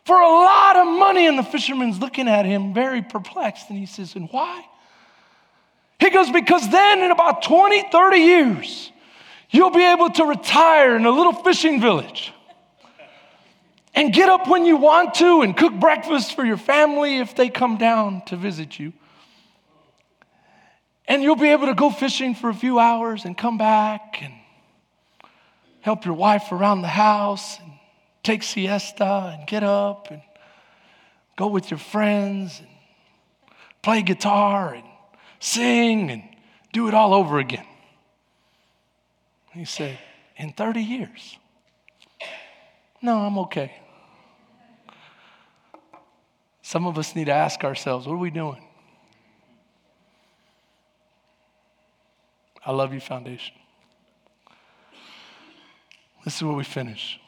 for 0.05 0.19
a 0.19 0.27
lot 0.27 0.75
of 0.75 0.87
money. 0.87 1.27
And 1.27 1.37
the 1.37 1.43
fisherman's 1.43 1.99
looking 1.99 2.27
at 2.27 2.45
him 2.45 2.73
very 2.73 3.01
perplexed. 3.01 3.69
And 3.69 3.77
he 3.77 3.85
says, 3.85 4.15
And 4.15 4.29
why? 4.31 4.63
He 5.99 6.09
goes, 6.09 6.29
Because 6.31 6.69
then 6.69 7.01
in 7.03 7.11
about 7.11 7.43
20, 7.43 7.89
30 7.91 8.17
years, 8.17 8.91
you'll 9.49 9.71
be 9.71 9.85
able 9.85 10.09
to 10.11 10.25
retire 10.25 10.95
in 10.95 11.05
a 11.05 11.11
little 11.11 11.33
fishing 11.33 11.81
village 11.81 12.33
and 13.93 14.13
get 14.13 14.29
up 14.29 14.47
when 14.47 14.65
you 14.65 14.77
want 14.77 15.15
to 15.15 15.41
and 15.41 15.55
cook 15.55 15.73
breakfast 15.73 16.35
for 16.35 16.45
your 16.45 16.57
family 16.57 17.17
if 17.17 17.35
they 17.35 17.49
come 17.49 17.77
down 17.77 18.23
to 18.25 18.35
visit 18.35 18.79
you. 18.79 18.93
And 21.07 21.21
you'll 21.21 21.35
be 21.35 21.49
able 21.49 21.67
to 21.67 21.73
go 21.73 21.89
fishing 21.89 22.35
for 22.35 22.49
a 22.49 22.53
few 22.53 22.79
hours 22.79 23.25
and 23.25 23.37
come 23.37 23.57
back 23.57 24.19
and 24.21 24.33
help 25.81 26.05
your 26.05 26.13
wife 26.13 26.51
around 26.51 26.83
the 26.83 26.87
house 26.87 27.59
and 27.59 27.70
take 28.23 28.43
siesta 28.43 29.35
and 29.37 29.47
get 29.47 29.63
up 29.63 30.11
and 30.11 30.21
go 31.35 31.47
with 31.47 31.71
your 31.71 31.79
friends 31.79 32.59
and 32.59 32.69
play 33.81 34.01
guitar 34.01 34.73
and 34.73 34.85
sing 35.39 36.11
and 36.11 36.23
do 36.73 36.87
it 36.87 36.93
all 36.93 37.13
over 37.13 37.39
again. 37.39 37.65
He 39.53 39.65
said, 39.65 39.97
In 40.37 40.53
30 40.53 40.81
years? 40.81 41.37
No, 43.01 43.17
I'm 43.17 43.37
okay. 43.39 43.73
Some 46.61 46.85
of 46.85 46.97
us 46.97 47.15
need 47.15 47.25
to 47.25 47.33
ask 47.33 47.63
ourselves, 47.63 48.07
what 48.07 48.13
are 48.13 48.17
we 48.17 48.29
doing? 48.29 48.63
I 52.63 52.71
love 52.71 52.93
you, 52.93 52.99
Foundation. 52.99 53.55
This 56.23 56.37
is 56.37 56.43
where 56.43 56.53
we 56.53 56.63
finish. 56.63 57.19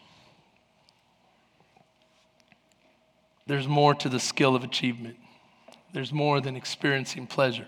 There's 3.45 3.67
more 3.67 3.93
to 3.95 4.09
the 4.09 4.19
skill 4.19 4.55
of 4.55 4.63
achievement. 4.63 5.17
There's 5.91 6.13
more 6.13 6.41
than 6.41 6.55
experiencing 6.55 7.27
pleasure. 7.27 7.67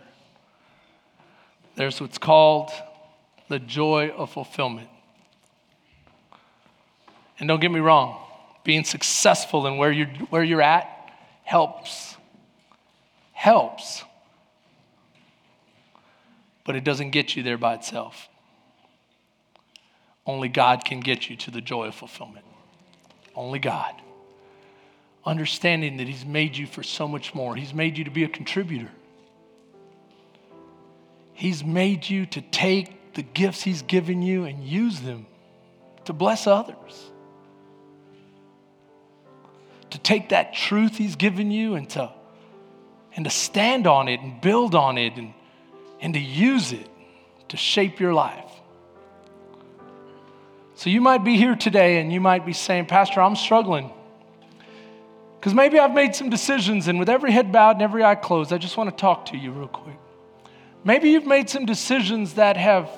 There's 1.75 1.99
what's 1.99 2.17
called 2.17 2.71
the 3.49 3.59
joy 3.59 4.09
of 4.09 4.31
fulfillment. 4.31 4.89
And 7.37 7.47
don't 7.47 7.59
get 7.59 7.71
me 7.71 7.81
wrong, 7.81 8.17
being 8.63 8.85
successful 8.85 9.67
in 9.67 9.77
where 9.77 9.91
you're, 9.91 10.07
where 10.29 10.43
you're 10.43 10.61
at 10.61 10.89
helps. 11.43 12.15
Helps. 13.33 14.03
But 16.63 16.75
it 16.75 16.83
doesn't 16.83 17.11
get 17.11 17.35
you 17.35 17.43
there 17.43 17.57
by 17.57 17.75
itself. 17.75 18.29
Only 20.25 20.47
God 20.47 20.85
can 20.85 21.01
get 21.01 21.29
you 21.29 21.35
to 21.35 21.51
the 21.51 21.61
joy 21.61 21.87
of 21.87 21.95
fulfillment. 21.95 22.45
Only 23.35 23.59
God 23.59 23.93
understanding 25.25 25.97
that 25.97 26.07
He's 26.07 26.25
made 26.25 26.55
you 26.55 26.67
for 26.67 26.83
so 26.83 27.07
much 27.07 27.33
more. 27.33 27.55
He's 27.55 27.73
made 27.73 27.97
you 27.97 28.03
to 28.03 28.11
be 28.11 28.23
a 28.23 28.29
contributor. 28.29 28.91
He's 31.33 31.63
made 31.63 32.09
you 32.09 32.25
to 32.27 32.41
take 32.41 33.13
the 33.13 33.23
gifts 33.23 33.63
He's 33.63 33.81
given 33.81 34.21
you 34.21 34.45
and 34.45 34.63
use 34.63 35.01
them 35.01 35.25
to 36.05 36.13
bless 36.13 36.47
others. 36.47 37.11
To 39.91 39.99
take 39.99 40.29
that 40.29 40.53
truth 40.53 40.95
He's 40.97 41.15
given 41.15 41.51
you 41.51 41.75
and 41.75 41.89
to, 41.91 42.11
and 43.15 43.25
to 43.25 43.31
stand 43.31 43.87
on 43.87 44.07
it 44.07 44.19
and 44.21 44.39
build 44.39 44.75
on 44.75 44.97
it 44.97 45.13
and, 45.17 45.33
and 45.99 46.13
to 46.13 46.19
use 46.19 46.71
it 46.71 46.87
to 47.49 47.57
shape 47.57 47.99
your 47.99 48.13
life. 48.13 48.51
So 50.75 50.89
you 50.89 50.99
might 50.99 51.23
be 51.23 51.37
here 51.37 51.55
today 51.55 51.99
and 51.99 52.11
you 52.11 52.19
might 52.19 52.45
be 52.45 52.53
saying, 52.53 52.87
Pastor, 52.87 53.21
I'm 53.21 53.35
struggling. 53.35 53.91
Because 55.45 55.53
maybe 55.53 55.77
I've 55.77 55.93
made 55.93 56.15
some 56.15 56.31
decisions, 56.31 56.87
and 56.87 56.97
with 56.97 57.07
every 57.07 57.31
head 57.31 57.51
bowed 57.51 57.75
and 57.75 57.83
every 57.83 58.03
eye 58.03 58.15
closed, 58.15 58.51
I 58.51 58.57
just 58.57 58.77
want 58.77 58.89
to 58.89 58.95
talk 58.99 59.27
to 59.27 59.37
you 59.37 59.51
real 59.51 59.67
quick. 59.67 59.99
Maybe 60.83 61.11
you've 61.11 61.27
made 61.27 61.51
some 61.51 61.67
decisions 61.67 62.33
that 62.33 62.57
have 62.57 62.89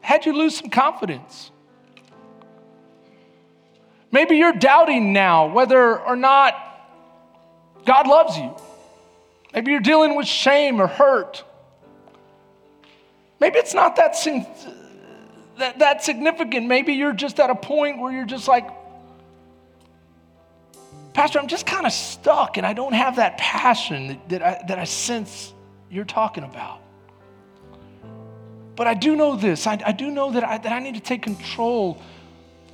had 0.00 0.24
you 0.24 0.32
lose 0.32 0.56
some 0.56 0.70
confidence. 0.70 1.50
Maybe 4.10 4.36
you're 4.36 4.54
doubting 4.54 5.12
now 5.12 5.52
whether 5.52 6.00
or 6.00 6.16
not 6.16 6.54
God 7.84 8.06
loves 8.06 8.38
you. 8.38 8.56
Maybe 9.52 9.72
you're 9.72 9.80
dealing 9.80 10.16
with 10.16 10.26
shame 10.26 10.80
or 10.80 10.86
hurt. 10.86 11.44
Maybe 13.40 13.58
it's 13.58 13.74
not 13.74 13.96
that, 13.96 14.16
that, 15.58 15.80
that 15.80 16.02
significant. 16.02 16.66
Maybe 16.66 16.94
you're 16.94 17.12
just 17.12 17.38
at 17.38 17.50
a 17.50 17.54
point 17.54 17.98
where 17.98 18.10
you're 18.10 18.24
just 18.24 18.48
like, 18.48 18.70
Pastor, 21.14 21.38
I'm 21.38 21.48
just 21.48 21.66
kind 21.66 21.86
of 21.86 21.92
stuck 21.92 22.56
and 22.56 22.66
I 22.66 22.72
don't 22.72 22.94
have 22.94 23.16
that 23.16 23.36
passion 23.36 24.08
that, 24.08 24.28
that, 24.30 24.42
I, 24.42 24.64
that 24.68 24.78
I 24.78 24.84
sense 24.84 25.52
you're 25.90 26.04
talking 26.04 26.44
about. 26.44 26.80
But 28.74 28.86
I 28.86 28.94
do 28.94 29.14
know 29.14 29.36
this 29.36 29.66
I, 29.66 29.80
I 29.84 29.92
do 29.92 30.10
know 30.10 30.32
that 30.32 30.44
I, 30.44 30.58
that 30.58 30.72
I 30.72 30.78
need 30.78 30.94
to 30.94 31.00
take 31.00 31.22
control. 31.22 32.00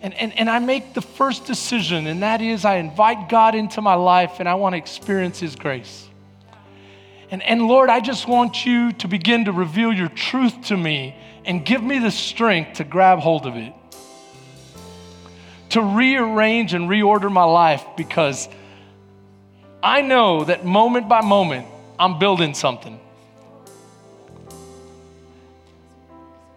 And, 0.00 0.14
and, 0.14 0.32
and 0.38 0.48
I 0.48 0.60
make 0.60 0.94
the 0.94 1.02
first 1.02 1.44
decision, 1.44 2.06
and 2.06 2.22
that 2.22 2.40
is 2.40 2.64
I 2.64 2.76
invite 2.76 3.28
God 3.28 3.56
into 3.56 3.82
my 3.82 3.94
life 3.94 4.38
and 4.38 4.48
I 4.48 4.54
want 4.54 4.74
to 4.74 4.76
experience 4.76 5.40
His 5.40 5.56
grace. 5.56 6.08
And, 7.32 7.42
and 7.42 7.66
Lord, 7.66 7.90
I 7.90 7.98
just 7.98 8.28
want 8.28 8.64
you 8.64 8.92
to 8.92 9.08
begin 9.08 9.46
to 9.46 9.52
reveal 9.52 9.92
your 9.92 10.08
truth 10.08 10.66
to 10.66 10.76
me 10.76 11.16
and 11.44 11.66
give 11.66 11.82
me 11.82 11.98
the 11.98 12.12
strength 12.12 12.74
to 12.74 12.84
grab 12.84 13.18
hold 13.18 13.44
of 13.44 13.56
it 13.56 13.74
to 15.70 15.82
rearrange 15.82 16.74
and 16.74 16.88
reorder 16.88 17.30
my 17.30 17.44
life 17.44 17.84
because 17.96 18.48
I 19.82 20.02
know 20.02 20.44
that 20.44 20.64
moment 20.64 21.08
by 21.08 21.20
moment, 21.20 21.66
I'm 21.98 22.18
building 22.18 22.54
something. 22.54 22.98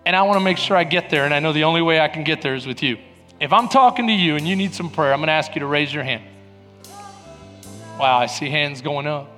And 0.05 0.15
I 0.15 0.23
want 0.23 0.39
to 0.39 0.43
make 0.43 0.57
sure 0.57 0.75
I 0.75 0.83
get 0.83 1.09
there, 1.09 1.25
and 1.25 1.33
I 1.33 1.39
know 1.39 1.53
the 1.53 1.63
only 1.63 1.81
way 1.81 1.99
I 1.99 2.07
can 2.07 2.23
get 2.23 2.41
there 2.41 2.55
is 2.55 2.65
with 2.65 2.81
you. 2.81 2.97
If 3.39 3.53
I'm 3.53 3.67
talking 3.69 4.07
to 4.07 4.13
you 4.13 4.35
and 4.35 4.47
you 4.47 4.55
need 4.55 4.73
some 4.73 4.89
prayer, 4.89 5.13
I'm 5.13 5.19
going 5.19 5.27
to 5.27 5.33
ask 5.33 5.55
you 5.55 5.59
to 5.61 5.65
raise 5.65 5.93
your 5.93 6.03
hand. 6.03 6.23
Wow, 7.99 8.17
I 8.17 8.25
see 8.25 8.49
hands 8.49 8.81
going 8.81 9.07
up. 9.07 9.30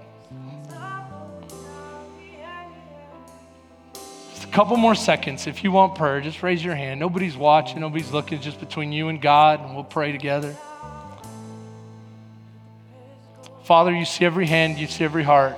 Couple 4.54 4.78
more 4.78 4.94
seconds. 4.94 5.48
If 5.48 5.64
you 5.64 5.72
want 5.72 5.96
prayer, 5.96 6.22
just 6.22 6.44
raise 6.44 6.64
your 6.64 6.76
hand. 6.76 7.00
Nobody's 7.00 7.36
watching, 7.36 7.80
nobody's 7.80 8.12
looking, 8.12 8.38
it's 8.38 8.46
just 8.46 8.60
between 8.60 8.92
you 8.92 9.08
and 9.08 9.20
God, 9.20 9.60
and 9.60 9.74
we'll 9.74 9.84
pray 9.84 10.12
together. 10.12 10.56
Father, 13.64 13.92
you 13.92 14.06
see 14.06 14.26
every 14.26 14.46
hand, 14.46 14.78
you 14.78 14.86
see 14.86 15.04
every 15.04 15.24
heart. 15.24 15.58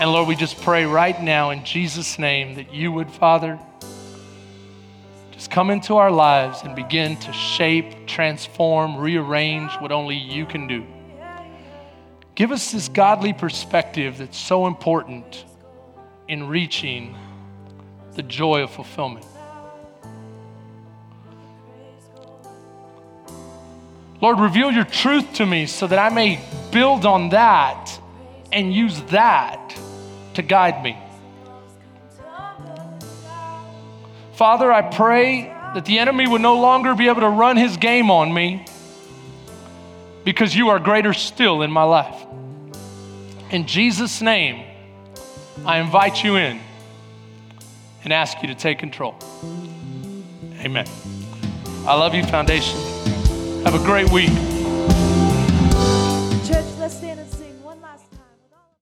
And 0.00 0.10
Lord, 0.10 0.26
we 0.26 0.34
just 0.34 0.60
pray 0.62 0.84
right 0.84 1.22
now 1.22 1.50
in 1.50 1.64
Jesus' 1.64 2.18
name 2.18 2.56
that 2.56 2.74
you 2.74 2.90
would, 2.90 3.08
Father, 3.08 3.56
just 5.30 5.48
come 5.48 5.70
into 5.70 5.96
our 5.96 6.10
lives 6.10 6.62
and 6.64 6.74
begin 6.74 7.16
to 7.18 7.32
shape, 7.32 8.08
transform, 8.08 8.96
rearrange 8.96 9.70
what 9.74 9.92
only 9.92 10.16
you 10.16 10.44
can 10.44 10.66
do. 10.66 10.84
Give 12.34 12.50
us 12.50 12.72
this 12.72 12.88
godly 12.88 13.32
perspective 13.32 14.18
that's 14.18 14.36
so 14.36 14.66
important 14.66 15.44
in 16.26 16.48
reaching 16.48 17.14
the 18.18 18.22
joy 18.24 18.64
of 18.64 18.70
fulfillment. 18.72 19.24
Lord, 24.20 24.40
reveal 24.40 24.72
your 24.72 24.82
truth 24.82 25.34
to 25.34 25.46
me 25.46 25.66
so 25.66 25.86
that 25.86 26.00
I 26.00 26.12
may 26.12 26.40
build 26.72 27.06
on 27.06 27.28
that 27.28 27.96
and 28.50 28.74
use 28.74 29.00
that 29.12 29.78
to 30.34 30.42
guide 30.42 30.82
me. 30.82 30.98
Father, 34.32 34.72
I 34.72 34.82
pray 34.82 35.44
that 35.74 35.84
the 35.84 36.00
enemy 36.00 36.26
would 36.26 36.40
no 36.40 36.60
longer 36.60 36.96
be 36.96 37.06
able 37.06 37.20
to 37.20 37.28
run 37.28 37.56
his 37.56 37.76
game 37.76 38.10
on 38.10 38.34
me 38.34 38.66
because 40.24 40.56
you 40.56 40.70
are 40.70 40.80
greater 40.80 41.12
still 41.12 41.62
in 41.62 41.70
my 41.70 41.84
life. 41.84 42.26
In 43.52 43.68
Jesus' 43.68 44.20
name, 44.20 44.64
I 45.64 45.78
invite 45.78 46.24
you 46.24 46.34
in 46.34 46.58
and 48.08 48.14
ask 48.14 48.40
you 48.40 48.48
to 48.48 48.54
take 48.54 48.78
control. 48.78 49.14
Amen. 50.60 50.86
I 51.86 51.94
love 51.94 52.14
you, 52.14 52.24
Foundation. 52.24 52.78
Have 53.64 53.74
a 53.74 53.84
great 53.84 54.10
week. 54.10 54.30
Church, 56.48 56.64
let's 56.78 56.94
stand 56.96 57.20